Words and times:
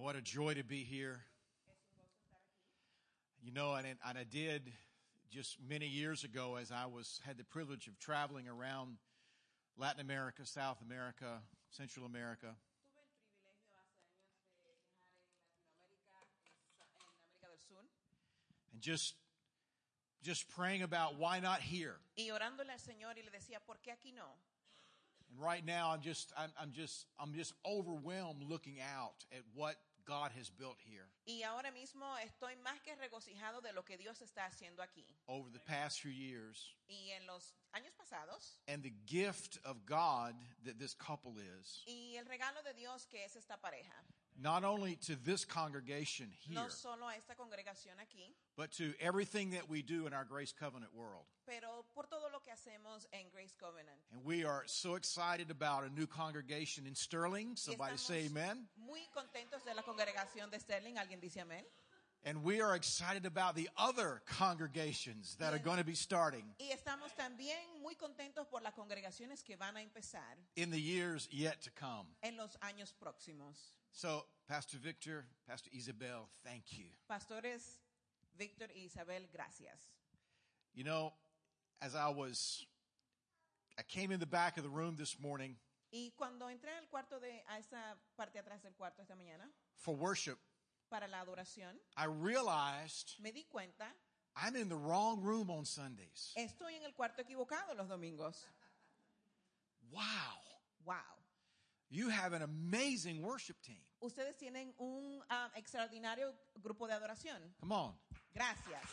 Uh, 0.00 0.02
what 0.02 0.16
a 0.16 0.20
joy 0.20 0.54
to 0.54 0.64
be 0.64 0.84
here. 0.84 1.20
You 3.42 3.52
know, 3.52 3.74
and, 3.74 3.86
and 3.86 4.18
I 4.18 4.24
did 4.24 4.70
just 5.30 5.56
many 5.66 5.86
years 5.86 6.24
ago 6.24 6.56
as 6.60 6.70
I 6.70 6.86
was 6.86 7.20
had 7.24 7.38
the 7.38 7.44
privilege 7.44 7.86
of 7.86 7.98
traveling 7.98 8.46
around 8.48 8.96
Latin 9.78 10.00
America, 10.00 10.44
South 10.44 10.78
America, 10.86 11.40
Central 11.70 12.04
America. 12.04 12.54
Tuve 12.84 13.00
el 13.00 13.08
privilegio 13.16 13.72
hace 13.80 13.96
años 13.96 14.20
de 14.20 14.72
viajar 14.76 14.76
en 14.76 14.84
Latinoamérica, 14.84 15.88
en 15.88 15.96
Sa- 15.96 16.20
en 16.84 17.00
América 17.16 17.46
del 17.48 17.58
Sur, 17.66 17.80
and 18.72 18.80
just 18.82 19.14
just 20.22 20.48
praying 20.50 20.82
about 20.82 21.18
why 21.18 21.40
not 21.40 21.60
here. 21.62 21.96
y 22.18 22.28
orándole 22.30 22.70
al 22.70 22.78
Señor 22.78 23.16
y 23.16 23.22
le 23.24 23.30
decía, 23.30 23.58
¿por 23.66 23.76
qué 23.82 23.90
aquí 23.92 24.12
no? 24.14 24.36
And 25.30 25.40
right 25.40 25.64
now, 25.64 25.90
I'm 25.92 26.02
just 26.02 26.30
I'm, 26.36 26.50
I'm 26.60 26.72
just 26.72 27.06
I'm 27.18 27.32
just 27.32 27.54
overwhelmed 27.64 28.42
looking 28.42 28.78
out 28.82 29.24
at 29.32 29.42
what 29.54 29.76
God 30.10 30.32
has 30.36 30.50
built 30.50 30.76
here 30.84 31.06
Y 31.24 31.42
ahora 31.44 31.70
mismo 31.70 32.04
estoy 32.18 32.56
más 32.56 32.80
que 32.82 32.96
regocijado 32.96 33.60
de 33.62 33.72
lo 33.72 33.84
que 33.84 33.96
Dios 33.96 34.20
está 34.22 34.46
haciendo 34.46 34.82
aquí. 34.82 35.06
over 35.28 35.48
the 35.52 35.60
past 35.60 36.00
few 36.00 36.10
years, 36.10 36.74
Y 36.88 37.10
en 37.12 37.24
los 37.26 37.54
años 37.72 37.92
pasados, 37.96 38.58
and 38.66 38.82
the 38.82 38.92
gift 39.06 39.58
of 39.64 39.86
God 39.86 40.34
that 40.64 40.78
this 40.78 40.94
couple 40.94 41.38
is, 41.38 41.84
y 41.86 42.16
el 42.16 42.26
regalo 42.26 42.60
de 42.64 42.74
Dios 42.74 43.06
que 43.06 43.24
es 43.24 43.36
esta 43.36 43.56
pareja, 43.60 43.94
not 44.42 44.64
only 44.64 44.96
to 45.06 45.16
this 45.16 45.44
congregation 45.44 46.28
here, 46.40 46.54
no 46.54 46.68
solo 46.68 47.08
a 47.08 47.14
esta 47.16 47.34
congregación 47.34 47.94
aquí, 48.00 48.34
but 48.56 48.70
to 48.72 48.94
everything 49.00 49.50
that 49.50 49.68
we 49.68 49.82
do 49.82 50.06
in 50.06 50.12
our 50.12 50.24
Grace 50.24 50.52
Covenant 50.52 50.92
world. 50.94 51.24
pero 51.46 51.84
por 51.94 52.04
todo 52.04 52.28
lo 52.32 52.40
que 52.40 52.52
hacemos 52.52 53.06
en 53.12 53.28
Grace 53.32 53.54
Covenant. 53.58 53.98
And 54.12 54.24
we 54.24 54.44
are 54.44 54.62
so 54.66 54.94
excited 54.94 55.50
about 55.50 55.84
a 55.84 55.90
new 55.90 56.06
congregation 56.06 56.86
in 56.86 56.94
Sterling. 56.94 57.50
Y 57.50 57.54
Somebody 57.56 57.94
estamos 57.94 57.98
say 58.06 58.26
amen. 58.26 58.66
Muy 58.86 59.00
contentos 59.14 59.64
de 59.64 59.74
la 59.74 59.82
congregación 59.82 60.50
de 60.50 60.58
Sterling. 60.58 60.96
¿Alguien 60.96 61.20
dice 61.20 61.40
amén? 61.40 61.64
And 62.22 62.44
we 62.44 62.60
are 62.60 62.76
excited 62.76 63.24
about 63.24 63.54
the 63.54 63.70
other 63.78 64.20
congregations 64.26 65.36
that 65.36 65.54
are 65.54 65.58
going 65.58 65.78
to 65.78 65.84
be 65.84 65.94
starting 65.94 66.44
Y 66.58 66.70
estamos 66.70 67.14
también 67.16 67.56
muy 67.82 67.94
contentos 67.94 68.46
por 68.46 68.60
las 68.60 68.74
congregaciones 68.74 69.42
que 69.42 69.56
van 69.56 69.74
a 69.76 69.82
empezar 69.82 70.36
in 70.54 70.70
the 70.70 70.78
years 70.80 71.28
yet 71.32 71.62
to 71.62 71.70
come. 71.70 72.06
en 72.22 72.36
los 72.36 72.56
años 72.60 72.92
próximos. 72.92 73.56
So, 73.92 74.24
Pastor 74.48 74.78
Victor, 74.78 75.24
Pastor 75.48 75.70
Isabel, 75.72 76.28
thank 76.44 76.72
you. 76.72 76.86
Pastores 77.08 77.78
Víctor 78.38 78.68
y 78.74 78.86
Isabel, 78.86 79.22
gracias. 79.32 79.78
You 80.74 80.84
know, 80.84 81.12
as 81.82 81.94
I 81.94 82.08
was, 82.08 82.64
I 83.78 83.82
came 83.82 84.12
in 84.12 84.20
the 84.20 84.26
back 84.26 84.56
of 84.56 84.62
the 84.62 84.70
room 84.70 84.96
this 84.96 85.18
morning 85.20 85.56
Y 85.92 86.12
cuando 86.16 86.48
entré 86.48 86.70
al 86.78 86.86
cuarto 86.88 87.18
de, 87.18 87.42
a 87.48 87.58
esa 87.58 87.96
parte 88.16 88.38
atrás 88.38 88.62
del 88.62 88.74
cuarto 88.74 89.02
esta 89.02 89.16
mañana, 89.16 89.50
for 89.74 89.96
worship, 89.96 90.38
para 90.88 91.08
la 91.08 91.20
adoración, 91.20 91.74
I 91.96 92.04
realized 92.06 93.18
me 93.20 93.32
di 93.32 93.44
cuenta, 93.52 93.86
I'm 94.36 94.54
in 94.54 94.68
the 94.68 94.76
wrong 94.76 95.20
room 95.20 95.50
on 95.50 95.64
Sundays. 95.64 96.32
estoy 96.36 96.76
en 96.76 96.84
el 96.84 96.94
cuarto 96.94 97.22
equivocado 97.22 97.74
los 97.76 97.88
domingos. 97.88 98.46
Wow. 99.90 100.00
Wow. 100.84 101.19
You 101.90 102.08
have 102.08 102.32
an 102.32 102.42
amazing 102.42 103.20
worship 103.20 103.60
team. 103.62 103.82
Ustedes 104.00 104.36
tienen 104.36 104.72
un 104.78 105.22
ah, 105.28 105.50
extraordinario 105.56 106.32
grupo 106.62 106.86
de 106.86 106.94
adoración. 106.94 107.52
Come 107.60 107.72
on. 107.72 107.94
Gracias. 108.32 108.86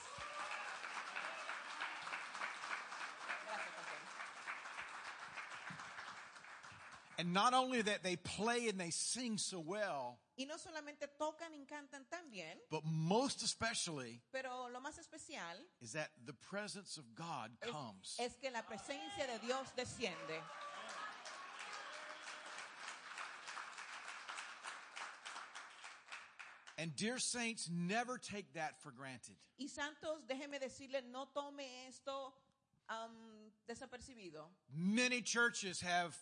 And 7.20 7.34
not 7.34 7.54
only 7.56 7.82
that 7.82 8.04
they 8.04 8.16
play 8.16 8.68
and 8.70 8.80
they 8.80 8.92
sing 8.92 9.40
so 9.40 9.60
well, 9.60 10.20
Y 10.38 10.46
no 10.46 10.58
solamente 10.58 11.08
tocan 11.18 11.52
y 11.56 11.66
cantan 11.66 12.08
tan 12.08 12.30
bien, 12.30 12.60
but 12.70 12.84
most 12.86 13.42
especially 13.42 14.22
pero 14.32 14.70
lo 14.70 14.80
más 14.80 15.00
especial 15.00 15.58
is 15.82 15.94
that 15.94 16.10
the 16.28 16.34
presence 16.34 16.98
of 16.98 17.06
God 17.16 17.50
es, 17.64 17.72
comes. 17.72 18.18
es 18.20 18.36
que 18.40 18.52
la 18.52 18.62
presencia 18.62 19.26
de 19.26 19.40
Dios 19.40 19.68
desciende. 19.76 20.44
And 26.78 26.96
dear 26.96 27.18
saints, 27.18 27.70
never 27.72 28.18
take 28.18 28.54
that 28.54 28.80
for 28.82 28.92
granted. 28.92 29.36
Y 29.60 29.68
santos, 29.68 30.22
déjeme 30.30 30.60
decirle, 30.60 31.02
no 31.12 31.28
tome 31.34 31.64
esto 31.88 32.34
am, 32.90 33.12
desapercibido. 33.68 34.44
Many 34.76 35.22
churches 35.22 35.82
have 35.82 36.16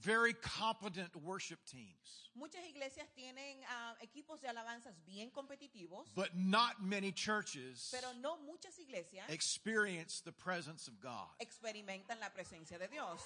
very 0.00 0.32
competent 0.34 1.16
worship 1.16 1.58
teams, 1.66 2.30
Muchas 2.36 2.60
iglesias 2.68 3.08
tienen 3.16 3.56
ah, 3.68 3.94
equipos 4.00 4.40
de 4.40 4.48
alabanzas 4.48 4.94
bien 5.04 5.30
competitivos, 5.30 6.06
but 6.14 6.36
not 6.36 6.80
many 6.80 7.10
churches 7.10 7.88
pero 7.90 8.12
no 8.22 8.36
muchas 8.46 8.78
iglesias 8.78 9.24
experience 9.28 10.20
the 10.24 10.30
presence 10.30 10.86
of 10.86 11.00
God. 11.00 11.26
experimentan 11.40 12.20
la 12.20 12.28
presencia 12.28 12.78
de 12.78 12.86
Dios. 12.88 13.20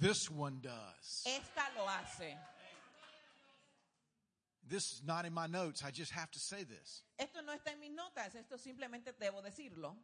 This 0.00 0.28
one 0.28 0.58
does. 0.60 1.22
Esta 1.26 1.70
lo 1.76 1.86
hace. 1.86 2.36
This 4.68 4.92
is 4.92 5.02
not 5.04 5.24
in 5.26 5.32
my 5.32 5.46
notes. 5.46 5.82
I 5.84 5.90
just 5.90 6.12
have 6.12 6.30
to 6.32 6.38
say 6.38 6.64
this. 6.64 7.02
Esto 7.18 7.40
no 7.42 7.52
está 7.52 7.72
en 7.72 7.80
mis 7.80 7.90
notas, 7.90 8.34
esto 8.34 8.56
simplemente 8.56 9.12
debo 9.20 9.42
decirlo. 9.42 9.94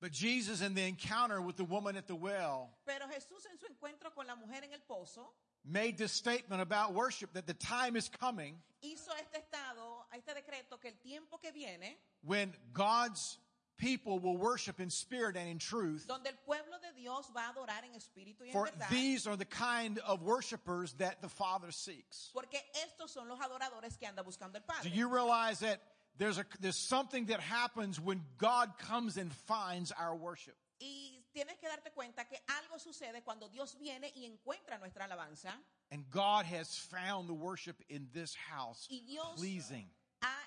But 0.00 0.12
Jesus, 0.12 0.62
in 0.62 0.74
the 0.74 0.86
encounter 0.86 1.42
with 1.42 1.56
the 1.56 1.64
woman 1.64 1.96
at 1.96 2.06
the 2.06 2.14
well, 2.14 2.70
Pero 2.86 3.06
Jesús 3.08 3.44
en 3.50 3.58
su 3.58 3.66
encuentro 3.66 4.14
con 4.14 4.26
la 4.26 4.36
mujer 4.36 4.62
en 4.64 4.72
el 4.72 4.80
pozo 4.88 5.32
made 5.64 5.98
this 5.98 6.12
statement 6.12 6.62
about 6.62 6.94
worship 6.94 7.32
that 7.32 7.46
the 7.46 7.54
time 7.54 7.96
is 7.96 8.08
coming 8.08 8.54
hizo 8.82 9.10
este 9.18 9.38
estado, 9.38 10.06
este 10.14 10.34
decreto 10.34 10.80
que 10.80 10.88
el 10.88 10.98
tiempo 11.02 11.38
que 11.38 11.50
viene, 11.52 11.96
when 12.22 12.54
God's 12.72 13.38
people 13.78 14.18
will 14.18 14.36
worship 14.36 14.80
in 14.80 14.90
spirit 14.90 15.36
and 15.36 15.48
in 15.48 15.58
truth. 15.58 16.06
donde 16.06 16.26
el 16.26 16.36
pueblo 16.44 16.76
de 16.82 16.92
Dios 17.00 17.30
va 17.34 17.46
a 17.46 17.52
adorar 17.52 17.82
en 17.84 17.94
espíritu 17.94 18.42
y 18.42 18.48
en 18.48 18.52
For 18.52 18.66
verdad, 18.66 18.88
these 18.90 19.26
are 19.26 19.36
the 19.36 19.44
kind 19.46 19.98
of 20.00 20.22
worshipers 20.22 20.92
that 20.98 21.22
the 21.22 21.28
Father 21.28 21.70
seeks. 21.72 22.30
porque 22.34 22.58
estos 22.84 23.10
son 23.10 23.28
los 23.28 23.38
adoradores 23.38 23.96
que 23.98 24.06
anda 24.06 24.22
buscando 24.22 24.56
el 24.56 24.62
Do 24.82 24.90
you 24.90 25.08
realize 25.08 25.60
that 25.60 25.80
there's 26.18 26.38
a 26.38 26.44
there's 26.60 26.76
something 26.76 27.26
that 27.26 27.40
happens 27.40 27.98
when 28.00 28.20
God 28.38 28.76
comes 28.78 29.16
and 29.16 29.32
finds 29.32 29.92
our 29.92 30.14
worship? 30.16 30.56
Y 30.80 31.24
tienes 31.34 31.58
que 31.58 31.68
darte 31.68 31.92
cuenta 31.92 32.24
que 32.28 32.38
algo 32.48 32.78
sucede 32.78 33.22
cuando 33.24 33.48
Dios 33.48 33.76
viene 33.80 34.12
y 34.14 34.24
encuentra 34.26 34.78
nuestra 34.78 35.04
alabanza 35.06 35.52
And 35.90 36.04
God 36.10 36.44
has 36.44 36.76
found 36.76 37.28
the 37.28 37.34
worship 37.34 37.82
in 37.88 38.08
this 38.12 38.34
house 38.34 38.86
Y 38.90 39.00
Dios- 39.06 39.36
pleasing. 39.38 39.88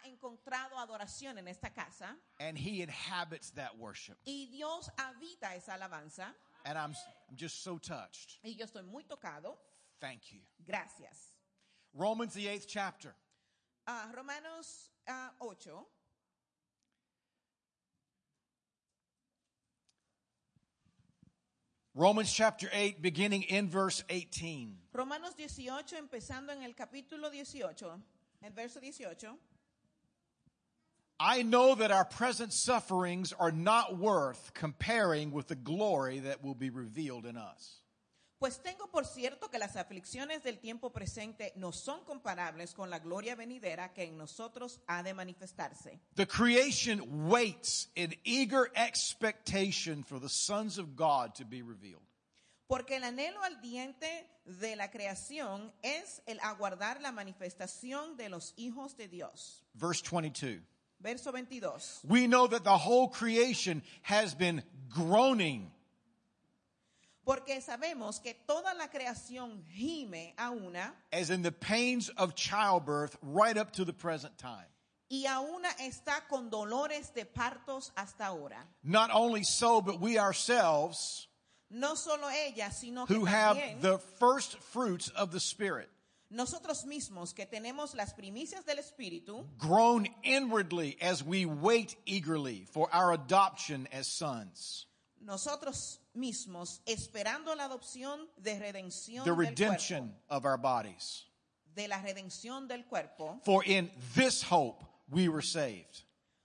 Ha 0.04 0.08
encontrado 0.08 0.78
adoración 0.78 1.38
en 1.38 1.48
esta 1.48 1.70
casa 1.70 2.16
And 2.40 2.58
he 2.58 2.82
inhabits 2.82 3.52
that 3.52 3.78
worship. 3.78 4.18
y 4.26 4.48
Dios 4.52 4.90
habita 4.98 5.56
esa 5.56 5.74
alabanza 5.74 6.34
And 6.66 6.78
I'm 6.78 6.94
I'm 7.30 7.36
just 7.36 7.64
so 7.64 7.78
touched. 7.78 8.38
y 8.44 8.56
yo 8.58 8.66
estoy 8.66 8.84
muy 8.84 9.04
tocado. 9.04 9.58
Thank 10.00 10.32
you. 10.32 10.40
Gracias. 10.66 11.34
Romans 11.94 12.34
the 12.34 12.46
8th 12.48 12.66
chapter. 12.68 13.14
Ah, 13.88 14.10
Romanos 14.16 14.90
ah, 15.08 15.32
8, 15.42 15.70
Romans 21.94 22.32
chapter 22.32 22.70
8 22.72 23.02
beginning 23.02 23.44
in 23.44 23.68
verse 23.68 24.04
18. 24.10 24.78
Romanos 24.94 25.34
18, 25.36 25.98
empezando 25.98 26.52
en 26.52 26.64
el 26.64 26.74
capítulo 26.74 27.30
18, 27.30 28.00
el 28.44 28.52
verso 28.52 28.80
18. 28.80 29.38
I 31.24 31.44
know 31.44 31.76
that 31.76 31.92
our 31.92 32.04
present 32.04 32.52
sufferings 32.52 33.32
are 33.32 33.52
not 33.52 33.96
worth 33.96 34.56
comparing 34.56 35.32
with 35.32 35.48
the 35.48 35.56
glory 35.56 36.18
that 36.22 36.44
will 36.44 36.56
be 36.56 36.72
revealed 36.72 37.28
in 37.28 37.38
us. 37.38 37.84
Pues 38.40 38.58
tengo 38.58 38.88
por 38.92 39.04
cierto 39.06 39.52
que 39.52 39.60
las 39.60 39.76
aflicciones 39.76 40.42
del 40.42 40.58
tiempo 40.58 40.90
presente 40.90 41.54
no 41.58 41.72
son 41.72 42.00
comparables 42.06 42.74
con 42.74 42.90
la 42.90 42.98
gloria 42.98 43.36
venidera 43.36 43.94
que 43.94 44.06
en 44.06 44.18
nosotros 44.18 44.80
ha 44.88 45.04
de 45.04 45.14
manifestarse. 45.14 46.00
The 46.16 46.26
creation 46.26 47.30
waits 47.30 47.90
in 47.96 48.16
eager 48.24 48.72
expectation 48.76 50.04
for 50.04 50.20
the 50.20 50.28
sons 50.28 50.80
of 50.80 50.96
God 50.96 51.36
to 51.36 51.46
be 51.46 51.62
revealed. 51.62 52.02
Porque 52.68 52.96
el 52.96 53.04
anhelo 53.04 53.44
ardiente 53.44 54.08
de 54.46 54.76
la 54.76 54.90
creación 54.90 55.72
es 55.84 56.24
el 56.26 56.40
aguardar 56.40 57.00
la 57.00 57.12
manifestación 57.12 58.18
de 58.18 58.30
los 58.30 58.56
hijos 58.58 58.98
de 58.98 59.08
Dios. 59.08 59.64
Verse 59.76 60.02
22. 60.02 60.64
Verso 61.02 61.32
22. 61.32 61.72
We 62.08 62.28
know 62.28 62.48
that 62.48 62.64
the 62.64 62.78
whole 62.78 63.08
creation 63.08 63.82
has 64.04 64.34
been 64.34 64.64
groaning 64.90 65.72
Porque 67.24 67.62
sabemos 67.62 68.22
que 68.22 68.34
toda 68.48 68.74
la 68.78 68.88
creación 68.88 69.64
gime 69.72 70.34
a 70.38 70.52
una 70.52 70.94
as 71.14 71.30
in 71.30 71.44
the 71.44 71.52
pains 71.52 72.10
of 72.18 72.36
childbirth 72.36 73.16
right 73.22 73.58
up 73.58 73.72
to 73.74 73.86
the 73.86 73.94
present 73.94 74.38
time. 74.38 74.66
y 75.10 75.26
a 75.28 75.40
una 75.40 75.70
está 75.80 76.28
con 76.30 76.50
dolores 76.50 77.14
de 77.14 77.26
partos 77.26 77.92
hasta 77.96 78.26
ahora. 78.26 78.58
Not 78.84 79.12
only 79.14 79.44
so, 79.44 79.82
but 79.82 80.00
we 80.00 80.18
ourselves 80.18 81.28
No 81.70 81.96
solo 81.96 82.28
ella, 82.30 82.70
sino 82.72 83.06
que 83.06 83.16
who 83.16 83.26
have 83.26 83.58
the 83.82 83.98
first 84.20 84.58
fruits 84.58 85.10
of 85.10 85.32
the 85.32 85.40
Spirit 85.40 85.90
Nosotros 86.32 86.86
mismos 86.86 87.34
que 87.34 87.46
tenemos 87.46 87.94
las 87.94 88.14
primicias 88.14 88.66
del 88.66 88.80
Espíritu, 88.80 89.46
groan 89.58 90.08
inwardly 90.24 90.98
as 91.02 91.22
we 91.24 91.46
wait 91.46 91.96
eagerly 92.06 92.66
for 92.72 92.88
our 92.94 93.12
adoption 93.12 93.86
as 93.92 94.08
sons, 94.08 94.88
nosotros 95.20 96.00
mismos 96.16 96.80
esperando 96.86 97.54
la 97.54 97.66
adopción 97.66 98.28
de 98.42 98.58
redención 98.60 99.26
the 99.26 99.32
del 99.32 99.36
redemption 99.36 100.16
cuerpo, 100.30 100.36
of 100.38 100.46
our 100.46 100.58
bodies. 100.58 101.26
de 101.76 101.88
la 101.90 101.98
redención 102.02 102.66
del 102.68 102.86
cuerpo, 102.86 103.40
For 103.44 103.62
in 103.66 103.92
this 104.16 104.42
hope 104.42 104.84
we 105.10 105.28
were 105.28 105.42
saved. 105.42 106.04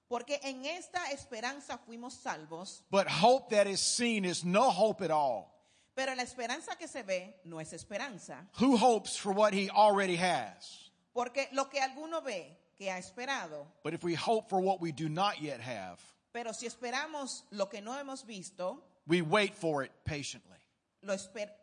porque 0.09 0.41
en 0.43 0.65
esta 0.67 1.11
esperanza 1.12 1.79
fuimos 1.87 2.12
salvos, 2.15 2.83
But 2.91 3.06
hope 3.09 3.50
that 3.55 3.69
is 3.69 3.81
seen 3.81 4.25
is 4.25 4.44
no 4.44 4.71
hope 4.71 5.00
at 5.00 5.12
all. 5.12 5.53
Pero 5.97 6.15
la 6.15 6.23
esperanza 6.23 6.77
que 6.77 6.87
se 6.87 7.03
ve 7.03 7.41
no 7.45 7.59
es 7.59 7.73
esperanza, 7.73 8.47
Who 8.61 8.77
hopes 8.77 9.17
for 9.17 9.33
what 9.33 9.53
he 9.53 9.69
already 9.71 10.17
has? 10.17 10.91
porque 11.13 11.49
lo 11.53 11.65
que 11.71 11.81
alguno 11.81 12.21
ve 12.23 12.57
que 12.77 12.91
ha 12.91 12.99
esperado, 12.99 13.67
But 13.83 13.95
if 13.95 14.05
we 14.05 14.15
hope 14.15 14.49
for 14.51 14.61
what 14.61 14.81
we 14.81 14.93
do 14.93 15.09
not 15.09 15.41
yet 15.41 15.61
have, 15.61 15.99
pero 16.33 16.53
si 16.53 16.67
esperamos 16.67 17.43
lo 17.51 17.67
que 17.67 17.81
no 17.81 17.93
hemos 17.99 18.25
visto, 18.27 18.83
we 19.07 19.23
wait 19.23 19.55
for 19.55 19.83
it 19.83 19.91
patiently. 20.05 20.59
lo 21.03 21.17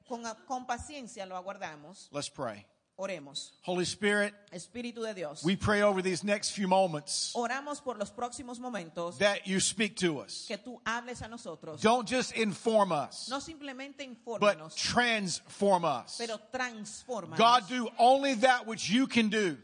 con, 0.08 0.24
con 0.48 0.66
paciencia 0.66 1.26
lo 1.28 1.36
aguardamos, 1.36 2.10
Let's 2.12 2.30
pray. 2.30 2.66
Oremos. 2.98 3.52
Holy 3.64 3.86
Spirit, 3.86 4.34
Espíritu 4.52 5.02
de 5.04 5.14
Dios, 5.14 5.44
we 5.44 5.56
pray 5.56 5.82
over 5.82 6.02
these 6.02 6.24
next 6.24 6.52
few 6.52 6.68
moments 6.68 7.34
oramos 7.36 7.82
por 7.84 7.98
los 7.98 8.12
próximos 8.12 8.60
momentos 8.60 9.18
that 9.18 9.48
you 9.48 9.60
speak 9.60 9.96
to 9.96 10.20
us. 10.20 10.46
que 10.48 10.58
tú 10.58 10.80
hables 10.86 11.22
a 11.22 11.28
nosotros. 11.28 11.82
Don't 11.82 12.08
just 12.08 12.34
inform 12.38 12.92
us, 12.92 13.28
No 13.30 13.40
simplemente 13.40 13.98
but 14.40 14.58
infórmanos, 14.58 14.76
transform 14.76 15.86
us. 15.86 16.18
pero 16.20 16.38
transforma. 16.52 17.36
God, 17.38 17.68
do 17.68 17.90
only 17.98 18.36
that 18.36 18.68
which 18.68 18.90
you 18.90 19.08
can 19.08 19.30
do. 19.30 19.58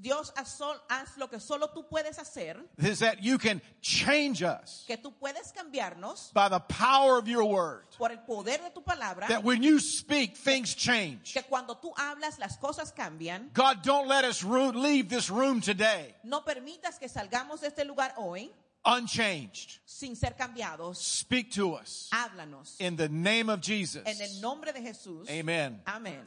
Dios, 0.00 0.32
haz, 0.36 1.16
lo 1.18 1.28
que 1.28 1.38
solo 1.38 1.68
tú 1.68 1.86
puedes 1.88 2.18
hacer, 2.18 2.56
Is 2.78 3.00
that 3.00 3.22
you 3.22 3.36
can 3.38 3.60
change 3.82 4.42
us 4.42 4.84
que 4.86 4.96
tú 4.96 5.12
puedes 5.20 5.52
cambiarnos 5.52 6.32
by 6.32 6.48
the 6.48 6.60
power 6.60 7.18
of 7.18 7.28
your 7.28 7.44
word. 7.44 7.84
por 7.98 8.10
el 8.10 8.18
poder 8.26 8.58
de 8.62 8.70
tu 8.70 8.80
palabra, 8.82 9.28
That 9.28 9.44
when 9.44 9.62
you 9.62 9.78
speak, 9.78 10.34
things 10.36 10.74
change. 10.74 11.34
que 11.34 11.42
cuando 11.42 11.74
tú 11.76 11.92
hablas 11.96 12.38
las 12.38 12.56
cosas 12.56 12.90
cambian. 12.92 13.50
God, 13.52 13.82
don't 13.82 14.08
let 14.08 14.24
us 14.24 14.42
leave 14.42 15.08
this 15.10 15.28
room 15.30 15.60
today 15.60 16.14
No 16.24 16.42
permitas 16.42 16.98
que 16.98 17.08
salgamos 17.08 17.60
de 17.60 17.68
este 17.68 17.84
lugar 17.84 18.14
hoy 18.16 18.50
unchanged. 18.84 19.78
sin 19.84 20.16
ser 20.16 20.34
cambiados. 20.38 20.96
Speak 20.96 21.50
to 21.52 21.74
us 21.74 22.08
Háblanos. 22.12 22.76
in 22.80 22.96
the 22.96 23.08
name 23.08 23.50
of 23.50 23.60
Jesus. 23.60 24.02
En 24.06 24.20
el 24.20 24.40
nombre 24.40 24.72
de 24.72 24.80
Jesús. 24.80 25.28
Amen. 25.28 25.80
Amén. 25.86 26.24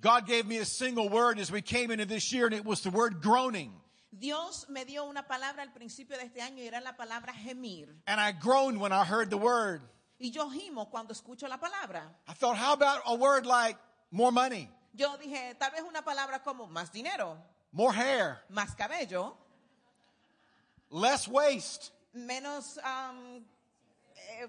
God 0.00 0.26
gave 0.26 0.46
me 0.46 0.58
a 0.58 0.64
single 0.64 1.08
word 1.08 1.38
as 1.38 1.50
we 1.50 1.60
came 1.62 1.90
into 1.90 2.04
this 2.06 2.32
year, 2.32 2.46
and 2.46 2.54
it 2.54 2.64
was 2.64 2.82
the 2.82 2.90
word 2.90 3.20
groaning. 3.20 3.72
Dios 4.16 4.66
me 4.68 4.84
dio 4.84 5.04
una 5.08 5.22
palabra 5.22 5.62
al 5.62 5.72
principio 5.72 6.16
de 6.16 6.24
este 6.24 6.40
año 6.40 6.58
y 6.62 6.66
era 6.66 6.80
la 6.80 6.92
palabra 6.92 7.32
gemir. 7.34 7.88
And 8.06 8.20
I 8.20 8.32
groaned 8.32 8.80
when 8.80 8.92
I 8.92 9.04
heard 9.04 9.30
the 9.30 9.36
word. 9.36 9.82
Y 10.20 10.30
yo 10.30 10.48
gimo 10.50 10.90
cuando 10.90 11.12
escucho 11.12 11.48
la 11.48 11.58
palabra. 11.58 12.02
I 12.26 12.32
thought, 12.32 12.56
how 12.56 12.72
about 12.72 13.02
a 13.06 13.14
word 13.14 13.44
like 13.46 13.76
more 14.10 14.32
money, 14.32 14.68
Yo 14.94 15.16
dije, 15.18 15.56
tal 15.58 15.70
vez 15.70 15.82
una 15.82 16.02
palabra 16.02 16.42
como 16.42 16.66
más 16.66 16.90
dinero, 16.90 17.36
more 17.72 17.92
hair, 17.92 18.38
más 18.50 18.74
cabello, 18.76 19.36
less 20.90 21.28
waste, 21.28 21.92
menos 22.14 22.78
um, 22.78 23.44
eh, 24.40 24.48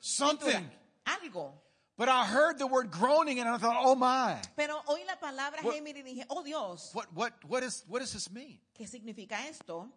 something. 0.00 0.68
algo. 1.04 1.52
But 1.98 2.08
I 2.08 2.24
heard 2.24 2.58
the 2.58 2.66
word 2.68 2.92
groaning, 2.92 3.40
and 3.40 3.48
I 3.48 3.58
thought, 3.58 3.76
oh 3.76 3.96
my, 3.96 4.36
Pero 4.56 4.80
oí 4.88 5.04
la 5.04 5.16
palabra 5.16 5.62
What- 5.62 5.74
gemir 5.74 5.96
y 5.96 6.02
dije, 6.02 6.24
oh 6.30 6.44
Dios, 6.44 6.90
what, 6.94 7.12
what, 7.12 7.32
what, 7.44 7.64
is, 7.64 7.84
what 7.88 7.98
does 7.98 8.12
this 8.12 8.30
mean? 8.30 8.58
¿qué 8.78 8.86
significa 8.88 9.34
esto? 9.50 9.88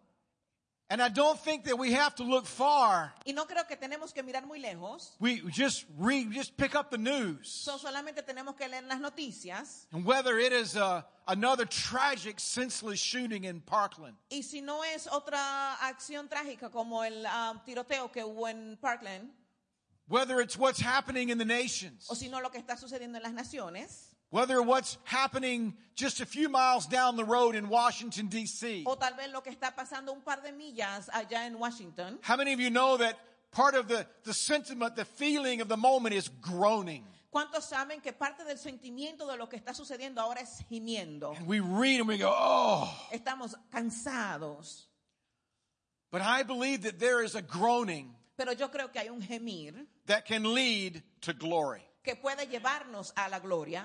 And 0.90 1.00
I 1.00 1.08
don't 1.08 1.38
think 1.38 1.64
that 1.64 1.78
we 1.78 1.92
have 1.92 2.14
to 2.16 2.24
look 2.24 2.44
far. 2.44 3.14
Y 3.24 3.32
no 3.32 3.46
creo 3.46 3.66
que 3.66 3.76
tenemos 3.76 4.12
que 4.12 4.22
mirar 4.22 4.44
muy 4.46 4.58
lejos. 4.58 5.12
We 5.20 5.38
just 5.48 5.86
read, 5.96 6.32
just 6.32 6.56
pick 6.56 6.74
up 6.74 6.90
the 6.90 6.98
news. 6.98 7.48
So, 7.48 7.78
solamente 7.78 8.22
tenemos 8.26 8.56
que 8.58 8.68
leer 8.68 8.82
las 8.86 9.00
noticias. 9.00 9.86
And 9.92 10.04
whether 10.04 10.38
it 10.38 10.52
is 10.52 10.76
a, 10.76 11.06
another 11.28 11.64
tragic, 11.66 12.40
senseless 12.40 12.98
shooting 12.98 13.44
in 13.44 13.60
Parkland, 13.60 14.16
Y 14.30 14.42
si 14.42 14.60
no 14.60 14.82
es 14.82 15.06
otra 15.06 15.76
acción 15.80 16.28
trágica 16.28 16.70
como 16.70 17.02
el 17.04 17.24
um, 17.24 17.60
tiroteo 17.64 18.12
que 18.12 18.22
hubo 18.22 18.48
en 18.48 18.76
Parkland, 18.76 19.30
whether 20.12 20.42
it's 20.42 20.58
what's 20.58 20.78
happening 20.78 21.30
in 21.30 21.38
the 21.38 21.44
nations, 21.44 22.06
o 22.10 22.14
si 22.14 22.28
no 22.28 22.38
lo 22.38 22.50
que 22.50 22.60
está 22.60 22.76
sucediendo 22.76 23.16
en 23.16 23.22
las 23.22 23.32
naciones, 23.32 24.14
whether 24.30 24.60
what's 24.60 24.98
happening 25.04 25.74
just 25.94 26.20
a 26.20 26.26
few 26.26 26.50
miles 26.50 26.86
down 26.86 27.16
the 27.16 27.24
road 27.24 27.54
in 27.54 27.70
Washington, 27.70 28.26
D.C. 28.26 28.84
o 28.86 28.94
tal 28.94 29.14
vez 29.16 29.32
lo 29.32 29.40
que 29.40 29.50
está 29.50 29.74
pasando 29.74 30.12
un 30.12 30.20
par 30.20 30.42
de 30.42 30.52
millas 30.52 31.08
allá 31.08 31.46
en 31.46 31.58
Washington. 31.58 32.18
How 32.20 32.36
many 32.36 32.52
of 32.52 32.60
you 32.60 32.68
know 32.68 32.98
that 32.98 33.18
part 33.52 33.74
of 33.74 33.88
the, 33.88 34.06
the 34.24 34.34
sentiment, 34.34 34.96
the 34.96 35.06
feeling 35.06 35.62
of 35.62 35.68
the 35.68 35.78
moment 35.78 36.14
is 36.14 36.28
groaning? 36.28 37.04
¿Cuántos 37.32 37.62
saben 37.62 38.02
que 38.02 38.12
parte 38.12 38.44
del 38.44 38.58
sentimiento 38.58 39.26
de 39.26 39.38
lo 39.38 39.46
que 39.46 39.58
está 39.58 39.72
sucediendo 39.72 40.18
ahora 40.20 40.42
es 40.42 40.62
gimiendo? 40.68 41.34
And 41.38 41.46
we 41.46 41.60
read 41.60 42.00
and 42.00 42.08
we 42.08 42.18
go, 42.18 42.30
oh. 42.30 42.94
Estamos 43.10 43.54
cansados. 43.72 44.82
But 46.10 46.20
I 46.20 46.42
believe 46.42 46.82
that 46.82 46.98
there 46.98 47.22
is 47.22 47.34
a 47.34 47.40
groaning 47.40 48.14
Pero 48.36 48.52
yo 48.52 48.68
creo 48.68 48.90
que 48.90 49.00
hay 49.00 49.08
un 49.08 49.22
gemir 49.22 49.86
that 50.06 50.26
can 50.26 50.54
lead 50.54 51.02
to 51.22 51.32
glory. 51.32 51.82
que 52.04 52.14
puede 52.16 52.48
llevarnos 52.50 53.12
a 53.16 53.28
la 53.30 53.38
gloria. 53.38 53.84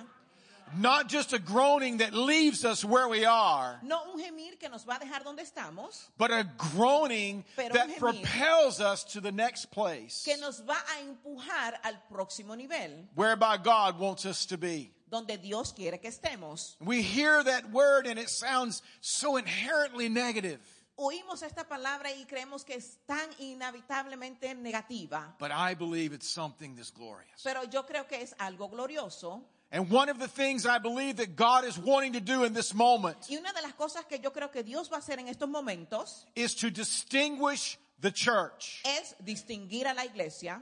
Not 0.75 1.07
just 1.07 1.31
a 1.31 1.39
groaning 1.39 1.97
that 1.99 2.13
leaves 2.13 2.65
us 2.65 2.83
where 2.83 3.07
we 3.07 3.23
are, 3.23 3.79
No 3.83 4.01
un 4.11 4.19
gemir 4.21 4.59
que 4.59 4.67
nos 4.67 4.83
va 4.83 4.95
a 4.95 4.99
dejar 4.99 5.23
donde 5.23 5.39
estamos, 5.39 6.09
but 6.17 6.29
a 6.29 6.43
groaning 6.57 7.45
Pero 7.55 7.73
that 7.73 7.97
propels 7.97 8.81
us 8.81 9.05
to 9.05 9.21
the 9.21 9.31
next 9.31 9.67
place 9.71 10.23
que 10.25 10.35
nos 10.35 10.59
va 10.59 10.75
a 10.75 11.05
empujar 11.05 11.73
al 11.85 11.93
próximo 12.11 12.53
nivel, 12.57 12.91
whereby 13.15 13.55
God 13.55 13.97
wants 13.97 14.25
us 14.25 14.45
to 14.47 14.57
be. 14.57 14.91
donde 15.09 15.41
Dios 15.41 15.71
quiere 15.71 16.01
que 16.01 16.09
estemos. 16.11 16.75
We 16.81 17.01
hear 17.01 17.41
that 17.41 17.71
word 17.71 18.05
and 18.05 18.19
it 18.19 18.29
sounds 18.29 18.81
so 18.99 19.37
inherently 19.37 20.09
negative. 20.09 20.59
Oímos 20.99 21.43
esta 21.43 21.63
palabra 21.63 22.11
y 22.11 22.25
creemos 22.25 22.65
que 22.65 22.73
es 22.73 22.97
tan 23.05 23.29
inevitablemente 23.39 24.55
negativa, 24.55 25.35
But 25.37 25.51
I 25.51 25.75
believe 25.75 26.11
it's 26.11 26.27
something 26.27 26.75
that's 26.75 26.89
glorious. 26.91 27.43
pero 27.43 27.63
yo 27.65 27.83
creo 27.85 28.07
que 28.07 28.19
es 28.21 28.33
algo 28.39 28.67
glorioso. 28.67 29.43
And 29.71 29.91
one 29.91 30.09
of 30.09 30.17
the 30.17 30.27
things 30.27 30.65
I 30.65 30.79
believe 30.79 31.17
that 31.17 31.35
God 31.35 31.65
is 31.65 31.77
wanting 31.77 32.13
to 32.13 32.19
do 32.21 32.45
in 32.45 32.53
this 32.53 32.73
moment 32.73 33.17
Y 33.29 33.35
una 33.37 33.51
de 33.53 33.61
las 33.61 33.73
cosas 33.73 34.05
que 34.07 34.17
yo 34.17 34.31
creo 34.31 34.49
que 34.51 34.63
Dios 34.63 34.89
va 34.89 34.95
a 34.95 34.99
hacer 34.99 35.19
en 35.19 35.27
estos 35.27 35.47
momentos 35.49 36.25
is 36.35 36.55
to 36.55 36.71
distinguish 36.71 37.77
the 37.99 38.09
church. 38.11 38.81
es 38.85 39.13
distinguir 39.23 39.85
a 39.85 39.93
la 39.93 40.03
iglesia, 40.05 40.61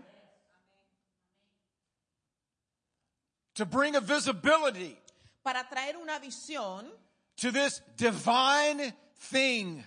to 3.54 3.65
bring 3.65 3.96
a 3.96 4.01
visibility 4.01 4.98
para 5.44 5.63
traer 5.70 5.96
una 5.96 6.20
visión 6.20 6.89
to 7.38 7.51
this 7.51 7.82
divine 7.96 8.92
thing, 9.32 9.84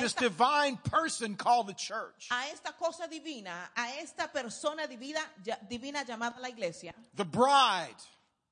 This 0.00 0.14
divine 0.14 0.78
person 0.78 1.36
called 1.36 1.66
the 1.66 1.74
church. 1.74 2.28
a 2.30 2.48
esta 2.50 2.72
cosa 2.72 3.06
divina, 3.08 3.70
a 3.76 4.00
esta 4.00 4.28
persona 4.32 4.86
divina, 4.86 5.20
divina 5.68 6.02
llamada 6.04 6.40
la 6.40 6.48
iglesia, 6.48 6.92
The 7.14 7.24
bride 7.24 7.94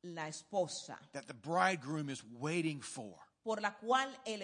la 0.04 0.26
esposa, 0.28 0.96
that 1.12 1.26
the 1.26 1.34
bridegroom 1.34 2.10
is 2.10 2.22
waiting 2.38 2.80
for. 2.80 3.14
por 3.42 3.60
la 3.62 3.70
cual 3.70 4.08
el, 4.26 4.42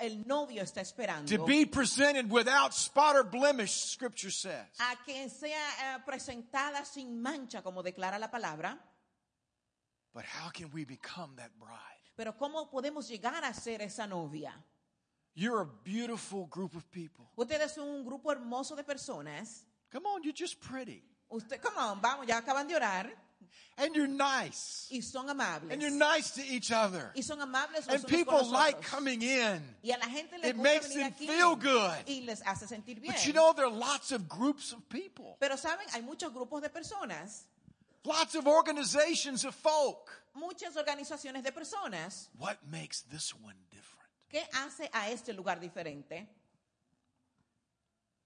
el 0.00 0.24
novio 0.26 0.62
está 0.62 0.80
esperando. 0.80 1.26
To 1.36 1.44
be 1.44 1.66
presented 1.66 2.30
without 2.30 2.72
spot 2.72 3.16
or 3.16 3.24
blemish, 3.24 3.72
scripture 3.72 4.30
says. 4.30 4.66
a 4.78 4.96
que 5.04 5.28
sea 5.28 5.56
eh, 5.96 5.98
presentada 6.06 6.84
sin 6.84 7.20
mancha, 7.20 7.62
como 7.62 7.82
declara 7.82 8.18
la 8.18 8.28
palabra. 8.30 8.78
But 10.14 10.24
how 10.24 10.50
can 10.50 10.70
we 10.72 10.84
become 10.84 11.34
that 11.36 11.50
bride? 11.58 12.12
Pero 12.16 12.36
¿cómo 12.36 12.70
podemos 12.70 13.08
llegar 13.08 13.44
a 13.44 13.52
ser 13.52 13.82
esa 13.82 14.06
novia? 14.06 14.52
You're 15.38 15.60
a 15.60 15.66
beautiful 15.84 16.46
group 16.46 16.74
of 16.74 16.90
people. 16.90 17.24
Ustedes 17.38 17.72
son 17.72 17.88
un 17.88 18.04
grupo 18.04 18.34
hermoso 18.34 18.74
de 18.74 18.82
personas. 18.82 19.62
Come 19.92 20.04
on, 20.06 20.24
you're 20.24 20.32
just 20.32 20.60
pretty. 20.60 21.00
Usted, 21.30 21.62
come 21.62 21.76
on, 21.78 22.00
vamos, 22.00 22.26
ya 22.26 22.40
acaban 22.40 22.66
de 22.66 22.74
orar. 22.74 23.06
And 23.76 23.94
you're 23.94 24.08
nice. 24.08 24.88
Y 24.90 24.98
son 24.98 25.30
amables. 25.30 25.70
And 25.70 25.80
you're 25.80 25.92
nice 25.92 26.32
to 26.32 26.42
each 26.42 26.72
other. 26.72 27.12
Y 27.14 27.20
son 27.22 27.40
amables 27.40 27.86
And 27.86 28.04
people 28.08 28.50
like 28.50 28.82
coming 28.82 29.22
in. 29.22 29.62
Y 29.80 29.92
a 29.94 29.98
la 29.98 30.08
gente 30.08 30.38
les 30.42 30.50
It 30.50 30.56
gusta 30.56 30.62
makes 30.62 30.88
venir 30.88 31.04
them 31.04 31.12
aquí 31.12 31.26
feel 31.28 31.54
good. 31.54 32.04
y 32.08 32.24
les 32.26 32.42
hace 32.44 32.66
sentir 32.66 33.00
bien. 33.00 33.12
But 33.12 33.24
you 33.24 33.32
know, 33.32 33.52
there 33.52 33.66
are 33.66 33.70
lots 33.72 34.10
of 34.10 34.28
groups 34.28 34.72
of 34.72 34.88
people, 34.88 35.36
Pero 35.38 35.54
saben, 35.54 35.86
hay 35.92 36.00
muchos 36.00 36.32
grupos 36.32 36.62
de 36.62 36.68
personas, 36.68 37.44
lots 38.04 38.34
of 38.34 38.48
organizations 38.48 39.44
of 39.44 39.54
folk. 39.54 40.10
muchas 40.34 40.74
organizaciones 40.76 41.44
de 41.44 41.52
personas. 41.52 42.28
What 42.38 42.58
makes 42.68 43.02
this 43.02 43.32
one? 43.32 43.54
¿Qué 44.28 44.42
hace 44.52 44.90
a 44.92 45.10
este 45.10 45.32
lugar 45.32 45.58
diferente? 45.60 46.26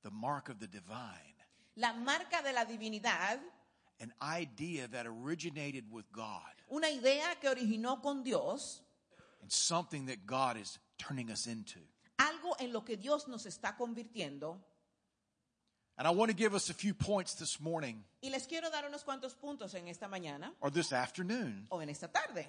The 0.02 0.10
mark 0.10 0.48
of 0.48 0.58
the 0.58 0.66
divine. 0.66 1.36
La 1.76 1.92
marca 1.92 2.42
de 2.42 2.52
la 2.52 2.64
divinidad. 2.64 3.38
An 4.00 4.12
idea 4.20 4.88
that 4.88 5.06
originated 5.06 5.84
with 5.90 6.10
God. 6.12 6.42
Una 6.70 6.88
idea 6.88 7.36
que 7.40 7.48
originó 7.48 8.02
con 8.02 8.24
Dios, 8.24 8.82
and 9.40 9.50
something 9.50 10.06
that 10.06 10.26
God 10.26 10.56
is 10.56 10.78
turning 10.98 11.30
us 11.30 11.46
into. 11.46 11.80
algo 12.18 12.56
en 12.58 12.72
lo 12.72 12.84
que 12.84 12.96
Dios 12.96 13.28
nos 13.28 13.46
está 13.46 13.76
convirtiendo. 13.76 14.58
And 15.98 16.08
I 16.08 16.10
want 16.10 16.30
to 16.30 16.36
give 16.36 16.54
us 16.54 16.70
a 16.70 16.74
few 16.74 16.94
points 16.94 17.34
this 17.34 17.60
morning. 17.60 18.02
Y 18.22 18.30
les 18.30 18.46
quiero 18.46 18.70
dar 18.70 18.86
unos 18.86 19.04
cuantos 19.04 19.34
puntos 19.34 19.74
en 19.74 19.88
esta 19.88 20.08
mañana. 20.08 20.52
Or 20.60 20.70
this 20.70 20.92
afternoon. 20.92 21.66
O 21.70 21.80
en 21.80 21.90
esta 21.90 22.08
tarde. 22.08 22.46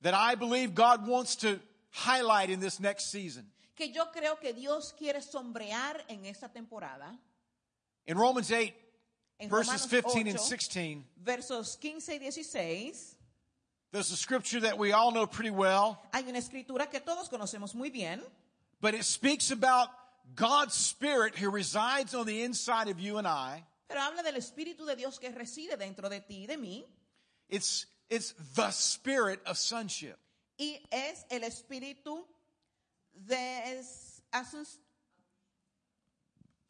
That 0.00 0.14
I 0.14 0.34
believe 0.34 0.74
God 0.74 1.06
wants 1.06 1.36
to 1.36 1.60
highlight 1.92 2.50
in 2.50 2.60
this 2.60 2.80
next 2.80 3.10
season. 3.10 3.46
que 3.76 3.88
yo 3.92 4.06
creo 4.12 4.38
que 4.40 4.52
Dios 4.52 4.92
quiere 4.98 5.20
sombrear 5.22 6.04
en 6.08 6.24
esta 6.26 6.48
temporada. 6.48 7.16
In 8.06 8.16
Romans 8.18 8.50
8, 8.50 8.74
En 9.40 9.48
verses 9.48 9.90
Romanos 9.90 10.12
15 10.12 10.28
and 10.28 10.38
16, 10.38 11.04
versos 11.24 11.76
15 11.80 12.12
y 12.14 12.18
16, 12.18 13.16
there's 13.92 14.10
a 14.10 14.16
scripture 14.16 14.60
that 14.60 14.78
we 14.78 14.92
all 14.92 15.10
know 15.10 15.26
pretty 15.26 15.50
well, 15.50 16.00
hay 16.12 16.22
una 16.28 16.38
escritura 16.38 16.90
que 16.90 17.00
todos 17.00 17.28
conocemos 17.28 17.74
muy 17.74 17.90
bien, 17.90 18.20
but 18.80 18.94
it 18.94 19.04
speaks 19.04 19.50
about 19.50 19.88
God's 20.34 20.74
Spirit 20.74 21.34
who 21.36 21.50
resides 21.50 22.14
on 22.14 22.26
the 22.26 22.42
inside 22.42 22.88
of 22.88 23.00
you 23.00 23.18
and 23.18 23.26
I. 23.26 23.64
pero 23.88 24.00
habla 24.00 24.22
del 24.22 24.34
Espíritu 24.36 24.86
de 24.86 24.96
Dios 24.96 25.18
que 25.18 25.30
reside 25.30 25.76
dentro 25.76 26.08
de 26.08 26.20
ti 26.20 26.44
y 26.44 26.46
de 26.46 26.56
mí, 26.56 26.84
It's, 27.48 27.86
it's 28.08 28.32
the 28.54 28.70
spirit 28.70 29.40
of 29.44 29.58
sonship. 29.58 30.16
Y 30.58 30.80
es 30.90 31.24
el 31.30 31.44
Espíritu 31.44 32.26
de, 33.14 33.82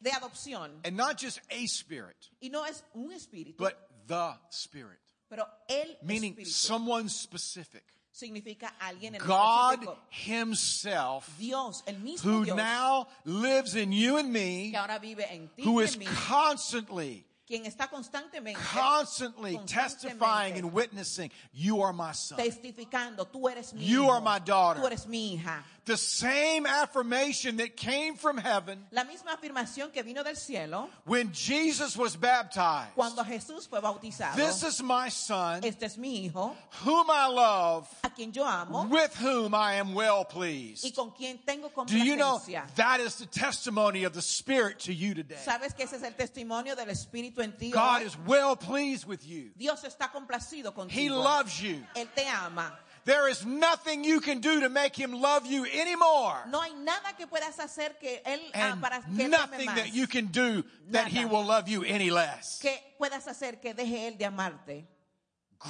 de 0.01 0.11
adopción. 0.11 0.79
And 0.83 0.95
not 0.95 1.17
just 1.17 1.39
a 1.49 1.65
spirit, 1.67 2.17
Y 2.41 2.49
no 2.49 2.63
es 2.65 2.83
un 2.93 3.11
espíritu, 3.11 3.57
but 3.57 3.77
the 4.07 4.33
spirit, 4.49 4.99
pero 5.29 5.45
el 5.69 5.97
meaning 6.03 6.33
espíritu 6.33 6.51
someone 6.51 7.09
specific. 7.09 7.83
significa 8.11 8.75
alguien 8.79 9.15
en 9.15 9.21
God 9.25 9.79
específico. 9.81 9.97
Himself, 10.09 11.37
Dios, 11.39 11.83
el 11.87 11.99
mismo 11.99 12.31
who 12.31 12.45
Dios 12.45 12.57
now 12.57 13.07
lives 13.25 13.75
in 13.75 13.91
you 13.91 14.17
and 14.17 14.31
me, 14.31 14.71
que 14.71 14.77
ahora 14.77 14.99
vive 14.99 15.25
en 15.31 15.49
ti 15.55 15.63
who 15.63 15.79
y 15.79 15.83
is 15.83 15.97
mí, 15.97 16.05
constantly, 16.27 17.25
quien 17.47 17.65
está 17.65 17.89
constantemente 17.89 18.59
constantly 18.73 19.59
testifying 19.65 20.57
and 20.57 20.71
witnessing, 20.73 21.29
you 21.53 21.81
are 21.81 21.93
my 21.93 22.11
son. 22.13 22.37
testificando, 22.37 23.25
tú 23.27 23.49
eres 23.49 23.73
mi 23.73 23.83
You 23.85 24.03
hijo, 24.03 24.11
are 24.11 24.21
my 24.21 24.39
daughter. 24.39 24.79
tú 24.81 24.87
eres 24.87 25.05
mi 25.07 25.35
hija. 25.37 25.63
The 25.85 25.97
same 25.97 26.65
affirmation 26.65 27.57
that 27.57 27.75
came 27.75 28.15
from 28.15 28.37
heaven 28.37 28.85
La 28.91 29.03
misma 29.03 29.33
afirmación 29.35 29.91
que 29.91 30.01
vino 30.01 30.23
del 30.23 30.37
cielo 30.37 30.89
when 31.03 31.33
Jesus 31.33 31.97
was 31.97 32.15
baptized. 32.15 32.95
cuando 32.95 33.21
Jesús 33.25 33.67
fue 33.67 33.81
bautizado. 33.81 34.35
This 34.37 34.63
is 34.63 34.81
my 34.81 35.09
son, 35.09 35.61
Este 35.65 35.83
es 35.83 35.97
mi 35.97 36.25
hijo, 36.29 36.55
whom 36.85 37.07
I 37.09 37.27
love, 37.27 37.89
a 38.05 38.09
quien 38.09 38.31
yo 38.31 38.45
amo 38.45 38.85
with 38.89 39.13
whom 39.21 39.53
I 39.53 39.73
am 39.75 39.93
well 39.93 40.23
pleased. 40.23 40.85
y 40.85 40.91
con 40.95 41.11
quien 41.11 41.39
tengo 41.45 41.67
complacencia. 41.69 41.99
Do 41.99 42.05
you 42.05 42.15
know 42.15 42.39
that 42.75 43.01
is 43.01 43.15
the 43.15 43.25
testimony 43.25 44.05
of 44.05 44.13
the 44.13 44.21
Spirit 44.21 44.79
to 44.85 44.93
you 44.93 45.13
today? 45.13 45.35
¿Sabes 45.43 45.73
que 45.75 45.83
ese 45.83 45.97
es 45.97 46.03
el 46.03 46.13
testimonio 46.13 46.77
del 46.77 46.87
Espíritu 46.91 47.32
en 47.41 47.53
ti? 47.53 47.71
God 47.71 48.03
is 48.03 48.17
well 48.25 48.55
pleased 48.55 49.05
with 49.05 49.25
you. 49.25 49.51
Dios 49.57 49.83
está 49.83 50.11
complacido 50.11 50.73
contigo. 50.73 50.91
He 50.91 51.09
loves 51.09 51.61
you. 51.61 51.83
Él 51.95 52.07
te 52.15 52.25
ama. 52.27 52.77
There 53.05 53.27
is 53.27 53.45
nothing 53.45 54.05
you 54.05 54.21
can 54.21 54.39
do 54.39 54.61
to 54.61 54.69
make 54.69 54.95
him 54.95 55.11
love 55.11 55.45
you 55.45 55.65
anymore. 55.65 56.37
No 56.47 56.61
hay 56.61 56.73
nada 56.73 57.13
que 57.17 57.27
puedas 57.27 57.59
hacer 57.59 57.99
que 57.99 58.21
él 58.25 58.39
ah, 58.53 58.71
And 58.71 58.81
para 58.81 59.01
que 59.01 59.27
nothing 59.27 59.67
más. 59.67 59.75
that 59.75 59.93
you 59.93 60.07
can 60.07 60.27
do 60.27 60.63
that 60.91 61.07
he 61.07 61.25
will 61.25 61.43
love 61.43 61.67
you 61.67 61.83
any 61.83 62.09
less. 62.11 62.59
que 62.61 62.71
puedas 62.97 63.27
hacer 63.27 63.59
que 63.61 63.73
deje 63.73 64.07
él 64.07 64.17
de 64.17 64.25
amarte. 64.25 64.85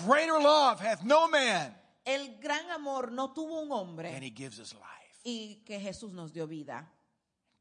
Greater 0.06 0.40
love 0.40 0.80
hath 0.80 1.04
no 1.04 1.28
man. 1.28 1.74
El 2.06 2.38
gran 2.40 2.70
amor 2.72 3.12
no 3.12 3.30
tuvo 3.30 3.64
un 3.64 3.72
hombre. 3.72 4.10
And 4.14 4.24
he 4.24 4.30
gives 4.30 4.60
us 4.60 4.74
life. 4.74 5.20
y 5.26 5.64
que 5.66 5.80
Jesús 5.80 6.14
nos 6.14 6.32
dio 6.34 6.46
vida. 6.46 6.88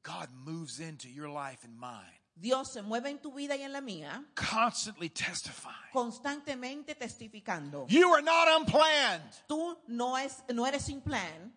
God 0.02 0.28
moves 0.44 0.80
into 0.80 1.08
your 1.08 1.28
life 1.28 1.64
and 1.64 1.78
mine, 1.78 2.18
Dios 2.34 2.72
se 2.72 2.82
mueve 2.82 3.10
en 3.10 3.18
tu 3.18 3.32
vida 3.32 3.54
y 3.56 3.62
en 3.62 3.72
la 3.72 3.80
mía, 3.80 4.24
constantly 4.34 5.08
testifying. 5.08 5.74
constantemente 5.92 6.94
testificando. 6.94 7.86
You 7.88 8.12
are 8.12 8.22
not 8.22 8.48
unplanned. 8.48 9.22
Tú 9.48 9.76
no, 9.88 10.16
es, 10.16 10.42
no 10.50 10.64
eres 10.66 10.84
sin 10.84 11.00
plan, 11.00 11.52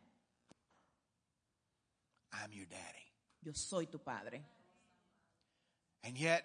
I'm 2.34 2.52
your 2.52 2.66
daddy. 2.68 3.12
yo 3.44 3.54
soy 3.54 3.86
tu 3.86 3.98
padre. 4.00 4.42
And 6.04 6.18
yet, 6.18 6.44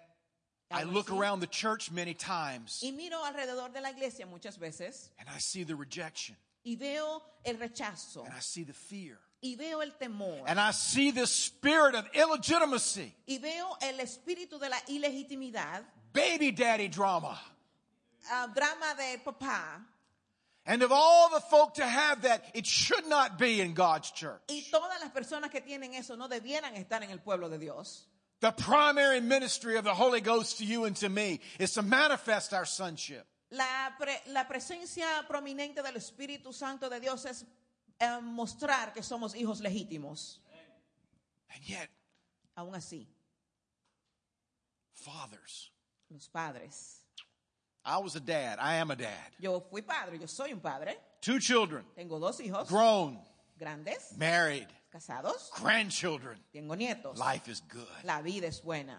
I 0.71 0.85
look 0.85 1.11
around 1.11 1.41
the 1.41 1.49
church 1.49 1.91
many 1.91 2.15
times 2.15 2.81
Y 2.83 2.93
miro 2.93 3.19
alrededor 3.25 3.73
de 3.73 3.81
la 3.81 3.91
iglesia 3.91 4.25
muchas 4.25 4.57
veces 4.57 5.11
and 5.19 5.29
I 5.29 5.39
see 5.39 5.65
the 5.65 5.75
rejection 5.75 6.37
y 6.65 6.77
veo 6.77 7.21
el 7.45 7.57
rechazo 7.57 8.25
and 8.25 8.33
I 8.33 8.39
see 8.41 8.63
the 8.63 8.73
fear 8.73 9.19
y 9.43 9.57
veo 9.57 9.81
el 9.81 9.93
temor 9.93 10.45
and 10.47 10.59
I 10.61 10.71
see 10.73 11.11
the 11.13 11.27
spirit 11.27 11.95
of 11.95 12.05
illegitimacy, 12.15 13.15
y 13.27 13.39
veo 13.39 13.77
el 13.83 13.99
espíritu 14.01 14.59
de 14.59 14.69
la 14.69 14.77
ilegitimidad, 14.89 15.83
baby 16.13 16.51
daddy 16.51 16.89
drama. 16.89 17.39
ah, 18.31 18.47
drama 18.55 18.95
de 18.97 19.19
papá 19.25 19.83
And 20.67 20.83
of 20.83 20.93
all 20.93 21.31
the 21.31 21.41
folk 21.41 21.75
to 21.77 21.87
have 21.87 22.23
that, 22.23 22.45
it 22.55 22.67
should 22.67 23.07
not 23.09 23.39
be 23.39 23.61
in 23.63 23.73
God's 23.73 24.11
church. 24.11 24.43
y 24.49 24.63
todas 24.71 25.01
las 25.01 25.11
personas 25.11 25.51
que 25.51 25.61
tienen 25.63 25.95
eso 25.95 26.17
no 26.17 26.29
debieran 26.29 26.75
estar 26.77 27.03
en 27.03 27.11
el 27.11 27.19
pueblo 27.21 27.49
de 27.49 27.59
Dios. 27.59 28.05
The 28.41 28.53
primary 28.53 29.21
ministry 29.21 29.77
of 29.77 29.85
the 29.85 29.95
Holy 29.95 30.21
Ghost 30.21 30.59
to 30.59 30.65
you 30.67 30.85
and 30.85 30.95
to 30.97 31.09
me 31.09 31.41
is 31.59 31.73
to 31.75 31.83
manifest 31.83 32.53
our 32.53 32.67
sonship. 32.67 33.27
La, 33.51 33.91
pre- 33.99 34.21
la 34.33 34.45
presencia 34.45 35.07
prominente 35.29 35.83
del 35.83 35.95
Espíritu 35.97 36.53
Santo 36.53 36.89
de 36.91 37.01
Dios 37.01 37.25
es 37.25 37.45
eh, 38.01 38.21
mostrar 38.23 38.93
que 38.93 39.03
somos 39.03 39.35
hijos 39.35 39.61
legítimos. 39.61 40.39
And 41.55 41.63
yet, 41.69 41.89
Aún 42.57 42.75
así, 42.75 43.07
fathers, 44.95 45.71
los 46.11 46.29
padres. 46.29 46.97
I 47.85 47.99
was 47.99 48.15
a 48.17 48.21
dad. 48.21 48.59
I 48.61 48.75
am 48.77 48.91
a 48.91 48.97
dad. 48.97 49.33
Yo 49.39 49.61
fui 49.71 49.81
padre, 49.83 50.19
yo 50.19 50.27
soy 50.27 50.53
un 50.53 50.61
padre. 50.61 50.95
Two 51.21 51.39
children, 51.39 51.85
Tengo 51.97 52.19
dos 52.19 52.39
hijos 52.41 52.69
grown, 52.69 53.19
grandes, 53.59 54.15
married, 54.17 54.67
casados. 54.93 55.51
grandchildren. 55.61 56.39
Tengo 56.53 56.75
nietos. 56.75 57.19
Life 57.19 57.49
is 57.49 57.61
good. 57.61 57.87
La 58.05 58.21
vida 58.23 58.47
es 58.47 58.61
buena. 58.61 58.97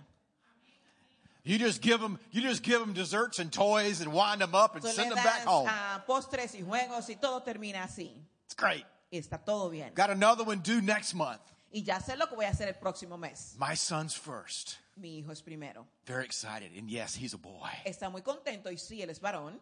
You 1.44 1.58
just 1.58 1.82
give 1.82 2.00
them, 2.00 2.20
you 2.32 2.42
just 2.42 2.62
give 2.64 2.80
them 2.80 2.94
desserts 2.94 3.40
and 3.40 3.52
toys 3.52 4.00
and 4.02 4.14
wind 4.14 4.42
them 4.42 4.54
up 4.54 4.76
and 4.76 4.84
Tú 4.84 4.90
send 4.90 5.10
them 5.12 5.18
back 5.24 5.44
home. 5.44 5.68
ah, 5.70 6.04
postres 6.08 6.54
y 6.54 6.62
juegos 6.62 7.10
y 7.10 7.16
todo 7.16 7.42
termina 7.42 7.84
así. 7.84 8.12
It's 8.52 8.56
great. 8.62 8.86
Y 9.14 9.18
está 9.18 9.38
todo 9.46 9.70
bien. 9.70 9.94
Got 9.96 10.10
another 10.10 10.44
one 10.44 10.60
due 10.62 10.82
next 10.82 11.14
month. 11.14 11.40
Y 11.74 11.84
ya 11.84 12.00
sé 12.02 12.18
lo 12.18 12.28
que 12.28 12.36
voy 12.36 12.44
a 12.44 12.50
hacer 12.50 12.68
el 12.68 12.74
próximo 12.76 13.18
mes. 13.18 13.56
My 13.58 13.76
son's 13.76 14.14
first. 14.14 14.76
Mi 14.98 15.20
hijo 15.20 15.32
es 15.32 15.42
primero. 15.42 15.88
Very 16.06 16.26
excited. 16.26 16.74
And 16.78 16.90
yes, 16.90 17.16
he's 17.16 17.34
a 17.34 17.38
boy. 17.38 17.70
Está 17.86 18.10
muy 18.12 18.22
contento 18.22 18.70
y 18.70 18.76
sí, 18.78 19.02
él 19.02 19.10
es 19.10 19.22
varón. 19.22 19.58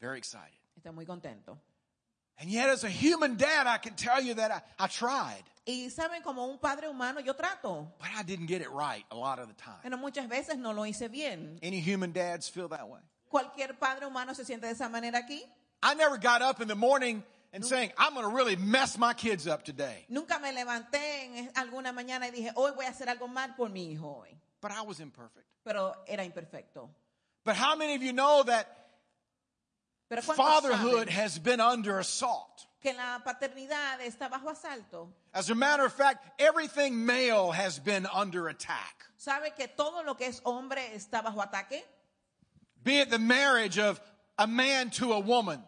Very 0.00 0.18
excited. 0.18 0.54
Está 0.78 0.92
muy 0.92 1.04
contento. 1.04 1.58
And 2.38 2.48
yet, 2.48 2.68
as 2.70 2.84
a 2.84 2.88
human 2.88 3.36
dad, 3.36 3.66
I 3.66 3.78
can 3.78 3.96
tell 3.96 4.20
you 4.22 4.34
that 4.34 4.50
I, 4.52 4.84
I 4.84 4.86
tried, 4.86 5.42
Y 5.66 5.90
saben, 5.90 6.22
como 6.22 6.46
un 6.46 6.58
padre 6.58 6.88
humano, 6.88 7.20
yo 7.20 7.34
trato. 7.34 7.92
but 7.98 8.08
I 8.16 8.22
didn't 8.22 8.46
get 8.46 8.62
it 8.62 8.70
right 8.70 9.04
a 9.10 9.16
lot 9.16 9.40
of 9.40 9.48
the 9.48 9.54
time. 9.54 9.80
Pero 9.82 9.96
muchas 9.98 10.28
veces 10.28 10.56
no 10.58 10.72
lo 10.72 10.84
hice 10.86 11.08
bien. 11.10 11.58
Any 11.60 11.80
human 11.80 12.12
dads 12.12 12.48
feel 12.48 12.68
that 12.68 12.88
way? 12.88 13.00
Cualquier 13.28 13.78
padre 13.78 14.06
humano 14.06 14.32
se 14.34 14.44
siente 14.44 14.66
de 14.66 14.72
esa 14.72 14.88
manera 14.88 15.18
aquí. 15.18 15.42
I 15.82 15.94
never 15.94 16.18
got 16.18 16.42
up 16.42 16.60
in 16.60 16.68
the 16.68 16.74
morning 16.74 17.22
and 17.52 17.64
saying, 17.64 17.90
I'm 17.98 18.14
going 18.14 18.28
to 18.28 18.34
really 18.34 18.56
mess 18.56 18.98
my 18.98 19.14
kids 19.14 19.46
up 19.46 19.64
today. 19.64 20.04
Nunca 20.08 20.38
me 20.40 20.50
levanté 20.52 21.36
en 21.36 21.50
alguna 21.56 21.92
mañana 21.92 22.22
y 22.22 22.30
dije, 22.30 22.52
hoy 22.54 22.72
voy 22.72 22.84
a 22.84 22.90
hacer 22.90 23.08
algo 23.08 23.28
mal 23.28 23.54
por 23.56 23.68
mi 23.68 23.92
hijo 23.92 24.20
hoy. 24.20 24.36
But 24.60 24.72
I 24.72 24.82
was 24.82 25.00
imperfect. 25.00 25.46
Pero 25.64 25.94
era 26.06 26.24
imperfecto. 26.24 26.88
But 27.44 27.56
how 27.56 27.76
many 27.76 27.94
of 27.94 28.02
you 28.02 28.12
know 28.12 28.42
that 28.44 28.66
Pero 30.08 30.20
fatherhood 30.22 31.08
has 31.08 31.38
been 31.38 31.60
under 31.60 31.98
assault? 31.98 32.66
que 32.80 32.92
la 32.94 33.20
paternidad 33.24 34.00
está 34.00 34.28
bajo 34.28 34.50
asalto? 34.50 35.08
As 35.34 35.50
a 35.50 35.54
matter 35.54 35.84
of 35.84 35.92
fact, 35.92 36.40
everything 36.40 37.04
male 37.04 37.52
has 37.52 37.78
been 37.78 38.06
under 38.06 38.48
attack. 38.48 39.04
¿Sabe 39.18 39.54
que 39.56 39.68
todo 39.68 40.02
lo 40.04 40.14
que 40.14 40.26
es 40.26 40.40
hombre 40.44 40.80
está 40.94 41.22
bajo 41.22 41.40
ataque? 41.40 41.82
Be 42.82 43.00
it 43.00 43.10
the 43.10 43.18
marriage 43.18 43.78
of 43.78 44.00
a 44.38 44.46
man 44.46 44.90
to 44.90 45.12
a 45.12 45.20
woman, 45.20 45.62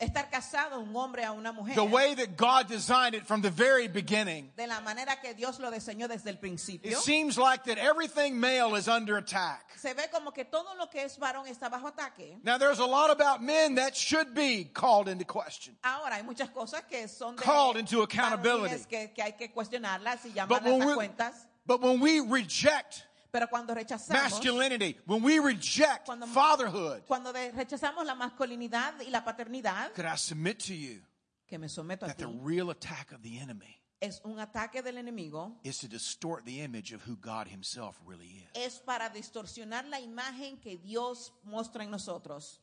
Estar 0.00 0.30
casado 0.30 0.80
un 0.80 0.94
hombre 0.94 1.22
a 1.24 1.32
una 1.32 1.52
mujer. 1.52 1.74
the 1.74 1.84
way 1.84 2.14
that 2.14 2.36
God 2.36 2.66
designed 2.68 3.14
it 3.14 3.26
from 3.26 3.40
the 3.40 3.50
very 3.50 3.86
beginning. 3.88 4.50
de 4.56 4.66
la 4.66 4.80
manera 4.80 5.16
que 5.22 5.32
Dios 5.34 5.58
lo 5.60 5.70
diseñó 5.70 6.08
desde 6.08 6.28
el 6.28 6.36
principio. 6.38 6.90
It 6.90 6.98
seems 6.98 7.38
like 7.38 7.64
that 7.64 7.78
everything 7.78 8.38
male 8.40 8.74
is 8.74 8.88
under 8.88 9.16
attack. 9.16 9.72
Se 9.76 9.92
ve 9.94 10.08
como 10.12 10.30
que 10.32 10.44
todo 10.44 10.74
lo 10.78 10.86
que 10.86 11.02
es 11.04 11.16
varón 11.18 11.46
está 11.46 11.70
bajo 11.70 11.86
ataque. 11.88 12.36
Now, 12.42 12.58
there's 12.58 12.78
a 12.80 12.84
lot 12.86 13.10
about 13.10 13.42
men 13.42 13.76
that 13.76 13.94
should 13.96 14.34
be 14.34 14.64
called 14.64 15.08
into 15.08 15.24
question. 15.24 15.76
Ahora 15.84 16.16
hay 16.16 16.22
muchas 16.22 16.48
cosas 16.50 16.82
que 16.90 17.06
son 17.08 17.36
de 17.36 17.42
Called 17.42 17.76
into 17.76 18.02
accountability. 18.02 18.84
que, 18.88 19.12
que 19.14 19.22
hay 19.22 19.32
que 19.32 19.48
cuestionarlas 19.52 20.24
y 20.24 20.30
But 20.30 20.64
llamarlas 20.64 20.78
when, 20.78 20.82
a 20.82 20.94
cuentas. 20.96 21.34
but 21.66 21.80
when 21.80 22.00
we 22.00 22.20
reject 22.20 23.06
Pero 23.32 23.48
cuando 23.48 23.74
rechazamos, 23.74 24.30
masculinity, 24.30 24.98
when 25.06 25.22
we 25.22 25.38
reject 25.38 26.06
Cuando- 26.06 26.26
fatherhood, 26.26 27.02
cuando 27.06 27.32
rechazamos 27.32 28.04
la 28.06 28.14
masculinidad 28.14 29.00
y 29.00 29.10
la 29.10 29.24
paternidad, 29.24 29.92
could 29.94 30.06
I 30.06 30.16
submit 30.16 30.58
to 30.66 30.74
you 30.74 31.02
que 31.46 31.58
me 31.58 31.68
someto 31.68 32.04
a 32.04 32.08
that 32.08 32.18
ti, 32.18 32.24
the 32.24 32.30
real 32.42 32.70
attack 32.70 33.12
of 33.12 33.22
the 33.22 33.38
enemy 33.38 33.80
es 34.00 34.20
un 34.24 34.38
ataque 34.38 34.82
del 34.82 34.96
enemigo, 34.96 35.56
is 35.64 35.78
to 35.78 35.88
distort 35.88 36.44
the 36.44 36.60
image 36.60 36.92
of 36.92 37.02
who 37.02 37.16
God 37.16 37.48
Himself 37.48 37.98
really 38.06 38.26
is? 38.44 38.50
es 38.54 38.78
para 38.78 39.08
distorsionar 39.10 39.88
la 39.88 39.98
imagen 40.00 40.60
que 40.60 40.76
Dios 40.76 41.32
muestra 41.44 41.82
en 41.82 41.90
nosotros. 41.90 42.60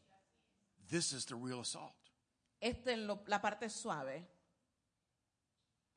This 0.89 1.11
is 1.13 1.25
the 1.25 1.35
real 1.35 1.61
assault. 1.61 1.93
Esta 2.61 2.91
es 2.91 2.99
lo- 2.99 3.21
la 3.27 3.39
parte 3.39 3.67
suave. 3.69 4.23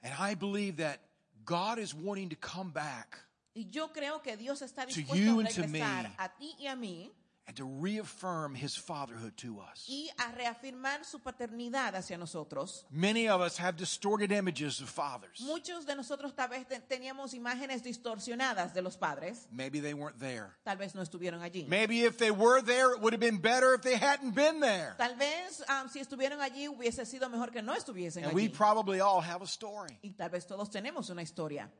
And 0.02 0.12
I 0.18 0.34
believe 0.34 0.76
that 0.78 1.00
God 1.44 1.78
is 1.78 1.94
wanting 1.94 2.30
to 2.30 2.36
come 2.36 2.70
back 2.70 3.18
Y 3.56 3.68
yo 3.70 3.88
creo 3.92 4.20
que 4.22 4.36
Dios 4.36 4.60
está 4.60 4.82
To 4.86 4.88
dispuesto 4.94 5.16
you 5.16 5.40
a 5.40 5.44
and 5.44 5.48
to 5.54 5.66
me. 5.66 5.80
regresar 5.80 6.12
a 6.18 6.28
ti 6.38 6.54
y 6.58 6.66
a 6.66 6.76
mí 6.76 7.10
and 7.48 7.56
to 7.56 7.64
reaffirm 7.64 8.56
His 8.56 8.74
fatherhood 8.76 9.36
to 9.36 9.60
us. 9.60 9.86
y 9.88 10.10
a 10.18 10.32
reafirmar 10.32 11.04
su 11.04 11.20
paternidad 11.20 11.94
hacia 11.94 12.18
nosotros. 12.18 12.84
Many 12.90 13.28
of 13.28 13.40
us 13.40 13.56
have 13.56 13.76
distorted 13.76 14.32
images 14.32 14.80
of 14.80 14.88
fathers. 14.90 15.40
Muchos 15.40 15.86
de 15.86 15.94
nosotros 15.94 16.34
tal 16.34 16.48
vez 16.48 16.66
te- 16.66 16.80
teníamos 16.80 17.34
imágenes 17.34 17.84
distorsionadas 17.84 18.74
de 18.74 18.82
los 18.82 18.96
padres. 18.96 19.46
Maybe 19.52 19.78
they 19.80 19.94
weren't 19.94 20.18
there. 20.18 20.56
Tal 20.64 20.76
vez 20.76 20.94
no 20.96 21.02
estuvieron 21.02 21.40
allí. 21.40 21.66
Maybe 21.68 22.02
if 22.02 22.18
they 22.18 22.32
were 22.32 22.60
there, 22.60 22.92
it 22.92 23.00
would 23.00 23.12
have 23.14 23.20
been 23.20 23.38
better 23.38 23.74
if 23.74 23.80
they 23.82 23.96
hadn't 23.96 24.34
been 24.34 24.58
there. 24.60 24.96
Tal 24.98 25.14
vez 25.14 25.62
um, 25.68 25.88
si 25.88 26.00
estuvieron 26.00 26.40
allí 26.40 26.66
hubiese 26.68 27.06
sido 27.06 27.30
mejor 27.30 27.52
que 27.52 27.62
no 27.62 27.74
estuviesen 27.74 28.24
And 28.24 28.34
we 28.34 28.48
allí. 28.48 28.52
probably 28.54 29.00
all 29.00 29.20
have 29.22 29.40
a 29.42 29.46
story. 29.46 29.96
Y 30.02 30.10
tal 30.18 30.30
vez 30.30 30.46
todos 30.48 30.68
tenemos 30.68 31.10
una 31.10 31.22
historia. 31.22 31.70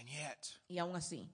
And 0.00 0.08
yet, 0.08 0.48
Y 0.68 0.78
aún 0.78 0.96
así, 0.96 1.28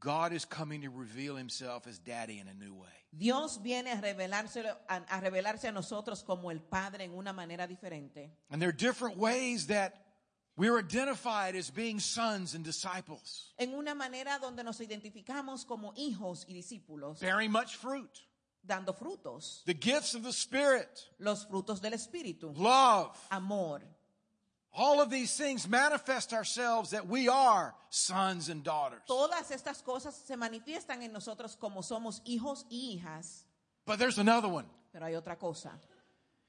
God 0.00 0.32
is 0.32 0.44
coming 0.44 0.82
to 0.82 0.90
reveal 0.90 1.36
himself 1.36 1.86
as 1.86 1.98
daddy 1.98 2.38
in 2.40 2.48
a 2.48 2.54
new 2.54 2.74
way. 2.74 2.88
Dios 3.16 3.58
viene 3.62 3.86
a 3.92 4.00
revelarse, 4.00 4.64
a, 4.88 4.96
a 5.08 5.20
revelarse 5.20 5.68
a 5.68 5.72
nosotros 5.72 6.22
como 6.24 6.50
el 6.50 6.58
Padre 6.60 7.04
en 7.04 7.12
una 7.14 7.32
manera 7.32 7.66
diferente. 7.68 8.30
And 8.50 8.60
there 8.60 8.68
are 8.68 8.72
different 8.76 9.16
ways 9.16 9.68
that 9.68 9.94
we're 10.56 10.78
identified 10.78 11.54
as 11.56 11.70
being 11.70 12.00
sons 12.00 12.54
and 12.54 12.64
disciples, 12.64 13.52
En 13.58 13.72
una 13.74 13.94
manera 13.94 14.38
donde 14.40 14.62
nos 14.64 14.80
identificamos 14.80 15.64
como 15.66 15.92
hijos 15.96 16.44
y 16.48 16.52
discípulos, 16.54 17.20
bearing 17.20 17.50
much 17.52 17.76
fruit. 17.76 18.10
dando 18.66 18.92
frutos. 18.92 19.62
The 19.66 19.74
gifts 19.74 20.14
of 20.14 20.22
the 20.24 20.32
Spirit, 20.32 20.88
Los 21.20 21.44
frutos 21.46 21.80
del 21.80 21.92
Espíritu. 21.92 22.52
love, 22.56 23.16
Amor. 23.30 23.80
All 24.76 25.00
of 25.00 25.10
these 25.10 25.36
things 25.36 25.68
manifest 25.68 26.32
ourselves 26.32 26.90
that 26.90 27.06
we 27.06 27.28
are 27.28 27.74
sons 27.90 28.48
and 28.48 28.62
daughters. 28.64 29.00
Todas 29.06 29.50
estas 29.50 29.82
cosas 29.82 30.14
se 30.14 30.36
manifiestan 30.36 31.02
en 31.02 31.12
nosotros 31.12 31.56
como 31.58 31.80
somos 31.80 32.20
hijos 32.26 32.64
y 32.70 32.98
hijas. 32.98 33.44
But 33.86 33.98
there's 33.98 34.18
another 34.18 34.48
one. 34.48 34.66
Pero 34.92 35.06
hay 35.06 35.14
otra 35.14 35.38
cosa. 35.38 35.70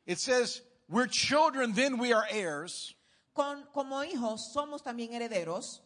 It 0.06 0.20
says, 0.20 0.62
We're 0.88 1.08
children, 1.08 1.74
then 1.74 1.98
we 1.98 2.14
are 2.14 2.26
heirs, 2.30 2.94
Con, 3.34 3.64
como 3.74 4.04
hijos 4.04 4.54
somos 4.54 4.82
también 4.84 5.12
herederos. 5.14 5.80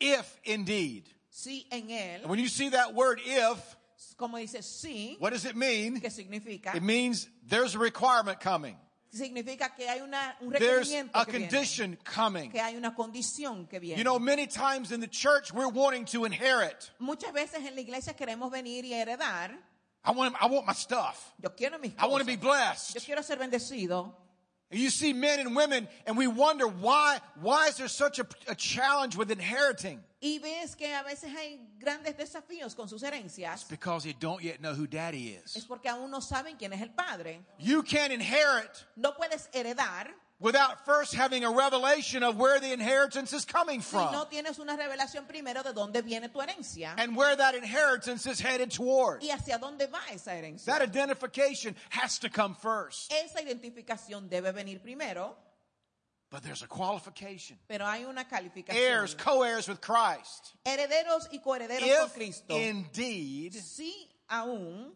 if 0.00 0.40
indeed. 0.44 1.04
Sí, 1.30 1.66
en 1.70 1.88
Él. 1.90 2.20
And 2.22 2.30
when 2.30 2.38
you 2.38 2.48
see 2.48 2.70
that 2.70 2.94
word 2.94 3.20
if, 3.24 3.76
Como 4.16 4.38
dice 4.38 4.60
sí, 4.62 5.16
what 5.20 5.32
does 5.32 5.44
it 5.44 5.56
mean? 5.56 6.00
¿qué 6.00 6.10
significa? 6.10 6.74
It 6.74 6.82
means 6.82 7.28
there's 7.46 7.74
a 7.74 7.78
requirement 7.78 8.40
coming. 8.40 8.76
Significa 9.12 9.74
que 9.74 9.88
hay 9.88 10.00
una, 10.00 10.36
un 10.40 10.50
There's 10.52 10.88
requerimiento 10.88 11.10
a 11.18 11.24
que 11.24 11.32
viene, 11.32 11.48
condition 11.48 11.98
coming. 12.04 12.50
que 12.50 12.60
hay 12.60 12.76
una 12.76 12.94
condición 12.94 13.66
que 13.68 13.78
viene. 13.80 13.96
You 13.98 14.04
know, 14.04 14.18
many 14.18 14.46
times 14.46 14.92
in 14.92 15.00
the 15.00 15.06
church, 15.06 15.52
we're 15.52 15.68
wanting 15.68 16.04
to 16.06 16.24
inherit. 16.24 16.90
Muchas 16.98 17.32
veces 17.32 17.64
en 17.64 17.74
la 17.74 17.80
iglesia 17.80 18.14
queremos 18.14 18.50
venir 18.50 18.84
y 18.84 18.92
heredar. 18.92 19.52
I 20.04 20.10
want, 20.12 20.34
I 20.40 20.46
want 20.46 20.66
my 20.66 20.72
stuff. 20.74 21.32
Yo 21.42 21.50
quiero 21.50 21.78
mis 21.78 21.92
I 21.98 22.06
want 22.06 22.20
to 22.20 22.26
be 22.26 22.36
cosas. 22.36 22.92
blessed. 22.92 22.94
Yo 22.96 23.00
quiero 23.04 23.22
ser 23.22 23.36
bendecido. 23.36 24.12
And 24.70 24.80
you 24.80 24.90
see 24.90 25.12
men 25.12 25.38
and 25.38 25.54
women, 25.54 25.86
and 26.06 26.16
we 26.16 26.26
wonder 26.26 26.66
why, 26.66 27.20
why 27.40 27.68
is 27.68 27.76
there 27.76 27.86
such 27.88 28.18
a, 28.18 28.26
a 28.48 28.54
challenge 28.56 29.16
with 29.16 29.30
inheriting? 29.30 30.00
Y 30.26 30.40
ves 30.40 30.74
que 30.74 30.92
a 30.92 31.02
veces 31.04 31.32
hay 31.36 31.60
grandes 31.78 32.16
desafíos 32.16 32.74
con 32.74 32.88
sus 32.88 33.02
herencias. 33.04 33.64
Because 33.68 34.04
you 34.04 34.12
don't 34.18 34.42
yet 34.42 34.58
know 34.60 34.74
who 34.74 34.86
daddy 34.88 35.36
Es 35.36 35.54
is. 35.56 35.64
porque 35.64 35.88
aún 35.88 36.10
no 36.10 36.20
saben 36.20 36.56
quién 36.56 36.72
es 36.72 36.80
el 36.82 36.90
padre. 36.90 37.40
You 37.58 37.82
can't 37.84 38.12
inherit 38.12 38.84
No 38.96 39.12
puedes 39.14 39.48
heredar 39.52 40.08
without 40.40 40.84
first 40.84 41.14
having 41.14 41.44
a 41.44 41.50
revelation 41.50 42.22
of 42.24 42.36
where 42.36 42.58
the 42.60 42.72
inheritance 42.72 43.32
is 43.32 43.44
coming 43.44 43.80
si 43.80 43.96
no 43.96 44.10
from 44.10 44.26
tienes 44.30 44.58
una 44.58 44.76
revelación 44.76 45.26
primero 45.26 45.62
de 45.62 45.72
dónde 45.72 46.02
viene 46.02 46.28
tu 46.28 46.40
herencia 46.40 46.92
and 46.98 47.16
where 47.16 47.36
that 47.36 47.54
inheritance 47.54 48.26
is 48.26 48.38
headed 48.40 48.70
toward. 48.70 49.22
y 49.22 49.30
hacia 49.30 49.58
dónde 49.58 49.86
va 49.90 50.00
esa 50.12 50.32
herencia. 50.32 50.66
That 50.66 50.82
identification 50.82 51.74
has 51.90 52.18
to 52.18 52.28
come 52.28 52.54
first. 52.54 53.12
Esa 53.12 53.40
identificación 53.40 54.28
debe 54.28 54.52
venir 54.52 54.80
primero, 54.80 55.36
But 56.28 56.42
there's 56.42 56.62
a 56.62 56.66
qualification. 56.66 57.56
pero 57.68 57.86
hay 57.86 58.04
una 58.04 58.24
calificación. 58.24 58.74
Heirs, 58.76 59.14
co 59.14 59.42
heirs 59.42 59.68
with 59.68 59.80
Christ. 59.80 60.54
Herederos 60.64 61.28
y 61.32 61.38
coherederos 61.38 61.80
con 61.80 62.06
If 62.06 62.14
Cristo. 62.14 62.56
indeed 62.56 63.54
Sí, 63.54 63.92
aún 64.28 64.90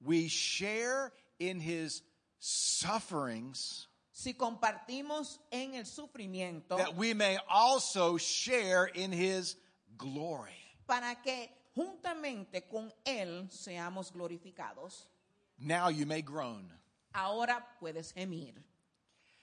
we 0.00 0.26
share 0.28 1.12
in 1.38 1.60
his 1.60 2.02
sufferings, 2.38 3.88
si 4.12 4.34
compartimos 4.34 5.38
en 5.52 5.74
el 5.74 5.84
sufrimiento 5.84 6.76
that 6.76 6.96
we 6.96 7.14
may 7.14 7.38
also 7.48 8.16
share 8.16 8.86
in 8.86 9.12
his 9.12 9.56
glory. 9.98 10.56
para 10.86 11.14
que 11.22 11.50
juntamente 11.76 12.68
con 12.68 12.90
Él 13.04 13.48
seamos 13.50 14.10
glorificados. 14.12 15.06
Now 15.58 15.88
you 15.88 16.06
may 16.06 16.22
groan. 16.22 16.70
Ahora 17.14 17.64
puedes 17.80 18.12
gemir. 18.14 18.54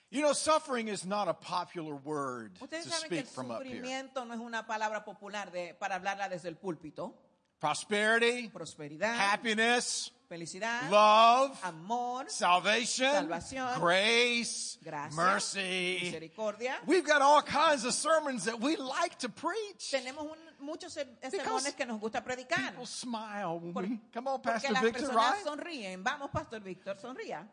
You 0.09 0.21
know, 0.21 0.31
suffering 0.33 0.87
is 0.87 1.05
not 1.05 1.27
a 1.27 1.33
popular 1.33 1.93
word 1.95 2.55
to 2.59 2.65
saben 2.67 3.09
que 3.09 3.17
el 3.19 3.25
speak 3.25 3.27
from 3.27 3.51
up 3.51 3.61
here. 3.63 3.75
sufrimiento 3.81 4.25
no 4.25 4.33
es 4.33 4.39
una 4.39 4.65
palabra 4.65 5.03
popular 5.03 5.51
de, 5.51 5.73
para 5.77 5.95
hablarla 5.95 6.29
desde 6.29 6.47
el 6.47 6.55
púlpito. 6.55 7.13
Prosperity, 7.59 8.49
Prosperidad, 8.49 9.15
happiness, 9.17 10.11
felicidad, 10.29 10.89
love, 10.91 11.57
amor, 11.63 12.29
salvation, 12.29 13.11
Salvación, 13.11 13.79
grace, 13.81 14.77
gracia, 14.83 15.15
mercy. 15.15 15.99
misericordia. 16.03 16.77
We've 16.85 17.03
got 17.03 17.21
all 17.23 17.41
kinds 17.41 17.83
of 17.83 17.93
sermons 17.95 18.45
that 18.45 18.61
we 18.61 18.75
like 18.75 19.17
to 19.19 19.29
preach. 19.29 19.89
Tenemos 19.91 20.19
un- 20.31 20.37
muchos 20.65 20.93
ser- 20.93 21.07
eh, 21.21 21.29
Because 21.31 21.47
sermones 21.65 21.73
que 21.75 21.85
nos 21.87 21.99
gusta 21.99 22.23
predicar. 22.23 22.69
People 22.71 22.85
smile 22.85 23.59
when 23.59 23.73
Por- 23.73 23.83
we 23.83 23.99
come 24.13 24.27
on, 24.27 24.39
Porque 24.39 24.53
Pastor 24.61 24.71
las 24.73 24.83
Victor, 24.83 25.01
personas 25.09 25.31
right? 25.33 25.45
sonríen. 25.45 26.03
Vamos, 26.03 26.29
Pastor 26.31 26.59
Víctor, 26.61 26.95
sonría. 26.99 27.45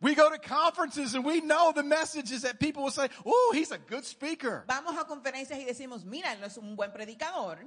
We 0.00 0.14
go 0.14 0.28
to 0.28 0.38
conferences 0.38 1.14
and 1.14 1.24
we 1.24 1.40
know 1.40 1.72
the 1.74 1.82
messages 1.82 2.42
that 2.42 2.58
people 2.60 2.82
will 2.82 2.90
say, 2.90 3.08
"Oh, 3.24 3.52
he's 3.54 3.70
a 3.70 3.78
good 3.78 4.04
speaker." 4.04 4.64
Vamos 4.68 4.94
a 4.98 5.04
conferencias 5.04 5.58
y 5.58 5.64
decimos, 5.64 6.04
mira, 6.04 6.32
él 6.32 6.44
es 6.44 6.58
un 6.58 6.76
buen 6.76 6.90
predicador. 6.92 7.58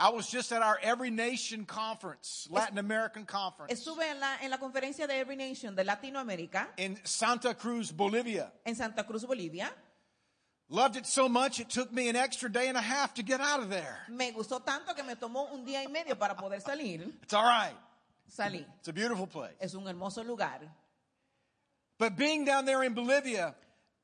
I 0.00 0.10
was 0.10 0.30
just 0.30 0.52
at 0.52 0.62
our 0.62 0.78
Every 0.80 1.10
Nation 1.10 1.66
conference, 1.66 2.46
Latin 2.50 2.78
American 2.78 3.26
conference 3.26 3.72
Estuve 3.72 4.08
en 4.08 4.20
la, 4.20 4.36
en 4.40 4.50
la 4.50 4.56
conferencia 4.58 5.08
de 5.08 5.14
Every 5.14 5.34
Nation 5.34 5.74
de 5.74 5.82
Latinoamérica 5.82 6.68
in 6.76 6.98
Santa 7.04 7.52
Cruz, 7.52 7.90
Bolivia. 7.90 8.52
en 8.64 8.76
Santa 8.76 9.02
Cruz, 9.02 9.24
Bolivia. 9.24 9.70
Loved 10.70 10.96
it 10.96 11.06
so 11.06 11.28
much 11.28 11.58
it 11.60 11.68
took 11.68 11.90
me 11.92 12.08
an 12.08 12.14
extra 12.14 12.48
day 12.48 12.68
and 12.68 12.76
a 12.76 12.80
half 12.80 13.12
to 13.14 13.22
get 13.22 13.40
out 13.40 13.60
of 13.60 13.70
there. 13.70 13.98
Me 14.08 14.30
gustó 14.32 14.64
tanto 14.64 14.94
que 14.94 15.02
me 15.02 15.16
tomó 15.16 15.50
un 15.52 15.64
día 15.64 15.82
y 15.82 15.90
medio 15.90 16.14
para 16.14 16.36
poder 16.36 16.60
salir. 16.60 17.12
It's 17.22 17.34
all 17.34 17.42
right. 17.42 17.74
Salí. 18.30 18.64
It's 18.78 18.88
a 18.88 18.92
beautiful 18.92 19.26
place. 19.26 19.54
Es 19.60 19.74
un 19.74 19.84
hermoso 19.88 20.22
lugar. 20.24 20.60
But 21.98 22.16
being 22.16 22.44
down 22.44 22.64
there 22.64 22.82
in 22.84 22.94
Bolivia, 22.94 23.54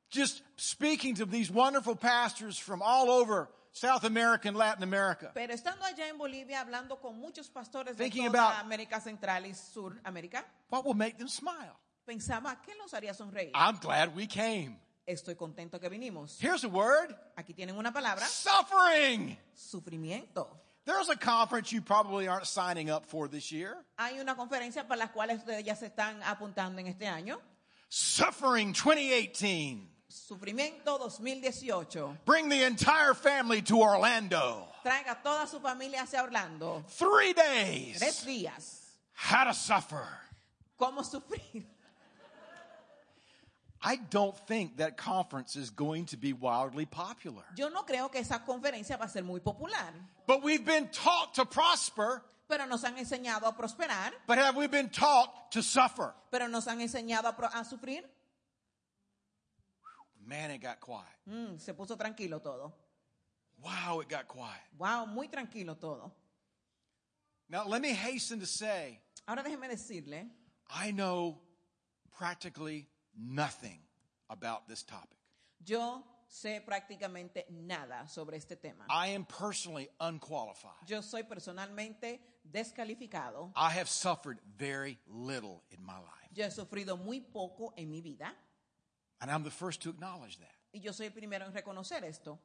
just 0.09 0.41
speaking 0.57 1.15
to 1.15 1.25
these 1.25 1.49
wonderful 1.49 1.95
pastors 1.95 2.57
from 2.57 2.81
all 2.81 3.09
over 3.09 3.49
South 3.71 4.03
America 4.05 4.47
and 4.47 4.57
Latin 4.57 4.83
America, 4.83 5.31
Pero 5.33 5.53
estando 5.53 5.83
allá 5.85 6.07
en 6.09 6.17
Bolivia 6.17 6.61
hablando 6.61 6.99
con 7.01 7.19
muchos 7.19 7.49
pastores 7.49 7.97
de 7.97 8.03
Thinking 8.05 8.27
toda 8.27 8.37
about- 8.51 8.65
América 8.65 9.01
Central 9.01 9.45
y 9.45 9.53
Sur 9.53 9.99
América, 10.05 10.45
what 10.69 10.85
will 10.85 10.93
make 10.93 11.17
them 11.17 11.27
smile? 11.27 11.75
pensaba, 12.07 12.61
¿qué 12.65 12.73
los 12.77 12.91
haría 12.93 13.13
sonreír? 13.13 13.51
I'm 13.53 13.77
glad 13.81 14.15
we 14.15 14.27
came. 14.27 14.79
Estoy 15.07 15.35
contento 15.35 15.79
que 15.79 15.89
vinimos. 15.89 16.39
Here's 16.39 16.63
a 16.63 16.69
word 16.69 17.15
Aquí 17.37 17.53
tienen 17.53 17.75
una 17.77 17.91
palabra, 17.91 18.25
suffering. 18.27 19.37
sufrimiento. 19.55 20.47
There's 20.85 21.09
a 21.09 21.15
conference 21.15 21.71
you 21.71 21.81
probably 21.81 22.27
aren't 22.27 22.45
signing 22.45 22.89
up 22.91 23.05
for 23.07 23.27
this 23.27 23.51
year. 23.51 23.75
Hay 23.97 24.19
una 24.19 24.35
conferencia 24.35 24.87
para 24.87 24.99
las 24.99 25.09
cuales 25.11 25.39
ustedes 25.39 25.63
ya 25.65 25.75
se 25.75 25.87
están 25.87 26.21
apuntando 26.23 26.79
en 26.79 26.87
este 26.87 27.07
año. 27.07 27.39
Suffering 27.89 28.73
2018. 28.73 29.87
Sufrimiento 30.09 30.97
2018. 30.97 32.17
Bring 32.25 32.49
the 32.49 32.63
entire 32.63 33.13
family 33.13 33.61
to 33.63 33.81
Orlando. 33.81 34.67
Traiga 34.83 35.17
toda 35.23 35.47
su 35.47 35.59
familia 35.59 36.01
hacia 36.01 36.21
Orlando. 36.23 36.83
Three 36.87 37.33
days. 37.33 37.99
Tres 37.99 38.23
días. 38.25 38.81
How 39.13 39.45
to 39.45 39.53
suffer. 39.53 40.07
¿Cómo 40.79 41.03
sufrir? 41.03 41.63
I 43.81 43.97
don't 43.97 44.35
think 44.47 44.77
that 44.77 44.97
conference 44.97 45.55
is 45.55 45.69
going 45.69 46.05
to 46.05 46.17
be 46.17 46.33
wildly 46.33 46.85
popular. 46.85 47.43
Yo 47.55 47.69
no 47.69 47.83
creo 47.83 48.11
que 48.11 48.19
esa 48.21 48.41
conferencia 48.45 48.97
va 48.97 49.05
a 49.05 49.09
ser 49.09 49.21
muy 49.21 49.39
popular, 49.39 49.93
But 50.25 50.41
we've 50.43 50.65
been 50.65 50.87
taught 50.91 51.35
to 51.35 51.45
prosper, 51.45 52.23
pero 52.47 52.65
nos 52.65 52.83
han 52.83 52.97
enseñado 52.97 53.47
a 53.47 53.55
prosperar, 53.55 54.13
but 54.27 54.37
have 54.37 54.55
we 54.57 54.67
been 54.67 54.89
taught 54.89 55.51
to 55.51 55.61
suffer? 55.61 56.13
pero 56.31 56.47
nos 56.47 56.67
han 56.67 56.79
enseñado 56.81 57.27
a, 57.27 57.59
a 57.59 57.63
sufrir. 57.63 58.03
Man, 60.27 60.51
it 60.51 60.61
got 60.61 60.79
quiet. 60.79 61.05
Mm, 61.29 61.59
se 61.59 61.73
puso 61.73 61.95
tranquilo 61.97 62.41
todo. 62.41 62.73
Wow, 63.61 64.01
it 64.01 64.09
got 64.09 64.27
quiet. 64.27 64.61
Wow, 64.77 65.05
muy 65.05 65.27
tranquilo 65.27 65.79
todo. 65.79 66.11
Now, 67.47 67.67
let 67.67 67.81
me 67.81 67.93
hasten 67.93 68.39
to 68.39 68.45
say, 68.47 68.99
Ahora 69.27 69.43
déjeme 69.43 69.69
decirle, 69.69 70.27
I 70.69 70.91
know 70.91 71.37
practically 72.17 72.87
nothing 73.15 73.79
about 74.29 74.67
this 74.67 74.83
topic. 74.83 75.17
yo 75.63 76.03
sé 76.27 76.61
prácticamente 76.61 77.45
nada 77.49 78.07
sobre 78.07 78.37
este 78.37 78.55
tema. 78.55 78.85
I 78.89 79.09
am 79.15 79.25
personally 79.25 79.89
unqualified. 79.99 80.87
Yo 80.87 81.01
soy 81.01 81.23
personalmente 81.23 82.19
descalificado. 82.43 83.51
I 83.55 83.71
have 83.71 83.87
suffered 83.89 84.39
very 84.57 84.99
little 85.07 85.63
in 85.71 85.83
my 85.83 85.97
life. 85.99 86.29
Yo 86.33 86.45
he 86.45 86.51
sufrido 86.51 86.97
muy 86.97 87.21
poco 87.21 87.73
en 87.77 87.89
mi 87.89 88.01
vida 88.01 88.33
And 89.21 89.31
I'm 89.31 89.43
the 89.43 89.51
first 89.51 89.81
to 89.83 89.89
acknowledge 89.89 90.37
that. 90.39 90.51
y 90.73 90.79
yo 90.81 90.91
soy 90.91 91.07
el 91.07 91.13
primero 91.13 91.45
en 91.45 91.53
reconocer 91.53 92.03
esto. 92.03 92.39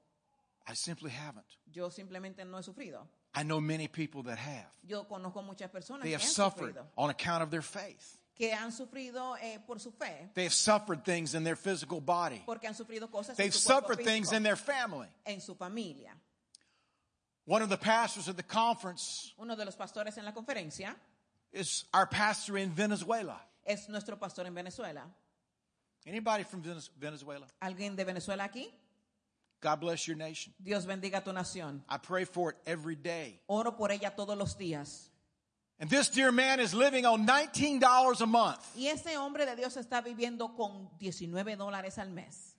I 0.68 0.74
simply 0.74 1.10
haven't. 1.10 1.58
Yo 1.66 1.90
simplemente 1.90 2.44
no 2.44 2.58
he 2.58 2.62
sufrido. 2.62 3.08
I 3.34 3.42
know 3.42 3.60
many 3.60 3.88
people 3.88 4.22
that 4.24 4.38
have. 4.38 4.66
Yo 4.82 5.04
conozco 5.08 5.42
muchas 5.42 5.70
personas 5.70 6.02
They 6.02 6.10
que 6.10 6.14
have 6.16 6.22
han 6.22 6.30
suffered 6.30 6.74
sufrido, 6.74 6.86
on 6.96 7.10
account 7.10 7.42
of 7.42 7.50
their 7.50 7.62
faith. 7.62 8.19
Que 8.40 8.54
han 8.54 8.72
sufrido 8.72 9.36
eh, 9.36 9.58
por 9.66 9.78
su 9.78 9.90
fe, 9.92 10.30
They 10.34 10.44
have 10.44 10.54
suffered 10.54 11.04
things 11.04 11.34
in 11.34 11.44
their 11.44 11.56
physical 11.56 12.00
body. 12.00 12.42
porque 12.46 12.66
han 12.66 12.74
sufrido 12.74 13.10
cosas 13.10 13.36
They've 13.36 13.52
su 13.52 13.68
cuerpo 13.68 13.88
suffered 13.88 14.04
things 14.06 14.28
físico, 14.30 14.36
in 14.38 14.42
their 14.42 14.56
family. 14.56 15.08
en 15.26 15.40
su 15.42 15.54
familia. 15.54 16.12
One 17.44 17.62
of 17.62 17.68
the 17.68 17.76
pastors 17.76 18.28
at 18.28 18.36
the 18.36 18.42
conference 18.42 19.34
Uno 19.38 19.56
de 19.56 19.64
los 19.66 19.76
pastores 19.76 20.16
en 20.16 20.24
la 20.24 20.32
conferencia 20.32 20.96
is 21.52 21.84
our 21.92 22.06
pastor 22.06 22.56
in 22.56 22.74
Venezuela. 22.74 23.38
es 23.66 23.88
nuestro 23.90 24.16
pastor 24.16 24.46
en 24.46 24.54
Venezuela. 24.54 25.02
Anybody 26.06 26.44
from 26.44 26.62
Venez- 26.62 26.88
Venezuela? 26.98 27.46
¿Alguien 27.60 27.94
de 27.94 28.04
Venezuela 28.04 28.44
aquí? 28.44 28.72
God 29.60 29.80
bless 29.80 30.06
your 30.06 30.16
nation. 30.16 30.54
Dios 30.58 30.86
bendiga 30.86 31.22
tu 31.22 31.30
nación. 31.32 31.82
I 31.90 31.98
pray 31.98 32.24
for 32.24 32.52
it 32.52 32.56
every 32.64 32.96
day. 32.96 33.38
Oro 33.48 33.72
por 33.76 33.90
ella 33.90 34.10
todos 34.16 34.34
los 34.38 34.56
días. 34.56 35.10
And 35.80 35.88
this 35.88 36.10
dear 36.10 36.30
man 36.30 36.60
is 36.60 36.74
living 36.74 37.06
on 37.06 37.26
$19 37.26 38.20
a 38.20 38.26
month, 38.26 38.76
Y 38.76 38.88
ese 38.88 39.16
hombre 39.16 39.46
de 39.46 39.56
Dios 39.56 39.76
está 39.76 40.02
viviendo 40.02 40.54
con 40.54 40.90
19 40.98 41.56
dólares 41.56 41.96
al 41.98 42.10
mes. 42.10 42.54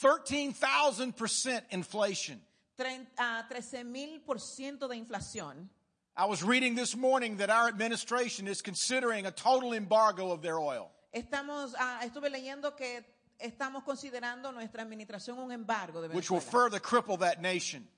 13,000% 0.00 1.62
inflation. 1.72 2.40
13 2.76 3.84
mil 3.84 4.20
por 4.20 4.36
de 4.36 4.96
inflación. 4.96 5.68
I 6.16 6.26
was 6.26 6.44
reading 6.44 6.76
this 6.76 6.94
morning 6.94 7.38
that 7.38 7.50
our 7.50 7.66
administration 7.68 8.46
is 8.46 8.62
considering 8.62 9.26
a 9.26 9.32
total 9.32 9.72
embargo 9.72 10.30
of 10.30 10.40
their 10.40 10.58
oil. 10.58 10.90
Estamos, 11.12 11.74
ah, 11.78 12.00
estuve 12.04 12.30
leyendo 12.30 12.76
que 12.76 13.04
estamos 13.40 13.82
considerando 13.82 14.52
nuestra 14.52 14.82
administración 14.82 15.38
un 15.38 15.50
embargo 15.50 16.00
de 16.00 16.14
which 16.14 16.30
will 16.30 16.40
further 16.40 16.78
cripple 16.78 17.18
that 17.18 17.40
nation. 17.40 17.88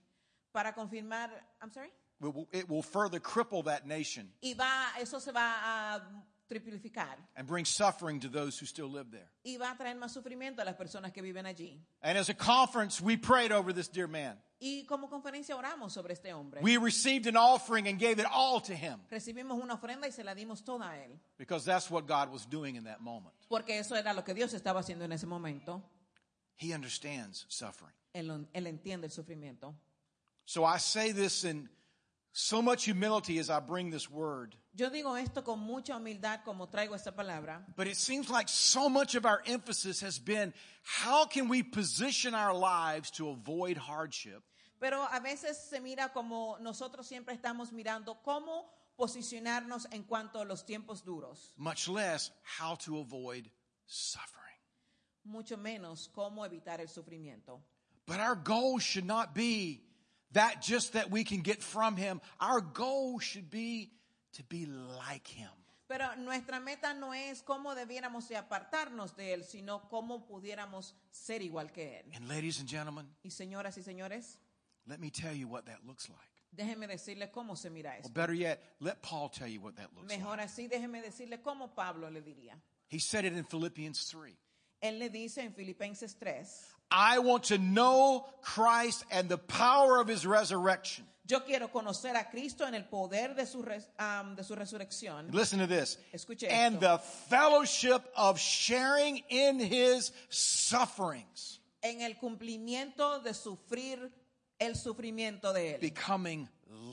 para 0.54 0.72
confirmar, 0.72 1.30
I'm 1.60 1.70
sorry, 1.70 1.90
It 2.20 2.34
will- 2.34 2.48
It 2.52 2.68
will 2.68 2.82
further 2.82 3.20
cripple 3.20 3.64
that 3.64 3.86
nation 3.86 4.32
y 4.42 4.54
va, 4.54 4.92
eso 5.00 5.18
se 5.18 5.32
va 5.32 5.94
a 5.94 6.02
triplificar 6.48 7.16
and 7.36 7.46
bring 7.46 7.64
suffering 7.64 8.20
to 8.20 8.28
those 8.28 8.58
who 8.58 8.66
still 8.66 8.88
live 8.88 9.10
there. 9.10 9.28
y 9.44 9.56
va 9.56 9.70
a 9.72 9.76
traer 9.76 9.96
más 9.96 10.12
sufrimiento 10.12 10.60
a 10.60 10.64
las 10.64 10.76
personas 10.76 11.12
que 11.12 11.22
viven 11.22 11.44
allí. 11.46 11.80
And 12.02 12.16
as 12.18 12.28
a 12.28 12.34
conference, 12.34 13.00
we 13.00 13.16
prayed 13.16 13.50
over 13.52 13.72
this 13.72 13.88
dear 13.88 14.06
man. 14.08 14.38
Y 14.60 14.84
como 14.88 15.08
conferencia 15.08 15.56
oramos 15.56 15.92
sobre 15.92 16.12
este 16.14 16.32
hombre. 16.32 16.60
We 16.62 16.76
received 16.78 17.26
an 17.26 17.36
offering 17.36 17.88
and 17.88 17.98
gave 17.98 18.18
it 18.18 18.26
all 18.30 18.60
to 18.62 18.74
him 18.74 19.00
Recibimos 19.10 19.60
una 19.60 19.74
ofrenda 19.74 20.06
y 20.06 20.10
se 20.12 20.22
la 20.22 20.34
dimos 20.34 20.62
toda 20.64 20.90
a 20.90 20.96
él, 21.04 21.18
because 21.36 21.64
that's 21.64 21.90
what 21.90 22.06
God 22.06 22.30
was 22.30 22.46
doing 22.46 22.76
in 22.76 22.84
that 22.84 23.00
moment. 23.00 23.34
porque 23.48 23.70
eso 23.78 23.94
era 23.96 24.14
lo 24.14 24.22
que 24.22 24.32
Dios 24.34 24.54
estaba 24.54 24.80
haciendo 24.80 25.04
en 25.04 25.12
ese 25.12 25.26
momento. 25.26 25.82
He 26.56 26.72
understands 26.72 27.44
suffering. 27.48 27.92
Él, 28.14 28.46
él 28.54 28.66
entiende 28.68 29.06
el 29.06 29.10
sufrimiento. 29.10 29.74
So 30.46 30.64
I 30.64 30.78
say 30.78 31.10
this 31.12 31.44
in 31.44 31.68
so 32.36 32.60
much 32.60 32.84
humility 32.84 33.38
as 33.38 33.48
I 33.48 33.60
bring 33.60 33.90
this 33.90 34.10
word. 34.10 34.56
Yo 34.74 34.90
digo 34.90 35.16
esto 35.16 35.42
con 35.42 35.60
mucha 35.60 35.92
humildad 35.94 36.44
como 36.44 36.66
traigo 36.66 36.94
esta 36.96 37.12
palabra, 37.12 37.62
But 37.76 37.86
it 37.86 37.96
seems 37.96 38.28
like 38.28 38.48
so 38.48 38.88
much 38.88 39.14
of 39.14 39.24
our 39.24 39.40
emphasis 39.46 40.00
has 40.00 40.18
been 40.18 40.52
how 40.82 41.26
can 41.26 41.48
we 41.48 41.62
position 41.62 42.34
our 42.34 42.52
lives 42.52 43.10
to 43.12 43.28
avoid 43.30 43.76
hardship 43.76 44.42
pero 44.80 45.06
a 45.12 45.20
veces 45.20 45.56
se 45.56 45.78
mira 45.80 46.12
como 46.12 46.58
nosotros 46.60 47.06
siempre 47.06 47.34
estamos 47.34 47.72
mirando 47.72 48.20
cómo 48.22 48.66
posicionarnos 48.98 49.86
en 49.92 50.02
cuanto 50.02 50.40
a 50.40 50.44
los 50.44 50.64
tiempos 50.66 51.04
duros, 51.04 51.52
much 51.56 51.88
less 51.88 52.32
how 52.58 52.74
to 52.74 52.98
avoid 52.98 53.48
suffering. 53.86 54.58
mucho 55.24 55.56
menos 55.56 56.08
cómo 56.12 56.44
evitar 56.44 56.80
el 56.80 56.88
sufrimiento. 56.88 57.62
But 58.06 58.18
our 58.18 58.34
goal 58.34 58.78
should 58.80 59.06
not 59.06 59.34
be 59.34 59.80
that 60.34 60.60
just 60.62 60.92
that 60.92 61.10
we 61.10 61.24
can 61.24 61.40
get 61.42 61.62
from 61.62 61.96
him. 61.96 62.20
Our 62.40 62.60
goal 62.60 63.18
should 63.18 63.50
be 63.50 63.90
to 64.34 64.42
be 64.48 64.66
like 64.66 65.26
him. 65.26 65.50
Pero 65.88 66.14
nuestra 66.16 66.60
meta 66.60 66.94
no 66.94 67.12
es 67.12 67.42
cómo 67.42 67.74
debiéramos 67.74 68.28
de 68.28 68.36
apartarnos 68.36 69.14
de 69.16 69.34
él, 69.34 69.44
sino 69.44 69.88
cómo 69.90 70.26
pudiéramos 70.26 70.94
ser 71.10 71.42
igual 71.42 71.72
que 71.72 71.98
él. 72.00 72.12
And 72.16 72.26
ladies 72.28 72.58
and 72.60 72.68
gentlemen, 72.68 73.06
Y 73.22 73.30
señoras 73.30 73.76
y 73.76 73.82
señores, 73.82 74.38
let 74.86 74.98
me 74.98 75.10
tell 75.10 75.34
you 75.34 75.46
what 75.48 75.66
that 75.66 75.84
looks 75.86 76.08
like. 76.08 76.30
déjenme 76.56 76.86
decirles 76.86 77.30
cómo 77.30 77.54
se 77.56 77.68
mira 77.68 77.96
Or 78.02 78.10
better 78.10 78.32
yet, 78.34 78.60
let 78.80 79.02
Paul 79.02 79.28
tell 79.28 79.46
you 79.48 79.60
what 79.60 79.76
that 79.76 79.90
looks 79.94 80.08
Mejor 80.08 80.36
like. 80.38 80.44
así, 80.44 80.68
déjenme 80.68 81.02
decirle 81.02 81.42
cómo 81.42 81.74
Pablo 81.74 82.08
le 82.10 82.22
diría. 82.22 82.56
He 82.88 82.98
said 82.98 83.24
it 83.26 83.34
in 83.34 83.44
Philippians 83.44 84.06
3. 84.08 84.34
Él 84.80 84.98
le 84.98 85.10
dice 85.10 85.38
en 85.42 85.52
Filipenses 85.52 86.14
3, 86.16 86.73
I 86.96 87.18
want 87.18 87.44
to 87.44 87.58
know 87.58 88.26
Christ 88.40 89.04
and 89.10 89.28
the 89.28 89.38
power 89.38 90.00
of 90.00 90.06
his 90.06 90.24
resurrection. 90.24 91.04
yo 91.26 91.40
quiero 91.40 91.68
conocer 91.68 92.14
a 92.14 92.24
Cristo 92.30 92.64
en 92.66 92.74
el 92.74 92.84
poder 92.84 93.34
de 93.34 93.46
su, 93.46 93.62
res- 93.62 93.88
am, 93.98 94.36
de 94.36 94.44
su 94.44 94.54
resurrección. 94.54 95.32
Listen 95.34 95.58
to 95.58 95.66
this. 95.66 95.96
Escuche 96.14 96.46
And 96.48 96.76
esto. 96.76 96.96
the 96.96 96.98
fellowship 97.30 98.02
of 98.16 98.38
sharing 98.38 99.22
in 99.30 99.58
his 99.58 100.12
sufferings, 100.28 101.58
en 101.82 102.00
el 102.02 102.14
cumplimiento 102.14 103.22
de 103.24 103.30
sufrir 103.34 104.10
el 104.60 104.74
sufrimiento 104.74 105.52
de 105.52 105.74
él, 105.74 105.80
becoming 105.80 106.48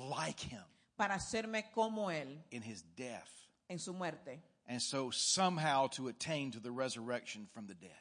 like 0.10 0.40
him 0.40 0.64
para 0.98 1.16
hacerme 1.16 1.64
como 1.74 2.08
él 2.10 2.38
in 2.52 2.62
his 2.62 2.84
death. 2.96 3.30
en 3.70 3.80
su 3.80 3.94
muerte, 3.94 4.40
And 4.68 4.82
so 4.82 5.10
somehow 5.12 5.88
to 5.96 6.08
attain 6.08 6.52
to 6.52 6.60
the 6.60 6.72
resurrection 6.72 7.48
from 7.54 7.68
the 7.68 7.74
dead. 7.76 7.92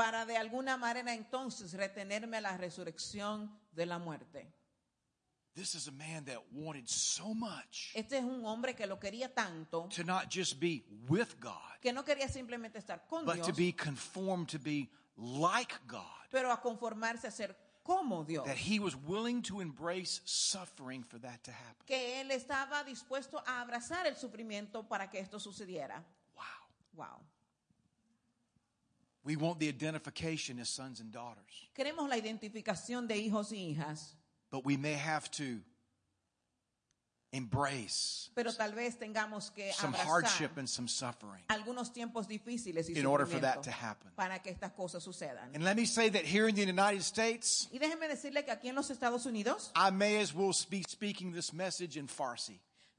Para 0.00 0.24
de 0.24 0.34
alguna 0.34 0.78
manera 0.78 1.12
entonces 1.12 1.74
retenerme 1.74 2.38
a 2.38 2.40
la 2.40 2.56
resurrección 2.56 3.54
de 3.72 3.84
la 3.84 3.98
muerte. 3.98 4.50
This 5.54 5.74
is 5.74 5.88
a 5.88 5.92
man 5.92 6.24
that 6.24 6.38
wanted 6.52 6.86
so 6.88 7.34
much 7.34 7.92
Este 7.94 8.16
es 8.16 8.24
un 8.24 8.46
hombre 8.46 8.74
que 8.74 8.86
lo 8.86 8.98
quería 8.98 9.34
tanto, 9.34 9.90
to 9.94 10.02
not 10.02 10.32
just 10.32 10.58
be 10.58 10.84
with 11.06 11.38
God, 11.38 11.78
que 11.82 11.92
no 11.92 12.02
quería 12.02 12.28
simplemente 12.28 12.78
estar 12.78 13.06
con 13.06 13.26
but 13.26 13.34
Dios, 13.34 13.48
to 13.48 13.52
be 13.52 13.72
conformed 13.72 14.48
to 14.48 14.58
be 14.58 14.88
like 15.18 15.74
God. 15.86 16.28
pero 16.30 16.50
a 16.50 16.62
conformarse 16.62 17.26
a 17.26 17.30
ser 17.30 17.54
como 17.82 18.24
Dios. 18.24 18.46
That 18.46 18.56
he 18.56 18.78
was 18.78 18.96
willing 18.96 19.42
to 19.42 19.60
embrace 19.60 20.22
suffering 20.24 21.02
for 21.04 21.20
that 21.20 21.42
to 21.42 21.50
happen. 21.50 21.84
Que 21.84 22.22
él 22.22 22.30
estaba 22.30 22.84
dispuesto 22.84 23.42
a 23.46 23.60
abrazar 23.60 24.06
el 24.06 24.16
sufrimiento 24.16 24.88
para 24.88 25.10
que 25.10 25.18
esto 25.18 25.38
sucediera. 25.38 26.02
Wow. 26.34 26.44
Wow. 26.94 27.29
We 29.30 29.36
want 29.36 29.60
the 29.60 29.68
identification 29.68 30.58
as 30.58 30.68
sons 30.68 30.98
and 30.98 31.12
daughters, 31.12 31.68
Queremos 31.72 32.08
la 32.08 32.16
identificación 32.16 33.06
de 33.06 33.14
hijos 33.14 33.52
y 33.52 33.58
hijas, 33.58 34.16
but 34.50 34.64
we 34.64 34.76
may 34.76 34.94
have 34.94 35.30
to 35.30 35.60
embrace 37.32 38.28
pero 38.34 38.52
tal 38.52 38.72
vez 38.72 38.98
tengamos 38.98 39.54
que 39.54 39.72
some 39.72 39.92
hardship 39.92 40.56
and 40.56 40.68
some 40.68 40.88
suffering 40.88 41.44
algunos 41.48 41.92
tiempos 41.92 42.26
difíciles 42.26 42.88
y 42.90 42.98
in 42.98 43.06
order 43.06 43.24
for 43.24 43.38
that 43.38 43.62
to 43.62 43.70
happen. 43.70 44.10
para 44.16 44.40
que 44.40 44.50
estas 44.50 44.72
cosas 44.72 45.00
sucedan. 45.04 45.54
And 45.54 45.62
let 45.62 45.76
me 45.76 45.84
say 45.84 46.08
that 46.08 46.24
here 46.24 46.48
in 46.48 46.56
the 46.56 46.64
United 46.64 47.02
States, 47.04 47.68
Y 47.70 47.78
déjenme 47.78 48.08
decirle 48.08 48.44
que 48.44 48.50
aquí 48.50 48.68
en 48.68 48.74
los 48.74 48.90
Estados 48.90 49.26
Unidos 49.26 49.70
I 49.76 49.92
may 49.92 50.16
as 50.20 50.34
well 50.34 50.52
be 50.68 50.82
speaking 50.88 51.32
this 51.32 51.52
message 51.52 51.96
in 51.96 52.08
Farsi. 52.08 52.58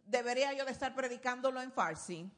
debería 0.09 0.53
yo 0.57 0.63
de 0.63 0.71
estar 0.71 0.95
predicándolo 0.95 1.61
en 1.61 1.73
Farsi. 1.73 2.31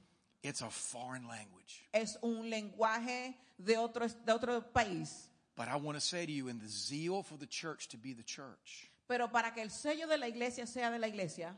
It's 0.43 0.61
a 0.61 0.69
foreign 0.69 1.25
language. 1.27 1.87
Es 1.93 2.17
un 2.21 2.49
lenguaje 2.49 3.33
de 3.57 3.77
otro, 3.77 4.07
de 4.07 4.33
otro 4.33 4.61
país. 4.61 5.29
But 5.55 5.69
I 5.69 5.77
want 5.77 5.97
to 5.97 6.01
say 6.01 6.25
to 6.25 6.31
you, 6.31 6.49
in 6.49 6.59
the 6.59 6.67
zeal 6.67 7.23
for 7.23 7.37
the 7.37 7.45
church 7.45 7.87
to 7.89 7.97
be 7.97 8.13
the 8.13 8.23
church, 8.23 8.89
Pero 9.07 9.27
para 9.29 9.51
que 9.53 9.61
el 9.61 9.69
sello 9.69 10.07
de 10.07 10.17
la 10.17 10.27
iglesia 10.27 10.65
sea 10.67 10.89
de 10.89 10.99
la 10.99 11.07
iglesia, 11.07 11.55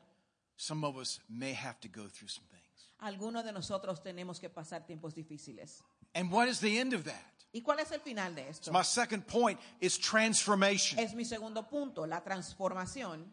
some 0.58 0.84
of 0.84 0.98
us 0.98 1.19
may 1.30 1.54
have 1.54 1.80
to 1.80 1.88
go 1.88 2.08
through 2.08 2.28
some 2.28 2.45
things. 2.52 2.89
algunos 3.02 3.43
de 3.43 3.52
nosotros 3.52 4.02
tenemos 4.04 4.39
que 4.39 4.50
pasar 4.50 4.86
tiempos 4.86 5.13
difíciles. 5.15 5.82
And 6.13 6.32
what 6.32 6.48
is 6.48 6.60
the 6.60 6.78
end 6.78 6.93
of 6.93 7.06
that? 7.06 7.32
¿Y 7.54 7.62
cuál 7.62 7.80
es 7.80 7.91
el 7.91 8.00
final 8.00 8.36
de 8.36 8.50
esto? 8.50 8.65
So 8.65 8.71
my 8.71 8.84
second 8.84 9.26
point 9.26 9.60
is 9.80 9.98
transformation. 9.98 11.00
Es 11.00 11.13
mi 11.13 11.24
segundo 11.24 11.63
punto, 11.63 12.06
la 12.06 12.21
transformación. 12.21 13.24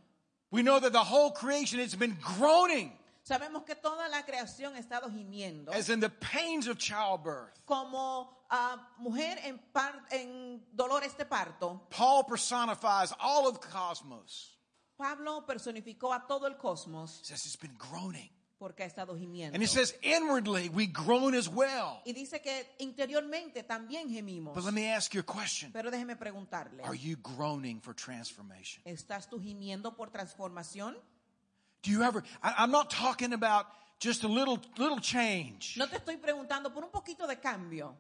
We 0.50 0.62
know 0.62 0.78
that 0.78 0.92
the 0.92 1.02
whole 1.02 1.32
creation 1.32 1.80
has 1.80 1.94
been 1.94 2.16
groaning 2.20 2.92
Sabemos 3.24 3.62
que 3.64 3.76
toda 3.76 4.08
la 4.08 4.24
creación 4.24 4.74
ha 4.74 4.78
estado 4.80 5.08
gimiendo 5.08 5.70
as 5.72 5.88
in 5.88 6.00
the 6.00 6.08
pains 6.10 6.66
of 6.66 6.76
childbirth. 6.78 7.64
como 7.64 8.44
ah, 8.50 8.94
mujer 8.98 9.38
en, 9.44 9.58
par- 9.72 10.04
en 10.10 10.64
dolores 10.72 11.16
de 11.16 11.24
parto. 11.24 11.86
Paul 11.90 12.24
personifies 12.26 13.12
all 13.20 13.46
of 13.46 13.60
the 13.60 13.68
cosmos. 13.68 14.58
Pablo 14.96 15.44
personificó 15.46 16.12
a 16.12 16.26
todo 16.26 16.46
el 16.46 16.56
cosmos 16.56 17.20
He 17.22 17.26
says 17.26 17.46
it's 17.46 17.56
been 17.56 17.76
groaning. 17.78 18.28
porque 18.58 18.84
ha 18.84 18.86
estado 18.86 19.16
gimiendo. 19.16 19.54
And 19.56 19.62
he 19.62 19.66
says 19.66 19.94
inwardly 20.02 20.68
we 20.68 20.86
groan 20.86 21.34
as 21.34 21.48
well. 21.48 22.00
Y 22.04 22.12
dice 22.12 22.40
que 22.40 22.74
interiormente 22.78 23.62
también 23.64 24.08
gemimos. 24.08 24.54
But 24.54 24.64
let 24.64 24.72
me 24.72 24.92
ask 24.92 25.12
you 25.14 25.20
a 25.20 25.24
question. 25.24 25.72
Pero 25.72 25.90
déjeme 25.90 26.16
preguntarle, 26.16 26.82
Are 26.84 26.96
you 26.96 27.16
groaning 27.22 27.80
for 27.80 27.94
transformation? 27.94 28.82
¿estás 28.84 29.28
tú 29.28 29.40
gimiendo 29.40 29.96
por 29.96 30.10
transformación? 30.10 30.96
Do 31.82 31.90
you 31.90 32.02
ever 32.02 32.22
I, 32.42 32.54
I'm 32.58 32.70
not 32.70 32.90
talking 32.90 33.32
about 33.32 33.66
just 33.98 34.24
a 34.24 34.28
little 34.28 34.60
little 34.78 35.00
change. 35.00 35.76
No 35.76 35.86
te 35.86 35.96
estoy 35.96 36.16
preguntando 36.16 36.72
por 36.72 36.84
un 36.84 36.90
poquito 36.90 37.26
de 37.26 37.36
cambio. 37.36 37.96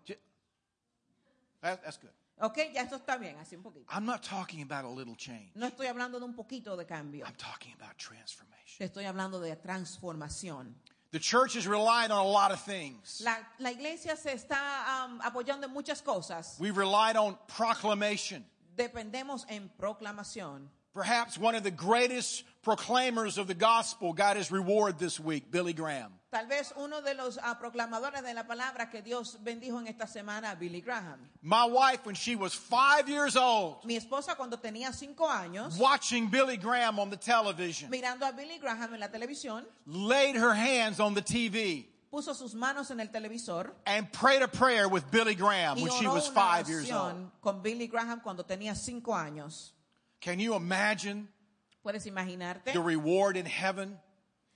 That- 1.62 1.82
that's 1.82 1.98
good. 1.98 2.10
Ok, 2.40 2.56
ya 2.74 2.82
esto 2.82 2.96
está 2.96 3.16
bien, 3.18 3.36
así 3.38 3.54
un 3.54 3.62
poquito. 3.62 3.86
I'm 3.88 4.04
not 4.04 4.22
talking 4.24 4.62
about 4.62 4.84
a 4.84 4.88
little 4.88 5.14
change. 5.14 5.52
No 5.54 5.68
estoy 5.68 5.86
hablando 5.86 6.18
de 6.18 6.24
un 6.24 6.34
poquito 6.34 6.76
de 6.76 6.84
cambio. 6.84 7.24
I'm 7.24 7.36
talking 7.36 7.72
about 7.78 7.96
transformation. 7.98 8.78
Te 8.78 8.84
estoy 8.86 9.04
hablando 9.04 9.40
de 9.40 9.54
transformación. 9.56 10.74
The 11.12 11.20
church 11.20 11.56
is 11.56 11.66
relying 11.68 12.10
on 12.10 12.18
a 12.18 12.28
lot 12.28 12.50
of 12.52 12.60
things. 12.64 13.20
La, 13.22 13.36
la 13.60 13.70
iglesia 13.70 14.16
se 14.16 14.32
está 14.32 15.04
am, 15.04 15.20
apoyando 15.20 15.64
en 15.66 15.72
muchas 15.72 16.02
cosas. 16.02 16.56
We've 16.58 16.76
relied 16.76 17.16
on 17.16 17.38
proclamation. 17.46 18.44
Dependemos 18.76 19.44
en 19.48 19.70
proclamación. 19.78 20.68
Perhaps 20.94 21.38
one 21.38 21.54
of 21.54 21.62
the 21.62 21.70
greatest 21.70 22.44
proclaimers 22.62 23.38
of 23.38 23.46
the 23.46 23.54
gospel 23.54 24.12
got 24.12 24.36
his 24.36 24.50
reward 24.50 24.98
this 24.98 25.18
week, 25.18 25.50
Billy 25.50 25.72
Graham. 25.72 26.12
Tal 26.30 26.46
vez 26.46 26.72
uno 26.78 27.00
de 27.00 27.14
los 27.14 27.38
ah, 27.42 27.56
proclamadores 27.60 28.22
de 28.22 28.34
la 28.34 28.42
palabra 28.42 28.90
que 28.90 29.00
Dios 29.00 29.36
bendijo 29.42 29.78
en 29.80 29.86
esta 29.86 30.06
semana, 30.06 30.58
Billy 30.58 30.80
Graham. 30.82 31.18
My 31.42 31.64
wife, 31.64 32.04
when 32.04 32.14
she 32.14 32.36
was 32.36 32.54
five 32.54 33.08
years 33.08 33.36
old, 33.36 33.84
Mi 33.86 33.96
esposa 33.96 34.36
cuando 34.36 34.58
tenía 34.58 34.92
cinco 34.92 35.26
años, 35.26 35.78
watching 35.78 36.28
Billy 36.28 36.58
Graham 36.58 36.98
on 36.98 37.08
the 37.08 37.16
television, 37.16 37.90
mirando 37.90 38.28
a 38.28 38.32
Billy 38.32 38.58
Graham 38.58 38.94
en 38.94 39.00
la 39.00 39.08
televisión, 39.08 39.64
laid 39.86 40.36
her 40.36 40.52
hands 40.54 41.00
on 41.00 41.14
the 41.14 41.22
TV 41.22 41.86
puso 42.12 42.34
sus 42.34 42.54
manos 42.54 42.90
en 42.90 43.00
el 43.00 43.08
televisor 43.08 43.70
and 43.86 44.12
prayed 44.12 44.42
a 44.42 44.48
prayer 44.48 44.86
with 44.86 45.10
Billy 45.10 45.34
Graham 45.34 45.78
y 45.78 45.82
when 45.82 45.92
she 45.92 46.06
was 46.06 46.28
five 46.28 46.68
years 46.68 46.90
old. 46.92 47.30
con 47.40 47.62
Billy 47.62 47.86
Graham 47.86 48.20
cuando 48.20 48.44
tenía 48.44 48.76
cinco 48.76 49.12
años. 49.12 49.72
Can 50.22 50.38
you 50.38 50.54
imagine 50.54 51.28
¿Puedes 51.84 52.06
imaginarte 52.06 52.72
the 52.72 52.80
reward 52.80 53.36
in 53.36 53.44
heaven? 53.44 53.98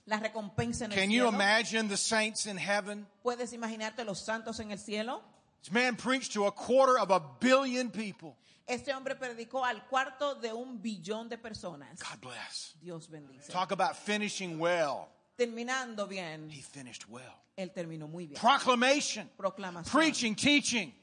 la 0.07 0.17
recompensa 0.17 0.85
en 0.85 0.93
el 0.93 0.97
Can 0.97 1.11
you 1.11 1.27
imagine 1.27 1.89
the 1.89 1.97
saints 1.97 2.45
in 2.45 2.57
heaven? 2.57 3.05
¿Puedes 3.23 3.51
imaginarte 3.53 4.05
los 4.05 4.23
santos 4.25 4.59
en 4.61 4.71
el 4.71 4.77
cielo? 4.77 5.21
This 5.61 5.71
man 5.73 5.95
preached 5.97 6.31
to 6.33 6.45
a 6.45 6.51
quarter 6.51 6.97
of 6.97 7.11
a 7.11 7.19
billion 7.41 7.89
people. 7.91 8.37
Este 8.65 8.93
hombre 8.93 9.15
predicó 9.15 9.65
al 9.65 9.85
cuarto 9.89 10.35
de 10.35 10.53
un 10.53 10.81
billón 10.81 11.29
de 11.29 11.37
personas. 11.37 11.99
God 11.99 12.21
bless. 12.21 12.75
Dios 12.81 13.07
bendice. 13.09 13.51
Talk 13.51 13.71
about 13.71 13.95
finishing 13.97 14.59
well. 14.59 15.09
Terminando 15.37 16.07
bien, 16.07 16.49
He 16.49 16.61
finished 16.61 17.09
well. 17.09 17.33
él 17.57 17.71
terminó 17.73 18.07
muy 18.09 18.27
bien. 18.27 18.39
Proclamation, 18.39 19.29
Proclamación. 19.37 19.91
preaching, 19.91 20.35
teaching. 20.35 20.93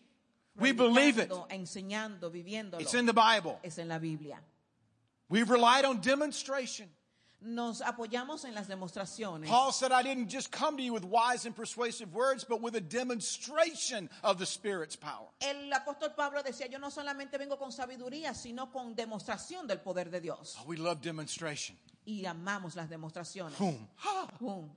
We 0.57 0.72
believe 0.72 1.18
it. 1.18 1.31
Enseñando, 1.50 2.31
viviéndolo. 2.31 2.81
It's 2.81 2.94
in 2.94 3.07
the 3.07 3.12
Bible. 3.12 3.59
Es 3.62 3.79
en 3.79 3.88
la 3.88 3.98
Biblia. 3.98 4.40
We've 5.28 5.48
relied 5.48 5.84
on 5.84 6.00
demonstration. 6.00 6.88
Nos 7.46 7.82
apoyamos 7.82 8.44
en 8.46 8.54
las 8.54 8.68
demostraciones. 8.68 9.46
Paul 9.46 9.70
said, 9.70 9.92
I 9.92 10.02
didn't 10.02 10.28
just 10.28 10.50
come 10.50 10.78
to 10.78 10.82
you 10.82 10.94
with 10.94 11.04
wise 11.04 11.44
and 11.44 11.54
persuasive 11.54 12.14
words, 12.14 12.42
but 12.42 12.62
with 12.62 12.74
a 12.74 12.80
demonstration 12.80 14.08
of 14.22 14.38
the 14.38 14.46
Spirit's 14.46 14.96
power. 14.96 15.28
El 15.42 15.70
apóstol 15.70 16.16
Pablo 16.16 16.42
decía, 16.42 16.70
yo 16.70 16.78
no 16.78 16.88
solamente 16.88 17.37
vengo 17.38 17.58
con 17.58 17.70
sabiduría, 17.70 18.34
sino 18.34 18.72
con 18.72 18.94
demostración 18.94 19.66
del 19.66 19.80
poder 19.80 20.10
de 20.10 20.20
Dios. 20.20 20.56
Oh, 20.58 20.64
we 20.66 20.76
love 20.76 21.02
demonstration. 21.02 21.76
Y 22.06 22.24
amamos 22.24 22.76
las 22.76 22.88
demostraciones. 22.88 23.58
Boom. 23.58 23.88
Boom. 24.40 24.70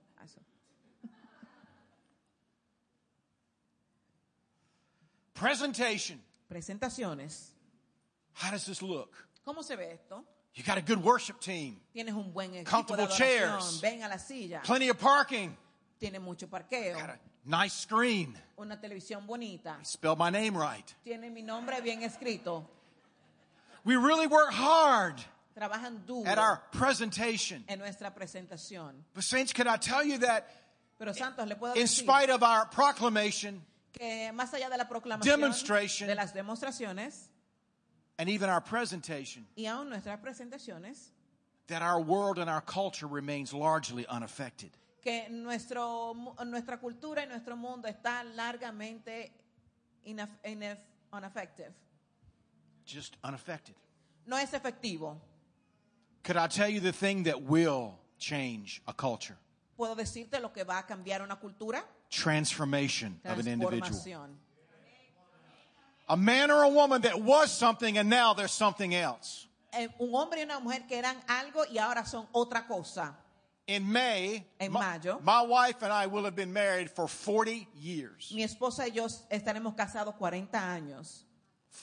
Presentation. 5.33 6.19
Presentaciones. 6.49 7.51
How 8.33 8.51
does 8.51 8.65
this 8.65 8.81
look? 8.81 9.13
¿Cómo 9.45 9.63
se 9.63 9.75
ve 9.77 9.93
esto? 9.93 10.25
You 10.57 10.63
got 10.63 10.79
a 10.79 10.81
good 10.81 11.03
worship 11.03 11.39
team, 11.39 11.77
Tienes 11.93 12.15
un 12.15 12.31
buen 12.33 12.49
equipo 12.55 12.63
de 12.63 12.63
Comfortable 12.65 13.03
adoración. 13.05 13.17
chairs. 13.17 13.79
Ven 13.79 14.01
a 14.01 14.07
la 14.09 14.17
silla. 14.17 14.61
plenty 14.63 14.89
of 14.89 14.97
parking, 14.97 15.55
Tiene 15.99 16.19
mucho 16.19 16.47
parqueo. 16.47 16.95
got 16.99 17.11
a 17.11 17.19
nice 17.45 17.73
screen. 17.73 18.35
Una 18.59 18.75
televisión 18.77 19.27
bonita. 19.27 19.75
Spell 19.83 20.15
my 20.15 20.31
name 20.31 20.57
right. 20.57 20.95
Tiene 21.05 21.29
mi 21.31 21.43
nombre 21.43 21.79
bien 21.81 22.01
escrito. 22.01 22.65
We 23.83 23.95
really 23.97 24.25
work 24.25 24.51
hard 24.51 25.23
Trabajan 25.55 26.03
duro 26.07 26.25
at 26.27 26.39
our 26.39 26.61
presentation. 26.71 27.63
en 27.67 27.77
nuestra 27.79 28.11
presentación. 28.15 28.93
But, 29.13 29.23
Saints, 29.25 29.53
can 29.53 29.67
I 29.67 29.77
tell 29.77 30.03
you 30.03 30.17
that 30.19 30.47
Pero 30.97 31.13
Santos, 31.13 31.47
le 31.47 31.55
puedo 31.55 31.75
in 31.75 31.83
decir 31.83 32.03
spite 32.03 32.31
of 32.31 32.41
our 32.41 32.65
proclamation 32.65 33.61
que 33.93 34.31
más 34.33 34.51
allá 34.55 34.69
de 34.71 34.77
la 34.77 34.85
proclamación, 34.89 35.23
Demonstration. 35.39 36.07
de 36.07 36.15
las 36.15 36.33
demostraciones 36.33 37.29
and 38.17 38.29
even 38.29 38.49
our 38.49 38.61
presentation, 38.61 39.45
y 39.55 39.63
aún 39.65 39.89
nuestras 39.89 40.19
presentaciones, 40.19 41.09
that 41.67 41.81
our 41.81 41.99
world 42.01 42.39
and 42.39 42.49
our 42.49 42.61
culture 42.61 43.07
remains 43.07 43.53
largely 43.53 44.05
unaffected? 44.07 44.71
que 45.01 45.29
nuestro, 45.29 46.13
nuestra 46.45 46.77
cultura 46.79 47.21
y 47.21 47.27
nuestro 47.27 47.55
mundo 47.55 47.87
está 47.87 48.23
largamente 48.35 49.31
inaf- 50.05 50.37
inef- 50.43 50.79
ineffective. 51.13 51.71
Just 52.85 53.15
unaffected. 53.23 53.75
No 54.25 54.35
es 54.37 54.53
efectivo. 54.53 55.17
Could 56.23 56.35
I 56.35 56.47
tell 56.47 56.67
you 56.67 56.81
the 56.81 56.91
thing 56.91 57.23
that 57.23 57.41
will 57.41 57.97
change 58.17 58.81
a 58.87 58.93
culture? 58.93 59.37
¿Puedo 59.77 59.95
decirte 59.95 60.41
lo 60.41 60.49
que 60.49 60.63
va 60.65 60.79
a 60.79 60.83
cambiar 60.83 61.21
una 61.21 61.37
cultura? 61.37 61.83
Transformation 62.09 63.19
of 63.23 63.39
an 63.39 63.47
individual. 63.47 63.81
Transformación. 63.81 64.29
A 66.09 66.15
man 66.17 66.51
or 66.51 66.63
a 66.63 66.69
woman 66.69 67.01
that 67.01 67.21
was 67.21 67.51
something 67.51 67.97
and 67.97 68.09
now 68.09 68.33
there's 68.33 68.51
something 68.53 68.95
else. 68.95 69.45
Eh, 69.73 69.87
un 69.99 70.09
hombre 70.13 70.39
y 70.39 70.43
una 70.43 70.59
mujer 70.59 70.87
que 70.87 70.97
eran 70.97 71.17
algo 71.27 71.65
y 71.69 71.77
ahora 71.77 72.05
son 72.05 72.25
otra 72.33 72.65
cosa. 72.67 73.13
In 73.67 73.91
May, 73.91 74.45
En 74.61 74.71
my, 74.71 74.79
mayo. 74.79 75.19
my 75.21 75.41
wife 75.41 75.81
and 75.83 75.91
I 75.91 76.07
will 76.07 76.23
have 76.23 76.35
been 76.37 76.53
married 76.53 76.89
for 76.89 77.09
40 77.09 77.67
years. 77.75 78.31
Mi 78.33 78.43
esposa 78.43 78.83
y 78.87 78.91
yo 78.95 79.07
estaremos 79.29 79.75
casados 79.75 80.15
40 80.17 80.57
años. 80.57 81.23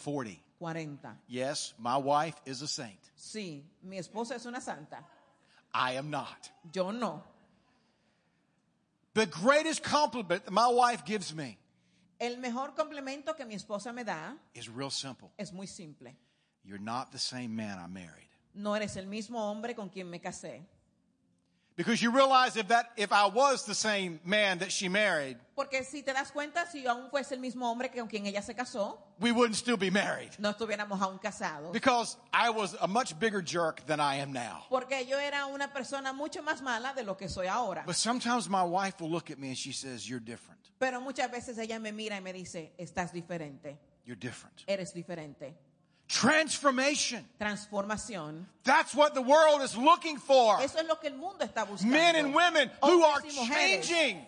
40. 0.03 0.41
40. 0.59 1.17
Yes, 1.29 1.75
my 1.79 1.99
wife 1.99 2.37
is 2.47 2.63
a 2.63 2.67
saint. 2.67 2.99
Sí, 3.19 3.63
mi 3.83 3.99
esposa 3.99 4.37
es 4.37 4.47
una 4.47 4.63
santa. 4.63 5.05
I 5.75 5.93
am 5.97 6.09
not. 6.09 6.51
Yo 6.73 6.91
no. 6.91 7.23
The 9.13 9.27
greatest 9.27 9.83
compliment 9.83 10.47
that 10.47 10.53
my 10.53 10.69
wife 10.69 11.05
gives 11.05 11.35
me 11.35 11.59
El 12.19 12.39
mejor 12.39 12.75
complemento 12.75 13.35
que 13.35 13.45
mi 13.45 13.55
esposa 13.55 13.93
me 13.93 14.05
da 14.05 14.37
is 14.55 14.69
real 14.69 14.91
simple. 14.91 15.29
es 15.37 15.53
muy 15.53 15.67
simple. 15.67 16.17
You're 16.65 16.83
not 16.83 17.11
the 17.11 17.19
same 17.19 17.49
man 17.49 17.79
I 17.79 17.89
married. 17.89 18.29
No 18.55 18.75
eres 18.77 18.97
el 18.97 19.07
mismo 19.07 19.51
hombre 19.51 19.75
con 19.75 19.89
quien 19.89 20.09
me 20.09 20.21
casé. 20.21 20.65
Because 21.77 22.01
you 22.01 22.13
realize 22.13 22.57
if 22.57 22.69
that 22.69 22.91
if 22.97 23.13
I 23.13 23.27
was 23.27 23.65
the 23.65 23.75
same 23.75 24.21
man 24.25 24.59
that 24.59 24.71
she 24.71 24.89
married, 24.89 25.37
Porque 25.57 25.83
si 25.85 26.03
te 26.03 26.13
das 26.13 26.31
cuenta, 26.31 26.67
si 26.71 26.85
aún 26.87 27.11
fuese 27.11 27.33
el 27.33 27.41
mismo 27.41 27.69
hombre 27.69 27.89
que 27.89 27.99
con 28.01 28.09
quien 28.09 28.27
ella 28.27 28.43
se 28.43 28.55
casó, 28.55 28.99
we 29.19 29.33
wouldn't 29.33 29.57
still 29.57 29.77
be 29.77 29.91
married. 29.91 30.31
no 30.39 30.53
estuviéramos 30.53 31.01
aún 31.01 31.19
casados. 31.21 31.73
Because 31.73 32.17
I 32.33 32.51
was 32.51 32.77
a 32.81 32.87
much 32.87 33.19
bigger 33.19 33.41
jerk 33.41 33.85
than 33.87 33.99
I 33.99 34.17
am 34.17 34.33
now. 34.33 34.67
Porque 34.71 35.05
yo 35.05 35.19
era 35.19 35.47
una 35.47 35.67
persona 35.73 36.13
mucho 36.13 36.43
más 36.43 36.63
mala 36.63 36.93
de 36.95 37.03
lo 37.03 37.17
que 37.17 37.29
soy 37.29 37.47
ahora. 37.49 37.83
But 37.85 37.97
sometimes 37.97 38.49
my 38.49 38.63
wife 38.63 39.01
will 39.01 39.11
look 39.11 39.33
at 39.33 39.39
me 39.41 39.49
and 39.49 39.59
she 39.59 39.73
says, 39.73 40.09
You're 40.09 40.21
different. 40.21 40.61
Pero 40.79 41.01
muchas 41.01 41.29
veces 41.31 41.59
ella 41.59 41.81
me 41.81 41.91
mira 41.91 42.17
y 42.17 42.21
me 42.21 42.33
dice, 42.33 42.73
estás 42.79 43.13
diferente, 43.13 43.79
You're 44.05 44.17
different. 44.19 44.63
eres 44.69 44.93
diferente. 44.95 45.55
Transformation. 46.09 47.25
Transformación. 47.41 48.45
That's 48.65 48.95
what 48.95 49.15
the 49.15 49.23
world 49.23 49.63
is 49.63 49.77
looking 49.77 50.19
for. 50.19 50.61
Eso 50.61 50.79
es 50.79 50.87
lo 50.87 50.97
que 50.97 51.11
el 51.11 51.17
mundo 51.17 51.45
está 51.45 51.67
buscando. 51.67 51.91
Men 51.91 52.17
and 52.17 52.35
women 52.35 52.71
who 52.83 53.03
are 53.03 53.21
Hombres 53.21 53.37
y 53.37 53.47
mujeres 53.47 53.89
changing. 53.89 54.27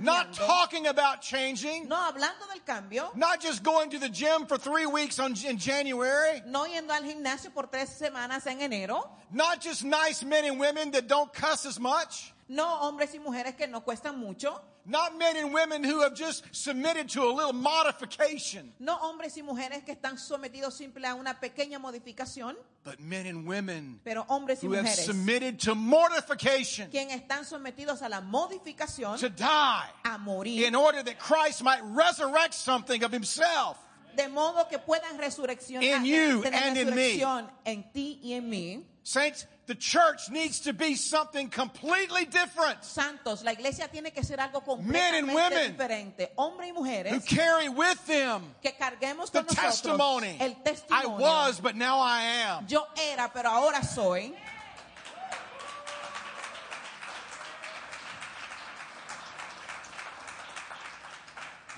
Not 0.00 0.32
talking 0.32 0.88
about 0.88 1.22
changing. 1.22 1.86
No 1.88 1.96
hablando 1.96 2.48
del 2.52 2.60
cambio. 2.66 3.10
Not 3.14 3.40
just 3.40 3.62
going 3.62 3.90
to 3.90 3.98
the 3.98 4.08
gym 4.08 4.46
for 4.46 4.58
three 4.58 4.86
weeks 4.86 5.20
on, 5.20 5.34
in 5.46 5.58
January. 5.58 6.42
No 6.46 6.66
yendo 6.66 6.90
al 6.90 7.02
gimnasio 7.02 7.54
por 7.54 7.64
tres 7.64 7.90
semanas 8.00 8.46
en 8.46 8.58
enero. 8.58 9.08
Not 9.32 9.60
just 9.60 9.84
nice 9.84 10.24
men 10.24 10.44
and 10.44 10.58
women 10.58 10.90
that 10.92 11.06
don't 11.06 11.32
cuss 11.32 11.66
as 11.66 11.78
much. 11.78 12.32
No 12.48 12.80
hombres 12.80 13.14
y 13.14 13.18
mujeres 13.18 13.54
que 13.56 13.66
no 13.66 13.82
cuestan 13.82 14.18
mucho. 14.18 14.60
Not 14.86 15.18
men 15.18 15.36
and 15.36 15.52
women 15.52 15.84
who 15.84 16.00
have 16.00 16.14
just 16.14 16.44
submitted 16.50 17.10
to 17.10 17.22
a 17.24 17.28
little 17.30 17.52
modification, 17.52 18.72
No 18.78 18.96
hombres 18.96 19.36
y 19.36 19.42
mujeres 19.42 19.84
que 19.84 19.92
están 19.94 20.16
sometidos 20.18 20.72
simple 20.74 21.06
a 21.06 21.14
una 21.14 21.34
pequeña 21.38 21.78
modificación. 21.78 22.56
but 22.84 22.98
men 23.00 23.26
and 23.26 23.46
women 23.46 24.00
Pero 24.02 24.24
hombres 24.30 24.62
y 24.62 24.66
who 24.66 24.72
have 24.72 24.84
mujeres 24.84 25.04
submitted 25.04 25.58
to 25.60 25.74
mortification, 25.74 26.88
quien 26.90 27.10
están 27.10 27.44
sometidos 27.44 28.00
a 28.00 28.08
la 28.08 28.22
modificación 28.22 29.18
to 29.18 29.28
die, 29.28 29.84
a 30.06 30.16
morir. 30.16 30.66
in 30.66 30.74
order 30.74 31.02
that 31.02 31.18
Christ 31.18 31.62
might 31.62 31.82
resurrect 31.84 32.54
something 32.54 33.04
of 33.04 33.12
himself. 33.12 33.76
De 34.16 34.26
modo 34.28 34.66
que 34.68 34.78
puedan 34.78 35.18
resurrección 35.18 35.82
In 35.82 36.04
you 36.04 36.42
and 36.44 36.76
in 36.78 36.94
me. 36.94 37.22
en 37.66 37.84
ti 37.92 38.18
y 38.22 38.32
en 38.32 38.48
mí. 38.48 38.84
Saints, 39.08 39.46
the 39.64 39.74
church 39.74 40.28
needs 40.30 40.60
to 40.60 40.74
be 40.74 40.94
something 40.94 41.48
completely 41.48 42.26
different. 42.26 42.84
Santos, 42.84 43.42
la 43.42 43.52
iglesia 43.52 43.88
tiene 43.90 44.10
que 44.12 44.22
ser 44.22 44.36
algo 44.36 44.60
Men 44.82 45.14
and 45.14 45.28
completamente 45.28 45.34
women 45.34 45.72
diferente. 45.72 46.28
Hombres 46.36 46.68
y 46.68 46.72
mujeres 46.72 47.12
Who 47.12 47.20
carry 47.20 47.70
with 47.70 48.06
them 48.06 48.42
que 48.62 48.72
carguemos 48.72 49.32
the 49.32 49.38
con 49.38 49.46
nosotros 49.46 49.80
testimony. 49.80 50.36
el 50.38 50.56
I 50.90 51.06
was, 51.06 51.58
but 51.58 51.74
now 51.74 51.98
I 51.98 52.20
am. 52.20 52.66
Yo 52.68 52.84
era, 53.10 53.30
pero 53.32 53.48
ahora 53.48 53.82
soy. 53.82 54.34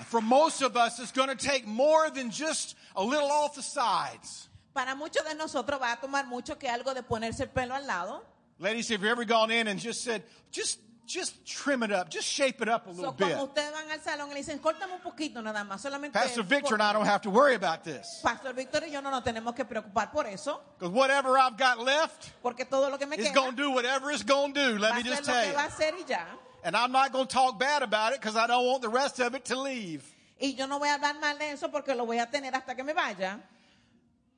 For 0.07 0.19
most 0.19 0.61
of 0.61 0.75
us, 0.75 0.99
it's 0.99 1.13
going 1.13 1.29
to 1.29 1.35
take 1.37 1.65
more 1.65 2.09
than 2.09 2.29
just 2.29 2.75
a 2.93 3.01
little 3.01 3.31
off 3.31 3.55
the 3.55 3.61
sides. 3.61 4.49
Para 4.73 4.95
muchos 4.95 5.23
de 5.25 5.35
nosotros 5.35 5.81
va 5.81 5.91
a 5.93 5.99
tomar 5.99 6.25
mucho 6.27 6.57
que 6.57 6.69
algo 6.69 6.93
de 6.93 7.03
ponerse 7.03 7.43
el 7.43 7.49
pelo 7.49 7.75
al 7.75 7.85
lado. 7.85 8.23
Ladies, 8.59 8.89
have 8.89 9.01
you 9.03 9.09
ever 9.09 9.25
gone 9.25 9.51
in 9.51 9.67
and 9.67 9.79
just 9.79 10.03
said, 10.03 10.23
just, 10.51 10.79
just 11.07 11.43
trim 11.45 11.83
it 11.83 11.91
up, 11.91 12.09
just 12.09 12.27
shape 12.27 12.61
it 12.61 12.69
up 12.69 12.85
a 12.87 12.93
So, 12.93 13.01
little 13.01 13.13
cuando 13.13 13.35
bit? 13.35 13.49
ustedes 13.49 13.71
van 13.73 13.89
al 13.91 13.99
salón 13.99 14.29
y 14.29 14.33
le 14.35 14.39
dicen, 14.43 14.59
córtame 14.59 14.93
un 14.93 15.01
poquito 15.01 15.41
nada 15.41 15.63
más, 15.65 15.81
solamente. 15.81 16.13
Pastor 16.13 16.43
Victor 16.43 16.75
and 16.75 16.83
I 16.83 16.93
don't 16.93 17.07
have 17.07 17.21
to 17.23 17.29
worry 17.31 17.55
about 17.55 17.83
this. 17.83 18.21
Pastor 18.23 18.53
Víctor 18.53 18.83
y 18.87 18.91
yo 18.91 19.01
no 19.01 19.09
nos 19.09 19.23
tenemos 19.23 19.53
que 19.55 19.65
preocupar 19.65 20.11
por 20.11 20.25
eso, 20.27 20.61
Because 20.77 20.93
whatever 20.93 21.37
I've 21.37 21.57
got 21.57 21.79
left 21.79 22.29
porque 22.41 22.65
todo 22.65 22.89
lo 22.89 22.97
que 22.97 23.07
me 23.07 23.17
is 23.17 23.27
queda 23.29 23.33
going 23.33 23.55
to 23.55 23.61
do 23.63 23.71
whatever 23.71 24.11
it's 24.11 24.23
going 24.23 24.53
to 24.53 24.71
do. 24.73 24.77
Let 24.77 24.95
me 24.95 25.03
just 25.03 25.25
tell 25.25 25.45
you. 25.47 25.53
va 25.53 25.63
a 25.63 25.67
hacer 25.67 25.95
y 25.95 26.05
ya. 26.07 26.25
And 26.63 26.75
I'm 26.77 26.91
not 26.91 27.11
going 27.11 27.25
to 27.27 27.33
talk 27.33 27.59
bad 27.59 27.81
about 27.81 28.13
it 28.13 28.21
because 28.21 28.35
I 28.37 28.45
don't 28.45 28.65
want 28.67 28.83
the 28.83 28.89
rest 28.89 29.19
of 29.19 29.33
it 29.33 29.43
to 29.45 29.59
leave. 29.59 30.03
Y 30.39 30.53
yo 30.55 30.67
no 30.67 30.77
voy 30.79 30.87
a 30.87 30.93
hablar 30.97 31.19
mal 31.19 31.37
de 31.39 31.51
eso 31.51 31.69
porque 31.69 31.95
lo 31.95 32.05
voy 32.05 32.19
a 32.19 32.27
tener 32.29 32.53
hasta 32.53 32.75
que 32.75 32.83
me 32.83 32.93
vaya. 32.93 33.39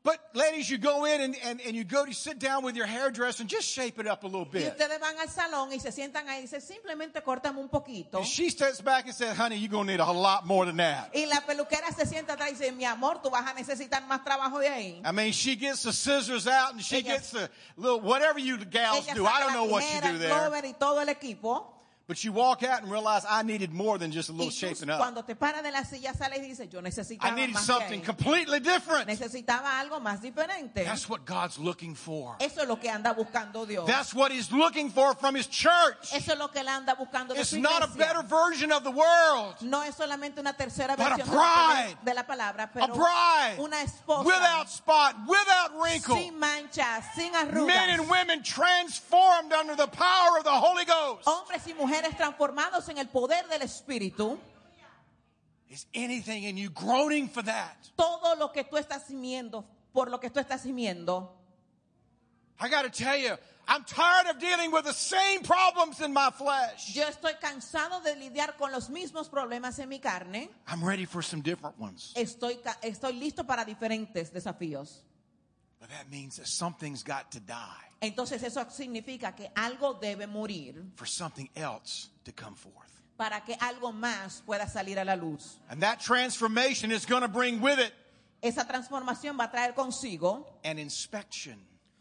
But 0.05 0.19
ladies, 0.33 0.69
you 0.69 0.77
go 0.77 1.05
in 1.05 1.21
and, 1.21 1.33
and, 1.45 1.61
and 1.61 1.73
you 1.77 1.85
go 1.85 2.05
to 2.05 2.13
sit 2.13 2.37
down 2.37 2.61
with 2.65 2.75
your 2.75 2.85
hairdresser 2.85 3.41
and 3.43 3.49
just 3.49 3.65
shape 3.69 3.97
it 3.99 4.05
up 4.05 4.23
a 4.25 4.27
little 4.27 4.43
Y 4.51 4.59
bit. 4.59 4.73
ustedes 4.77 4.99
van 4.99 5.17
al 5.17 5.29
salón 5.29 5.71
y 5.71 5.79
se 5.79 5.93
sientan 5.93 6.27
ahí 6.27 6.39
y 6.39 6.41
dicen, 6.41 6.59
simplemente 6.59 7.21
córtame 7.23 7.59
un 7.61 7.69
poquito. 7.69 8.17
And 8.17 8.25
she 8.27 8.49
steps 8.49 8.81
back 8.81 9.05
and 9.05 9.13
says, 9.15 9.37
honey, 9.37 9.55
you're 9.55 9.69
going 9.71 9.87
to 9.87 9.93
need 9.93 10.01
a 10.01 10.11
lot 10.11 10.45
more 10.45 10.65
than 10.65 10.75
that. 10.75 11.09
Y 11.15 11.25
la 11.25 11.39
peluquera 11.47 11.89
se 11.95 12.05
sienta 12.05 12.33
atrás 12.33 12.49
y 12.49 12.55
dice, 12.55 12.71
mi 12.73 12.83
amor, 12.83 13.21
tú 13.21 13.29
vas 13.29 13.49
a 13.49 13.53
necesitar 13.53 14.05
más 14.05 14.25
trabajo 14.25 14.59
de 14.59 14.67
ahí. 14.67 15.01
I 15.05 15.11
mean, 15.13 15.31
she 15.31 15.55
gets 15.55 15.83
the 15.83 15.93
scissors 15.93 16.47
out 16.47 16.73
and 16.73 16.81
she 16.83 16.97
Ella- 16.97 17.03
gets 17.15 17.31
the 17.31 17.49
little, 17.77 18.01
whatever 18.01 18.39
you 18.39 18.57
gals 18.57 19.07
do. 19.07 19.25
I 19.25 19.39
don't 19.39 19.53
know 19.53 19.65
what 19.71 19.83
you 19.83 20.01
do 20.01 20.17
there. 20.17 20.33
y 20.65 20.73
todo 20.77 20.99
el 20.99 21.07
equipo. 21.07 21.72
But 22.05 22.21
you 22.21 22.33
walk 22.33 22.63
out 22.63 22.81
and 22.81 22.91
realize 22.91 23.25
I 23.29 23.43
needed 23.43 23.71
more 23.71 23.97
than 23.97 24.11
just 24.11 24.27
a 24.27 24.33
little 24.33 24.51
tú, 24.51 24.59
shaping 24.59 24.89
up. 24.89 24.99
cuando 24.99 25.21
te 25.23 25.35
paras 25.35 25.63
de 25.63 25.71
la 25.71 25.83
silla 25.85 26.13
sales 26.13 26.39
y 26.39 26.49
dices, 26.49 26.69
yo 26.69 26.79
I 26.79 27.31
needed 27.31 27.55
más 27.55 27.59
something 27.65 28.01
ahí. 28.01 28.05
completely 28.05 28.59
different. 28.59 29.07
Necesitaba 29.07 29.79
algo 29.79 30.01
más 30.01 30.21
diferente. 30.21 30.83
That's 30.83 31.07
what 31.07 31.25
God's 31.25 31.57
looking 31.59 31.95
for. 31.95 32.35
Eso 32.41 32.61
es 32.61 32.67
lo 32.67 32.75
que 32.77 32.89
anda 32.89 33.13
buscando 33.13 33.65
Dios. 33.65 33.87
That's 33.87 34.13
what 34.13 34.33
He's 34.33 34.51
looking 34.51 34.89
for 34.89 35.15
from 35.15 35.35
His 35.35 35.47
church. 35.47 36.13
Eso 36.13 36.33
es 36.33 36.37
lo 36.37 36.49
que 36.49 36.59
él 36.59 36.67
anda 36.67 36.93
buscando 36.95 37.33
de 37.35 37.39
It's 37.39 37.51
su 37.51 37.61
not 37.61 37.81
a 37.81 37.87
better 37.97 38.21
version 38.23 38.73
of 38.73 38.83
the 38.83 38.91
world. 38.91 39.55
No 39.61 39.81
es 39.83 39.95
solamente 39.95 40.39
una 40.41 40.51
tercera 40.51 40.97
But 40.97 41.21
a 41.21 41.23
bride. 41.23 41.95
de 42.03 42.13
la 42.13 42.23
palabra, 42.23 42.69
A 42.81 42.87
bride 42.87 43.59
una 43.59 43.77
esposa 43.81 44.25
without 44.25 44.67
spot, 44.69 45.15
without 45.25 45.71
wrinkle. 45.81 46.17
sin 46.17 46.37
manchas, 46.37 47.05
sin 47.15 47.31
arrugas. 47.33 47.65
Men 47.65 47.89
and 47.97 48.09
women 48.09 48.43
transformed 48.43 49.53
under 49.53 49.75
the 49.77 49.87
power 49.87 50.37
of 50.39 50.43
the 50.43 50.51
Holy 50.51 50.83
Ghost. 50.83 51.25
Hombres 51.25 51.65
y 51.67 51.73
mujeres 51.73 51.92
transformados 52.15 52.89
en 52.89 52.97
el 52.97 53.07
poder 53.07 53.47
del 53.47 53.61
Espíritu. 53.61 54.39
Is 55.69 55.87
anything 55.95 56.43
in 56.43 56.57
you 56.57 56.69
groaning 56.69 57.27
for 57.27 57.43
that? 57.43 57.77
Todo 57.95 58.35
lo 58.35 58.51
que 58.51 58.63
tú 58.63 58.77
estás 58.77 59.05
por 59.91 60.09
lo 60.09 60.19
que 60.19 60.29
tú 60.29 60.39
estás. 60.39 60.65
I 62.59 62.69
got 62.69 62.83
to 62.83 62.89
tell 62.89 63.17
you, 63.17 63.35
I'm 63.67 63.83
tired 63.83 64.27
of 64.29 64.39
dealing 64.39 64.71
with 64.71 64.85
the 64.85 64.93
same 64.93 65.41
problems 65.41 66.01
in 66.01 66.13
my 66.13 66.29
flesh. 66.29 66.93
Yo 66.93 67.03
estoy 67.03 67.33
cansado 67.39 68.03
de 68.03 68.15
lidiar 68.15 68.55
con 68.57 68.71
los 68.71 68.89
mismos 68.89 69.29
problemas 69.29 69.79
en 69.79 69.89
mi 69.89 69.99
carne. 69.99 70.49
I'm 70.67 70.83
ready 70.83 71.05
for 71.05 71.23
some 71.23 71.41
different 71.41 71.79
ones. 71.79 72.13
Estoy 72.15 72.59
listo 73.13 73.45
para 73.47 73.65
diferentes 73.65 74.31
desafíos. 74.31 75.01
But 75.79 75.89
that 75.89 76.09
means 76.09 76.37
that 76.37 76.47
something's 76.47 77.03
got 77.03 77.31
to 77.31 77.39
die 77.39 77.92
Entonces 78.03 78.43
eso 78.43 78.65
significa 78.69 79.33
que 79.33 79.49
algo 79.55 79.93
debe 79.93 80.27
morir 80.27 80.83
for 80.95 81.07
something 81.07 81.49
else 81.55 82.09
to 82.25 82.33
come 82.33 82.55
forth. 82.55 82.91
para 83.15 83.41
que 83.45 83.55
algo 83.61 83.93
más 83.93 84.43
pueda 84.45 84.67
salir 84.67 84.99
a 84.99 85.05
la 85.05 85.15
luz. 85.15 85.59
And 85.69 85.81
that 85.81 86.01
transformation 86.01 86.91
is 86.91 87.05
going 87.05 87.21
to 87.21 87.29
bring 87.29 87.61
with 87.61 87.79
it 87.79 87.93
Esa 88.41 88.65
transformación 88.65 89.39
va 89.39 89.45
a 89.45 89.51
traer 89.51 89.73
consigo 89.73 90.45
an 90.65 90.77
inspection 90.79 91.57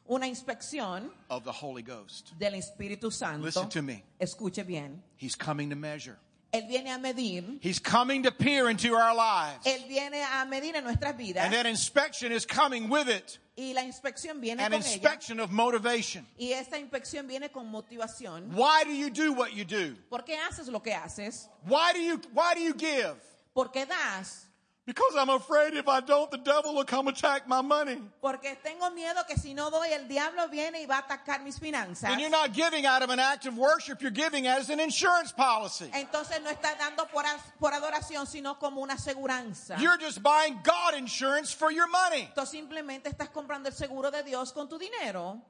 una 0.08 0.26
inspección 0.26 1.10
of 1.30 1.44
the 1.44 1.52
Holy 1.52 1.82
Ghost. 1.82 2.32
del 2.36 2.54
Espíritu 2.54 3.12
Santo. 3.12 3.44
Listen 3.44 3.68
to 3.68 3.82
me. 3.82 4.02
Escuche 4.20 4.66
bien. 4.66 5.00
He's 5.16 5.36
coming 5.36 5.70
to 5.70 5.76
measure. 5.76 6.18
Él 6.52 6.68
viene 6.68 6.90
a 6.92 6.98
medir. 6.98 7.58
He's 7.62 7.78
coming 7.78 8.24
to 8.24 8.32
peer 8.32 8.68
into 8.68 8.94
our 8.94 9.14
lives. 9.14 9.64
Él 9.64 9.88
viene 9.88 10.20
a 10.20 10.44
medir 10.46 10.74
en 10.74 10.84
nuestras 10.84 11.16
vidas. 11.16 11.44
And 11.44 11.54
that 11.54 11.66
inspection 11.66 12.32
is 12.32 12.44
coming 12.44 12.88
with 12.88 13.08
it 13.08 13.38
Y 13.54 13.74
la 13.74 13.82
inspección 13.82 14.40
viene 14.40 14.62
an 14.62 14.72
con 14.72 14.80
ella. 14.80 14.92
inspection 14.92 15.38
of 15.40 15.50
motivation. 15.50 16.26
Y 16.38 16.52
esta 16.52 16.78
inspección 16.78 17.26
viene 17.26 17.50
con 17.50 17.66
motivación. 17.66 18.50
Why 18.54 18.84
do 18.84 18.92
you 18.92 19.10
do 19.10 19.32
what 19.34 19.50
you 19.50 19.64
do? 19.64 19.94
¿Por 20.08 20.24
qué 20.24 20.36
haces 20.38 20.68
lo 20.68 20.80
que 20.82 20.94
haces? 20.94 21.48
Why 21.66 21.92
do 21.92 21.98
you 22.00 22.20
why 22.32 22.54
do 22.54 22.60
you 22.60 22.74
give? 22.74 23.16
¿Por 23.54 23.70
qué 23.70 23.84
das? 23.86 24.46
Because 24.84 25.14
I'm 25.16 25.30
afraid 25.30 25.74
if 25.74 25.86
I 25.86 26.00
don't, 26.00 26.28
the 26.32 26.38
devil 26.38 26.74
will 26.74 26.84
come 26.84 27.06
attack 27.06 27.46
my 27.46 27.62
money. 27.62 27.98
Porque 28.20 28.56
tengo 28.64 28.90
miedo 28.90 29.24
que 29.28 29.36
si 29.36 29.54
no 29.54 29.70
doy, 29.70 29.92
el 29.92 30.08
diablo 30.08 30.48
viene 30.48 30.82
y 30.82 30.86
va 30.86 30.96
a 30.96 31.02
atacar 31.02 31.40
mis 31.44 31.60
finanzas. 31.60 32.10
And 32.10 32.20
you're 32.20 32.30
not 32.30 32.52
giving 32.52 32.84
out 32.84 33.00
of 33.00 33.10
an 33.10 33.20
act 33.20 33.46
of 33.46 33.56
worship, 33.56 34.02
you're 34.02 34.10
giving 34.10 34.48
as 34.48 34.70
an 34.70 34.80
insurance 34.80 35.30
policy. 35.30 35.88
Entonces 35.94 36.42
no 36.42 36.50
estás 36.50 36.76
dando 36.78 37.06
por, 37.06 37.22
por 37.60 37.72
adoración, 37.72 38.26
sino 38.26 38.58
como 38.58 38.80
una 38.80 38.94
aseguranza. 38.94 39.78
You're 39.78 39.98
just 39.98 40.20
buying 40.20 40.58
God 40.64 40.94
insurance 40.98 41.52
for 41.52 41.70
your 41.70 41.86
money. 41.86 42.28
Tú 42.34 42.44
simplemente 42.44 43.08
estás 43.08 43.28
comprando 43.28 43.68
el 43.68 43.74
seguro 43.74 44.10
de 44.10 44.24
Dios 44.24 44.52
con 44.52 44.68
tu 44.68 44.78
dinero. 44.78 45.40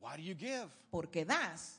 Why 0.00 0.16
do 0.16 0.22
you 0.22 0.34
give? 0.34 0.70
Porque 0.90 1.26
das. 1.26 1.78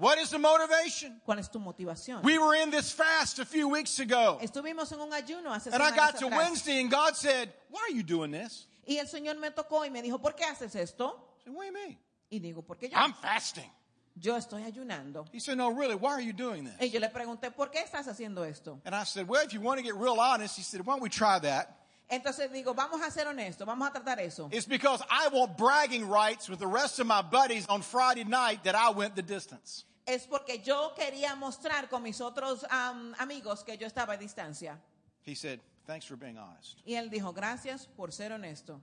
What 0.00 0.18
is 0.18 0.30
the 0.30 0.38
motivation? 0.38 1.20
¿Cuál 1.26 1.38
es 1.40 1.48
tu 1.48 1.58
motivación? 1.58 2.22
We 2.22 2.38
were 2.38 2.54
in 2.54 2.70
this 2.70 2.90
fast 2.90 3.38
a 3.38 3.44
few 3.44 3.68
weeks 3.68 3.98
ago. 4.00 4.38
Estuvimos 4.40 4.90
en 4.92 5.00
un 5.00 5.10
ayuno 5.12 5.52
hace 5.54 5.70
And 5.70 5.82
I 5.82 5.94
got 5.94 6.16
to 6.18 6.26
atrás. 6.26 6.38
Wednesday 6.38 6.80
and 6.80 6.90
God 6.90 7.14
said, 7.16 7.52
Why 7.68 7.80
are 7.90 7.94
you 7.94 8.02
doing 8.02 8.30
this? 8.30 8.66
Y 8.86 8.96
el 8.96 9.06
Señor 9.06 9.38
me 9.38 9.50
tocó 9.50 9.84
y 9.84 9.90
me 9.90 10.00
dijo, 10.00 10.18
¿por 10.18 10.32
qué 10.32 10.44
haces 10.44 10.74
esto? 10.74 11.14
I 11.38 11.44
said, 11.44 11.54
What 11.54 11.60
do 11.60 11.66
you 11.66 11.72
mean? 11.72 11.98
Y 12.30 12.38
digo, 12.38 12.62
¿por 12.62 12.76
qué 12.76 12.88
yo? 12.90 12.96
I'm 12.96 13.12
fasting. 13.12 13.70
Yo 14.16 14.36
estoy 14.36 14.64
ayunando. 14.64 15.26
He 15.32 15.38
said, 15.38 15.58
No, 15.58 15.68
really, 15.70 15.96
why 15.96 16.12
are 16.12 16.22
you 16.22 16.32
doing 16.32 16.64
this? 16.64 16.74
Y 16.80 16.86
yo 16.86 16.98
le 16.98 17.10
pregunté, 17.10 17.54
¿por 17.54 17.70
qué 17.70 17.84
estás 17.84 18.06
haciendo 18.08 18.42
esto? 18.48 18.80
And 18.86 18.94
I 18.94 19.04
said, 19.04 19.28
Well, 19.28 19.44
if 19.44 19.52
you 19.52 19.60
want 19.60 19.78
to 19.80 19.84
get 19.84 19.94
real 19.96 20.18
honest, 20.18 20.56
he 20.56 20.62
said, 20.62 20.80
Why 20.80 20.94
don't 20.94 21.02
we 21.02 21.10
try 21.10 21.38
that? 21.40 21.76
Entonces 22.10 22.50
digo, 22.50 22.74
vamos 22.74 23.00
a 23.02 23.10
ser 23.10 23.26
honestos, 23.26 23.64
vamos 23.66 23.86
a 23.86 23.92
tratar 23.92 24.18
eso. 24.18 24.48
It's 24.50 24.66
because 24.66 25.00
I 25.08 25.28
want 25.28 25.56
bragging 25.56 26.08
rights 26.08 26.48
with 26.48 26.58
the 26.58 26.66
rest 26.66 26.98
of 26.98 27.06
my 27.06 27.22
buddies 27.22 27.66
on 27.68 27.82
Friday 27.82 28.24
night 28.24 28.64
that 28.64 28.74
I 28.74 28.90
went 28.90 29.14
the 29.14 29.22
distance. 29.22 29.84
Es 30.10 30.26
porque 30.26 30.60
yo 30.60 30.92
quería 30.96 31.36
mostrar 31.36 31.88
con 31.88 32.02
mis 32.02 32.20
otros 32.20 32.66
am, 32.68 33.14
amigos 33.18 33.62
que 33.62 33.76
yo 33.78 33.86
estaba 33.86 34.14
a 34.14 34.16
distancia. 34.16 34.76
He 35.22 35.34
said, 35.36 35.60
Thanks 35.86 36.04
for 36.04 36.16
being 36.16 36.36
honest. 36.36 36.78
Y 36.84 36.94
él 36.94 37.10
dijo, 37.10 37.32
gracias 37.32 37.86
por 37.96 38.12
ser 38.12 38.32
honesto. 38.32 38.80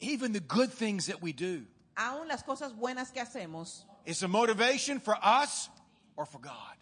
Even 0.00 0.32
the 0.32 0.40
good 0.40 0.70
things 0.70 1.06
that 1.06 1.20
we 1.20 1.32
do 1.32 1.66
Aún 1.96 2.28
las 2.28 2.42
cosas 2.42 2.72
buenas 2.72 3.10
que 3.12 3.20
hacemos 3.20 3.84
is 4.06 4.22
a 4.22 4.28
motivation 4.28 5.00
for 5.00 5.16
us 5.22 5.68
or 6.16 6.24
for 6.24 6.38
God. 6.38 6.76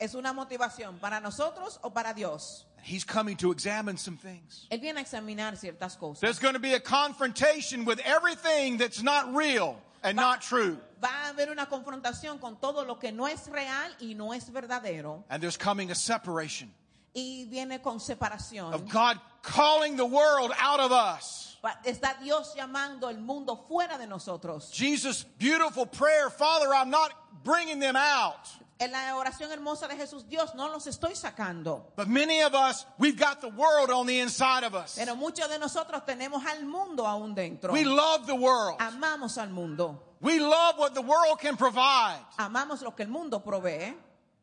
es 0.00 0.14
una 0.14 0.32
motivación 0.32 0.98
para 0.98 1.20
nosotros 1.20 1.78
o 1.82 1.90
para 1.90 2.12
Dios. 2.14 2.66
He's 2.82 3.04
coming 3.04 3.36
to 3.38 3.50
examine 3.50 3.96
some 3.96 4.16
things. 4.16 4.66
Él 4.70 4.80
viene 4.80 4.98
a 4.98 5.02
examinar 5.02 5.56
ciertas 5.56 5.96
cosas. 5.98 6.20
There's 6.20 6.38
going 6.38 6.54
to 6.54 6.60
be 6.60 6.74
a 6.74 6.80
confrontation 6.80 7.84
with 7.84 8.00
everything 8.04 8.76
that's 8.78 9.02
not 9.02 9.34
real 9.34 9.76
and 10.04 10.16
not 10.16 10.40
true. 10.40 10.78
Va 11.02 11.08
a 11.26 11.28
haber 11.30 11.50
una 11.50 11.66
confrontación 11.66 12.38
con 12.38 12.56
todo 12.60 12.84
lo 12.84 12.98
que 12.98 13.10
no 13.10 13.26
es 13.26 13.48
real 13.48 13.90
y 14.00 14.14
no 14.14 14.32
es 14.32 14.50
verdadero. 14.50 15.24
And 15.28 15.42
there's 15.42 15.56
coming 15.56 15.90
a 15.90 15.94
separation 15.94 16.72
Y 17.14 17.46
viene 17.50 17.80
con 17.82 17.98
separación. 17.98 18.72
of 18.72 18.88
God 18.88 19.18
calling 19.42 19.96
the 19.96 20.06
world 20.06 20.52
out 20.58 20.80
of 20.80 20.92
us 20.92 21.54
Está 21.84 22.14
Dios 22.22 22.54
llamando 22.54 23.08
el 23.08 23.18
mundo 23.18 23.56
fuera 23.68 23.96
de 23.96 24.06
nosotros. 24.06 24.70
Jesus' 24.70 25.24
beautiful 25.38 25.86
prayer, 25.86 26.28
Father, 26.28 26.74
I'm 26.74 26.90
not 26.90 27.10
bringing 27.42 27.78
them 27.78 27.96
out. 27.96 28.48
En 28.80 28.90
la 28.90 29.14
oración 29.16 29.52
hermosa 29.52 29.86
de 29.86 29.96
Jesús, 29.96 30.28
Dios 30.28 30.54
no 30.56 30.68
los 30.68 30.86
estoy 30.86 31.14
sacando. 31.14 31.92
But 31.96 32.08
many 32.08 32.42
of 32.42 32.54
us, 32.54 32.86
we've 32.98 33.16
got 33.16 33.40
the 33.40 33.48
world 33.50 33.90
on 33.90 34.06
the 34.06 34.18
inside 34.18 34.64
of 34.64 34.74
us. 34.74 34.96
Pero 34.98 35.14
muchos 35.14 35.48
de 35.48 35.58
nosotros 35.58 36.02
tenemos 36.04 36.44
al 36.44 36.64
mundo 36.64 37.04
aún 37.06 37.34
dentro. 37.34 37.72
We 37.72 37.84
love 37.84 38.26
the 38.26 38.34
world. 38.34 38.78
Amamos 38.80 39.38
al 39.38 39.50
mundo. 39.50 40.00
We 40.20 40.40
love 40.40 40.76
what 40.78 40.94
the 40.94 41.02
world 41.02 41.38
can 41.38 41.56
provide. 41.56 42.18
Amamos 42.38 42.82
lo 42.82 42.90
que 42.90 43.04
el 43.04 43.10
mundo 43.10 43.38
provee. 43.38 43.94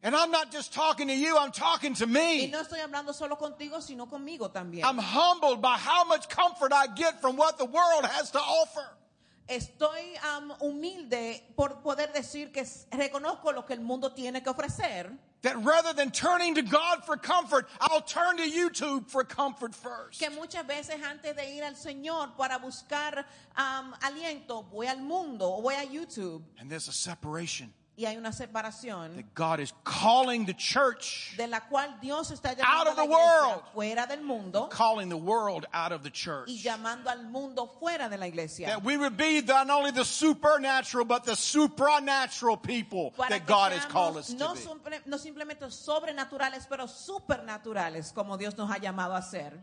And 0.03 0.15
I'm 0.15 0.31
not 0.31 0.51
just 0.51 0.73
talking 0.73 1.07
to 1.09 1.13
you, 1.13 1.37
I'm 1.37 1.51
talking 1.51 1.93
to 1.95 2.05
Y 2.05 2.11
me. 2.11 2.47
no 2.47 2.59
estoy 2.63 2.79
hablando 2.79 3.13
solo 3.13 3.35
contigo, 3.35 3.81
sino 3.81 4.07
conmigo 4.07 4.49
también. 4.51 4.83
I'm 4.83 4.97
humbled 4.97 5.61
by 5.61 5.77
how 5.77 6.05
much 6.05 6.27
comfort 6.29 6.71
I 6.73 6.87
get 6.87 7.21
from 7.21 7.35
what 7.35 7.57
the 7.59 7.65
world 7.65 8.05
has 8.05 8.31
to 8.31 8.39
offer. 8.39 8.87
Estoy 9.51 10.15
am, 10.23 10.53
humilde 10.61 11.43
por 11.57 11.81
poder 11.81 12.13
decir 12.13 12.53
que 12.53 12.65
reconozco 12.89 13.51
lo 13.51 13.65
que 13.65 13.73
el 13.73 13.81
mundo 13.81 14.13
tiene 14.13 14.41
que 14.41 14.49
ofrecer. 14.49 15.11
That 15.41 15.57
rather 15.57 15.93
than 15.93 16.09
turning 16.11 16.55
to 16.55 16.61
God 16.61 17.03
for 17.05 17.17
comfort, 17.17 17.67
I'll 17.81 18.01
turn 18.01 18.37
to 18.37 18.43
YouTube 18.43 19.09
for 19.09 19.25
comfort 19.25 19.75
first. 19.75 20.21
Que 20.21 20.29
muchas 20.29 20.65
veces 20.65 21.03
antes 21.03 21.35
de 21.35 21.53
ir 21.53 21.65
al 21.65 21.75
Señor 21.75 22.37
para 22.37 22.59
buscar 22.59 23.25
am, 23.57 23.93
aliento, 24.01 24.63
voy 24.71 24.87
al 24.87 25.01
mundo 25.01 25.57
o 25.57 25.61
voy 25.61 25.73
a 25.75 25.83
YouTube. 25.83 26.43
And 26.57 26.69
there's 26.69 26.87
a 26.87 26.93
separation 26.93 27.73
Y 28.01 28.05
hay 28.07 28.17
una 28.17 28.31
separación 28.31 29.15
that 29.15 29.35
God 29.35 29.59
is 29.59 29.71
calling 29.83 30.45
the 30.47 30.55
church, 30.55 31.35
de 31.37 31.45
la 31.45 31.59
cual 31.59 31.93
Dios 32.01 32.31
está 32.31 32.55
Out 32.63 32.87
of 32.87 32.95
the 32.95 33.05
world. 33.05 33.61
fuera 33.75 34.07
del 34.07 34.23
mundo 34.23 34.67
calling 34.71 35.07
the 35.07 35.15
world 35.17 35.67
out 35.71 35.91
of 35.91 36.01
the 36.01 36.09
church. 36.09 36.49
y 36.49 36.57
llamando 36.63 37.11
al 37.11 37.23
mundo 37.29 37.67
fuera 37.79 38.09
de 38.09 38.17
la 38.17 38.25
iglesia. 38.25 38.65
That 38.67 38.83
we 38.83 38.97
would 38.97 39.17
be 39.17 39.41
not 39.41 39.69
only 39.69 39.91
the 39.91 40.03
supernatural, 40.03 41.05
but 41.05 41.25
the 41.25 41.35
supranatural 41.35 42.57
people 42.57 43.11
Para 43.11 43.29
that 43.29 43.45
God 43.45 43.71
has 43.71 43.85
called 43.85 44.17
us 44.17 44.27
to 44.29 44.33
be. 44.33 44.39
no 45.05 45.17
simplemente 45.17 45.69
sobrenaturales, 45.69 46.65
pero 46.67 46.87
supernaturales, 46.87 48.11
como 48.15 48.35
Dios 48.35 48.57
nos 48.57 48.67
ha 48.71 48.79
llamado 48.79 49.15
a 49.15 49.21
ser. 49.21 49.53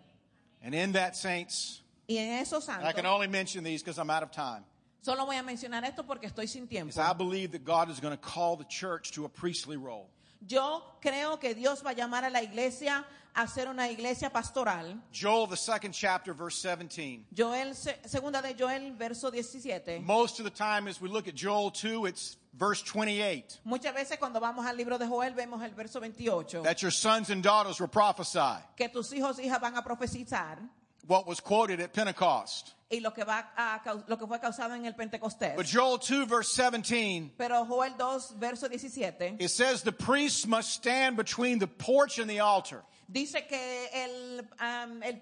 And 0.62 0.76
in 0.76 0.93
that, 0.93 1.16
saints, 1.16 1.82
Y 2.09 2.16
en 2.18 2.41
esos 2.43 2.68
I 2.68 2.93
can 2.93 3.05
only 3.05 3.26
mention 3.26 3.64
these 3.64 3.82
because 3.82 3.99
I'm 3.99 4.11
out 4.11 4.22
of 4.22 4.30
time. 4.30 4.64
Solo 5.03 5.25
voy 5.27 5.37
a 5.37 5.43
mencionar 5.43 5.85
esto 5.85 6.05
porque 6.05 6.27
estoy 6.27 6.47
sin 6.49 6.67
tiempo. 6.69 6.91
Is 6.91 6.99
I 6.99 7.13
believe 7.13 7.53
that 7.53 7.65
God 7.65 7.91
is 7.91 8.01
going 8.01 8.17
to 8.17 8.21
call 8.23 8.57
the 8.57 8.65
church 8.69 9.13
to 9.13 9.25
a 9.25 9.29
priestly 9.29 9.77
role. 9.77 10.09
Yo 10.47 10.83
creo 11.03 11.39
que 11.41 11.55
Dios 11.55 11.83
va 11.85 11.91
a 11.91 11.95
llamar 11.95 12.25
a 12.25 12.31
la 12.31 12.41
iglesia 12.43 13.05
a 13.35 13.47
ser 13.49 13.69
una 13.69 13.89
iglesia 13.89 14.31
pastoral. 14.31 14.97
Joel, 15.13 15.47
the 15.49 15.57
second 15.57 15.93
chapter, 15.93 16.33
verse 16.33 16.57
17. 16.63 17.25
Joel, 17.37 17.75
se- 17.75 17.99
segunda 18.07 18.41
de 18.41 18.55
Joel, 18.55 18.93
verso 18.97 19.31
17. 19.31 20.01
Most 20.05 20.39
of 20.39 20.45
the 20.45 20.51
time, 20.51 20.87
as 20.89 21.01
we 21.01 21.09
look 21.09 21.27
at 21.29 21.35
Joel 21.35 21.71
2, 21.71 22.07
it's 22.07 22.37
verse 22.55 22.83
28 22.83 23.61
Muchas 23.65 23.93
veces 23.95 24.17
cuando 24.19 24.41
vamos 24.41 24.65
al 24.67 24.77
libro 24.77 24.97
de 24.99 25.07
Joel 25.07 25.33
vemos 25.35 25.63
el 25.63 25.71
verso 25.71 26.01
28. 26.01 26.63
that 26.63 26.83
your 26.83 26.91
sons 26.93 27.31
and 27.31 27.43
daughters 27.43 27.81
will 27.81 27.89
prophesy. 27.89 28.63
Que 28.77 28.89
tus 28.89 29.13
hijos 29.13 29.39
e 29.39 29.45
hijas 29.47 29.61
van 29.61 29.77
a 29.77 29.83
profetizar. 29.83 30.59
What 31.07 31.27
was 31.27 31.41
quoted 31.41 31.81
at 31.81 31.93
Pentecost. 31.93 32.75
Y 32.91 33.01
lo 33.01 33.11
que, 33.12 33.22
va 33.22 33.45
a, 33.55 33.82
lo 34.07 34.16
que 34.16 34.26
fue 34.26 34.41
causado 34.41 34.74
en 34.74 34.86
el 34.86 34.95
Pentecostés. 34.95 35.57
But 35.57 35.66
Joel 35.66 35.99
2, 35.99 36.26
verse 36.26 36.57
17, 36.57 37.32
Pero 37.36 37.66
Joel 37.66 37.93
2, 37.99 38.34
verso 38.39 38.66
17. 38.66 39.36
it 39.41 39.51
says 39.51 39.82
the 39.82 39.93
priests 39.93 40.47
must 40.47 40.72
stand 40.72 41.14
between 41.16 41.59
the 41.59 41.66
porch 41.66 42.18
and 42.18 42.30
the 42.30 42.41
altar. 42.41 42.82
Dice 43.07 43.47
que 43.47 43.89
el, 43.93 44.41
am, 44.59 45.03
el 45.03 45.20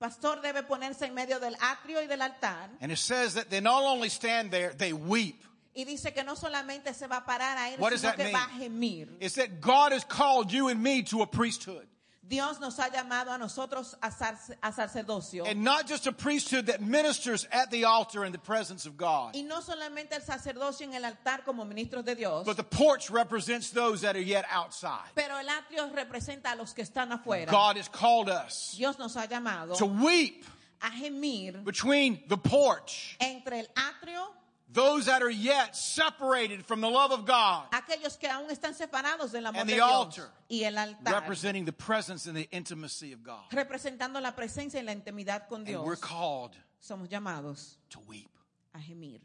pastor 0.00 0.40
debe 0.42 0.64
ponerse 0.64 1.02
en 1.02 1.14
medio 1.14 1.38
del 1.38 1.54
atrio 1.60 2.00
y 2.02 2.06
del 2.06 2.22
altar. 2.22 2.70
And 2.80 2.90
it 2.90 2.98
says 2.98 3.34
that 3.34 3.50
they 3.50 3.60
not 3.60 3.84
only 3.84 4.08
stand 4.08 4.50
there, 4.50 4.72
they 4.76 4.92
weep. 4.92 5.44
Y 5.76 5.84
dice 5.84 6.12
que 6.12 6.24
no 6.24 6.34
solamente 6.34 6.92
se 6.92 7.06
va 7.06 7.18
a 7.18 7.24
parar 7.24 7.56
a 7.56 7.76
What 7.78 7.90
does 7.90 8.00
sino 8.00 8.10
that 8.10 8.16
que 8.16 8.24
mean? 8.24 8.34
va 8.34 8.46
a 8.46 8.58
gemir. 8.58 9.08
It's 9.20 9.36
that 9.36 9.60
God 9.60 9.92
has 9.92 10.02
called 10.02 10.50
you 10.52 10.66
and 10.66 10.82
me 10.82 11.02
to 11.04 11.22
a 11.22 11.26
priesthood. 11.28 11.86
Dios 12.30 12.60
nos 12.60 12.78
ha 12.78 12.88
llamado 12.88 13.32
a 13.32 13.38
nosotros 13.38 13.96
a, 14.00 14.10
sac- 14.12 14.56
a 14.62 14.70
sacerdocio. 14.72 15.44
And 15.44 15.64
not 15.64 15.88
just 15.88 16.06
a 16.06 16.12
priesthood 16.12 16.66
that 16.66 16.80
ministers 16.80 17.46
at 17.50 17.72
the 17.72 17.84
altar 17.84 18.24
in 18.24 18.30
the 18.30 18.38
presence 18.38 18.86
of 18.86 18.96
God. 18.96 19.34
Y 19.34 19.42
no 19.42 19.60
solamente 19.60 20.12
el 20.14 20.20
sacerdocio 20.22 20.86
en 20.86 20.94
el 20.94 21.04
altar 21.04 21.44
como 21.44 21.64
ministros 21.64 22.04
de 22.04 22.14
Dios, 22.14 22.46
But 22.46 22.56
the 22.56 22.62
porch 22.62 23.10
represents 23.10 23.70
those 23.70 24.02
that 24.02 24.14
are 24.14 24.22
yet 24.22 24.44
outside. 24.48 25.10
pero 25.16 25.36
el 25.38 25.46
atrio 25.48 25.92
representa 25.92 26.52
a 26.52 26.56
los 26.56 26.72
que 26.72 26.84
están 26.84 27.10
afuera. 27.10 27.50
God 27.50 27.76
has 27.76 27.88
called 27.88 28.28
us 28.28 28.74
Dios 28.78 28.96
nos 28.98 29.16
ha 29.16 29.26
llamado 29.26 29.76
to 29.76 29.86
weep 29.86 30.44
a 30.82 30.90
gemir 30.90 31.64
between 31.64 32.20
the 32.28 32.38
porch, 32.38 33.16
entre 33.20 33.58
el 33.58 33.66
atrio, 33.76 34.28
those 34.72 35.06
that 35.06 35.22
are 35.22 35.30
yet 35.30 35.74
separated 35.76 36.64
from 36.64 36.80
the 36.80 36.88
love 36.88 37.10
of 37.12 37.24
God, 37.26 37.64
aquellos 37.72 38.16
que 38.18 38.28
aún 38.28 38.48
están 38.50 38.74
separados 38.74 39.32
del 39.32 39.46
amor 39.46 39.60
And 39.60 39.68
de 39.68 39.74
the 39.74 39.78
Dios, 39.80 39.90
altar, 39.90 40.30
y 40.48 40.62
el 40.64 40.78
altar, 40.78 41.12
representing 41.12 41.64
the 41.64 41.72
presence 41.72 42.26
and 42.26 42.36
the 42.36 42.48
intimacy 42.52 43.12
of 43.12 43.22
God. 43.24 43.42
representando 43.52 44.20
la 44.20 44.32
presencia 44.32 44.76
y 44.80 44.82
la 44.84 44.92
intimidad 44.94 45.48
con 45.48 45.60
And 45.60 45.66
Dios. 45.66 45.84
we're 45.84 45.96
called 45.96 46.56
Somos 46.80 47.08
llamados 47.08 47.76
to 47.90 47.98
weep. 48.06 48.30
a 48.74 48.78
gemir. 48.78 49.20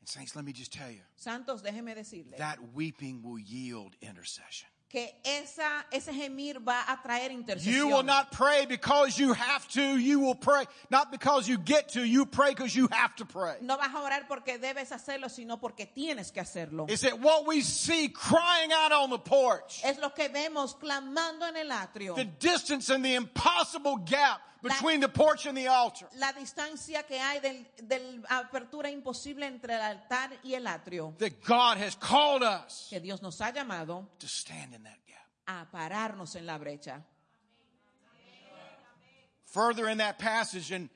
And 0.00 0.08
saints, 0.08 0.34
let 0.34 0.44
me 0.44 0.52
just 0.52 0.72
tell 0.72 0.90
you, 0.90 1.02
Santos, 1.16 1.62
déjeme 1.62 1.94
decirle 1.94 2.36
that 2.38 2.58
weeping 2.74 3.22
will 3.22 3.38
yield 3.38 3.94
intercession. 4.00 4.68
Que 4.92 5.18
esa, 5.24 5.86
ese 5.90 6.12
gemir 6.12 6.60
va 6.60 6.84
a 6.86 7.00
traer 7.02 7.30
intercesión. 7.30 7.74
You 7.74 7.88
will 7.88 8.02
not 8.02 8.30
pray 8.30 8.66
because 8.66 9.18
you 9.18 9.32
have 9.32 9.66
to. 9.68 9.96
You 9.96 10.20
will 10.20 10.34
pray 10.34 10.66
not 10.90 11.10
because 11.10 11.48
you 11.48 11.56
get 11.56 11.88
to. 11.94 12.04
You 12.04 12.26
pray 12.26 12.50
because 12.50 12.76
you 12.76 12.88
have 12.92 13.16
to 13.16 13.24
pray. 13.24 13.56
No 13.62 13.78
vas 13.78 13.88
a 13.88 13.98
orar 13.98 14.28
porque 14.28 14.58
debes 14.58 14.92
hacerlo, 14.92 15.30
sino 15.30 15.56
porque 15.56 15.86
tienes 15.86 16.30
que 16.30 16.42
hacerlo. 16.42 16.90
Is 16.90 17.04
it 17.04 17.18
what 17.18 17.46
we 17.46 17.62
see 17.62 18.08
crying 18.08 18.70
out 18.70 18.92
on 18.92 19.08
the 19.08 19.18
porch, 19.18 19.80
Es 19.82 19.98
lo 19.98 20.10
que 20.10 20.28
vemos 20.28 20.74
clamando 20.78 21.48
en 21.48 21.56
el 21.56 21.70
atrio. 21.70 22.14
the 22.14 22.26
distance 22.26 22.90
and 22.90 23.02
the 23.02 23.14
impossible 23.14 23.96
gap 23.96 24.42
between 24.62 25.00
the 25.00 25.08
porch 25.08 25.46
and 25.46 25.56
the 25.56 25.66
altar. 25.66 26.06
La 26.18 26.32
distancia 26.32 27.02
que 27.08 27.18
hay 27.18 27.40
del, 27.40 27.66
del 27.82 28.22
apertura 28.28 28.90
imposible 28.90 29.46
entre 29.46 29.74
el 29.74 29.80
altar 29.80 30.30
y 30.44 30.54
el 30.54 30.66
atrio. 30.66 31.14
That 31.18 31.42
God 31.42 31.78
has 31.78 31.96
called 31.96 32.42
us 32.42 32.88
Que 32.90 33.00
Dios 33.00 33.22
nos 33.22 33.40
ha 33.40 33.50
llamado 33.52 34.06
to 34.18 34.28
stand 34.28 34.74
in. 34.74 34.81
A 35.46 35.66
pararnos 35.72 36.36
en 36.36 36.46
la 36.46 36.58
brecha. 36.58 37.02
Further 39.46 39.88
in 39.88 39.98
that 39.98 40.18
passage 40.18 40.72
in 40.72 40.88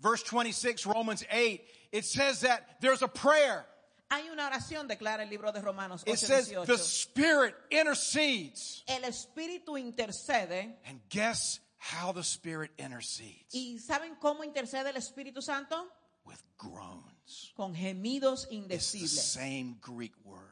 verse 0.00 0.22
26, 0.24 0.86
Romans 0.86 1.24
8, 1.30 1.62
it 1.92 2.04
says 2.04 2.40
that 2.40 2.80
there's 2.80 3.02
a 3.02 3.08
prayer. 3.08 3.64
Hay 4.10 4.28
una 4.28 4.50
oración, 4.50 4.88
declara 4.88 5.20
el 5.22 5.28
libro 5.28 5.52
de 5.52 5.60
Romanos 5.60 6.02
It 6.04 6.18
says 6.18 6.50
8:18. 6.50 6.66
the 6.66 6.78
Spirit 6.78 7.54
intercedes. 7.70 8.82
El 8.88 9.02
Espíritu 9.02 9.78
intercede. 9.78 10.74
And 10.88 11.00
guess 11.08 11.60
how 11.78 12.10
the 12.10 12.24
Spirit 12.24 12.72
intercedes? 12.76 13.54
¿Y 13.54 13.78
saben 13.78 14.16
cómo 14.20 14.42
intercede 14.42 14.88
el 14.88 14.96
Espíritu 14.96 15.40
Santo? 15.40 15.86
With 16.24 16.42
groans. 16.58 17.52
Con 17.56 17.74
gemidos 17.74 18.46
It's 18.50 18.90
the 18.92 19.06
same 19.06 19.76
Greek 19.80 20.14
word. 20.24 20.49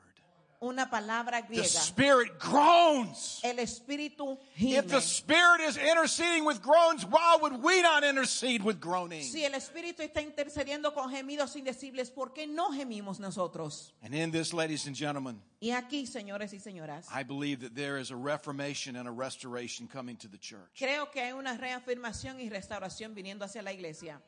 Una 0.61 0.90
palabra 0.90 1.40
The 1.46 1.54
griega. 1.54 1.66
Spirit 1.68 2.38
groans. 2.40 3.40
El 3.44 3.59
Espíritu 3.61 4.36
If 4.56 4.88
the 4.88 4.98
gime. 4.98 5.00
Spirit 5.00 5.61
is 5.61 5.76
interceding 5.76 6.44
with 6.44 6.61
groans, 6.61 7.06
why 7.06 7.38
would 7.40 7.62
we 7.62 7.80
not 7.80 8.02
intercede 8.02 8.64
with 8.64 8.80
groaning? 8.80 9.22
Si 9.22 9.44
el 9.44 9.52
Espíritu 9.52 10.02
está 10.02 10.20
intercediendo 10.20 10.92
con 10.92 11.11
gemidos 11.11 11.54
indecibles, 11.54 12.11
¿por 12.11 12.32
qué 12.32 12.48
no 12.48 12.72
gemimos 12.72 13.20
nosotros? 13.20 13.92
And 14.02 14.12
in 14.12 14.32
this, 14.32 14.52
ladies 14.52 14.86
and 14.88 14.96
gentlemen, 14.96 15.40
Y 15.61 15.68
aquí, 15.70 16.06
señores 16.09 16.52
y 16.52 16.59
señoras, 16.59 17.06
I 17.14 17.22
believe 17.22 17.61
that 17.61 17.76
there 17.76 17.96
is 17.98 18.11
a 18.11 18.16
reformation 18.16 18.96
and 18.96 19.06
a 19.09 19.12
restoration 19.12 19.86
coming 19.86 20.16
to 20.16 20.26
the 20.26 20.38
church. 20.38 20.74
creo 20.76 21.09
que 21.12 21.20
hay 21.22 21.32
una 21.32 21.56
reafirmación 21.56 22.40
y 22.40 22.48
restauración 22.48 23.14
viniendo 23.14 23.44
hacia 23.44 23.62
la 23.62 23.70
iglesia. 23.70 24.20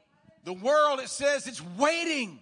The 0.44 0.52
world, 0.52 1.00
it 1.00 1.08
says, 1.08 1.48
it's 1.48 1.60
waiting 1.76 2.38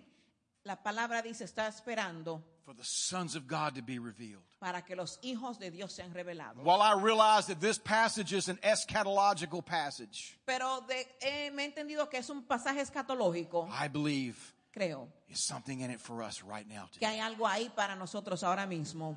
La 0.65 0.77
palabra 0.77 1.23
dice, 1.23 1.45
está 1.45 1.67
esperando 1.69 2.43
for 2.69 2.75
the 2.75 2.85
sons 2.85 3.35
of 3.35 3.47
God 3.47 3.77
to 3.77 3.83
be 3.83 3.99
revealed. 3.99 4.43
para 4.61 4.83
que 4.83 4.95
los 4.95 5.19
hijos 5.23 5.59
de 5.59 5.71
Dios 5.71 5.91
sean 5.95 6.13
revelados. 6.13 6.63
While 6.63 6.83
I 6.83 6.93
realize 7.01 7.47
that 7.47 7.61
this 7.61 7.79
passage 7.79 8.35
is 8.35 8.49
an 8.51 8.59
eschatological 8.63 9.65
passage, 9.65 10.37
Pero 10.45 10.85
de- 10.87 11.07
eh, 11.23 11.51
me 11.51 11.63
he 11.65 11.67
entendido 11.73 12.11
que 12.11 12.19
es 12.19 12.29
un 12.29 12.43
pasaje 12.43 12.81
escatológico, 12.83 13.67
I 13.73 13.89
believe 13.89 14.37
creo, 14.71 15.09
is 15.31 15.41
something 15.41 15.81
in 15.81 15.91
it 15.91 15.99
for 15.99 16.23
us 16.23 16.43
right 16.45 16.69
now. 16.69 16.89
que 16.93 17.01
Today. 17.01 17.19
hay 17.19 17.21
algo 17.21 17.47
ahí 17.47 17.71
para 17.75 17.97
nosotros 17.97 18.43
ahora 18.43 18.67
mismo. 18.67 19.17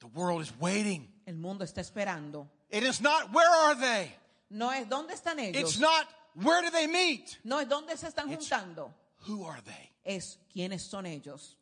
The 0.00 0.08
world 0.08 0.42
is 0.42 0.52
waiting. 0.58 1.06
El 1.24 1.36
mundo 1.36 1.64
está 1.64 1.80
esperando. 1.80 2.48
It 2.68 2.82
is 2.82 3.00
not 3.00 3.32
where 3.32 3.48
are 3.48 3.76
they? 3.76 4.12
No 4.50 4.70
es 4.72 4.88
dónde 4.88 5.12
están 5.14 5.38
It's 5.38 5.56
ellos, 5.56 5.78
not 5.78 6.04
where 6.34 6.62
do 6.62 6.70
they 6.72 6.88
meet? 6.88 7.38
no 7.44 7.60
es 7.60 7.68
dónde 7.68 7.96
se 7.96 8.08
están 8.08 8.28
It's- 8.32 8.48
juntando, 8.48 8.92
Who 9.28 9.44
are 9.44 9.60
they? 9.62 9.90
es 10.04 10.38
quiénes 10.52 10.80
son 10.82 11.06
ellos. 11.06 11.54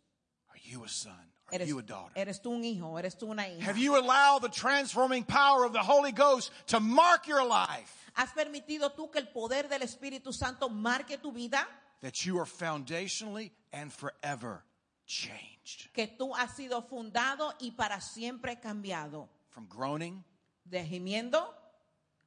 Are 0.67 0.71
you 0.73 0.85
a 0.85 0.89
son? 0.89 1.12
Are 1.53 1.55
Eres, 1.55 1.69
you 1.69 1.79
a 1.79 1.83
daughter? 1.83 2.12
eres 2.17 2.41
tú 2.41 2.51
un 2.57 2.64
hijo, 2.64 2.97
eres 2.99 3.14
tú 3.17 3.31
una 3.31 3.43
hija. 3.45 3.62
Have 3.62 3.79
you 3.79 3.97
allowed 3.97 4.43
the 4.43 4.49
transforming 4.49 5.23
power 5.25 5.64
of 5.64 5.73
the 5.73 5.81
Holy 5.83 6.11
Ghost 6.11 6.51
to 6.69 6.81
mark 6.81 7.29
your 7.29 7.45
life? 7.47 7.93
¿Has 8.17 8.31
permitido 8.33 8.91
tú 8.97 9.11
que 9.12 9.21
el 9.21 9.29
poder 9.29 9.69
del 9.69 9.83
Espíritu 9.83 10.33
Santo 10.33 10.69
marque 10.69 11.19
tu 11.23 11.31
vida? 11.33 11.64
That 12.01 12.25
you 12.27 12.39
are 12.39 12.47
foundationally 12.47 13.53
and 13.73 13.93
forever 13.93 14.64
changed. 15.07 15.93
Que 15.95 16.09
tú 16.19 16.35
has 16.35 16.57
sido 16.57 16.83
fundado 16.83 17.53
y 17.61 17.71
para 17.77 18.01
siempre 18.01 18.57
cambiado. 18.61 19.29
From 19.51 19.67
groaning 19.69 20.25
De 20.69 20.85
gimiendo 20.85 21.47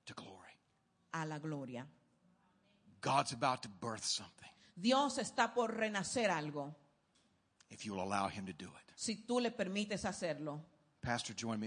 to 0.06 0.14
glory. 0.14 0.56
a 1.14 1.26
la 1.26 1.40
gloria. 1.40 1.86
God's 3.02 3.34
about 3.34 3.64
to 3.64 3.70
birth 3.70 4.04
something 4.06 4.50
Dios 4.76 5.18
está 5.18 5.54
por 5.54 5.72
renacer 5.76 6.30
algo 6.32 6.74
if 7.70 7.86
you 7.86 7.93
will 7.93 8.03
allow 8.03 8.28
Him 8.28 8.45
to 8.45 8.53
do 8.53 8.65
it. 8.65 8.93
si 8.95 9.26
tú 9.26 9.39
le 9.41 9.51
permites 9.51 10.03
hacerlo. 10.05 10.59
Pastor, 11.01 11.34
join 11.34 11.51
me. 11.51 11.57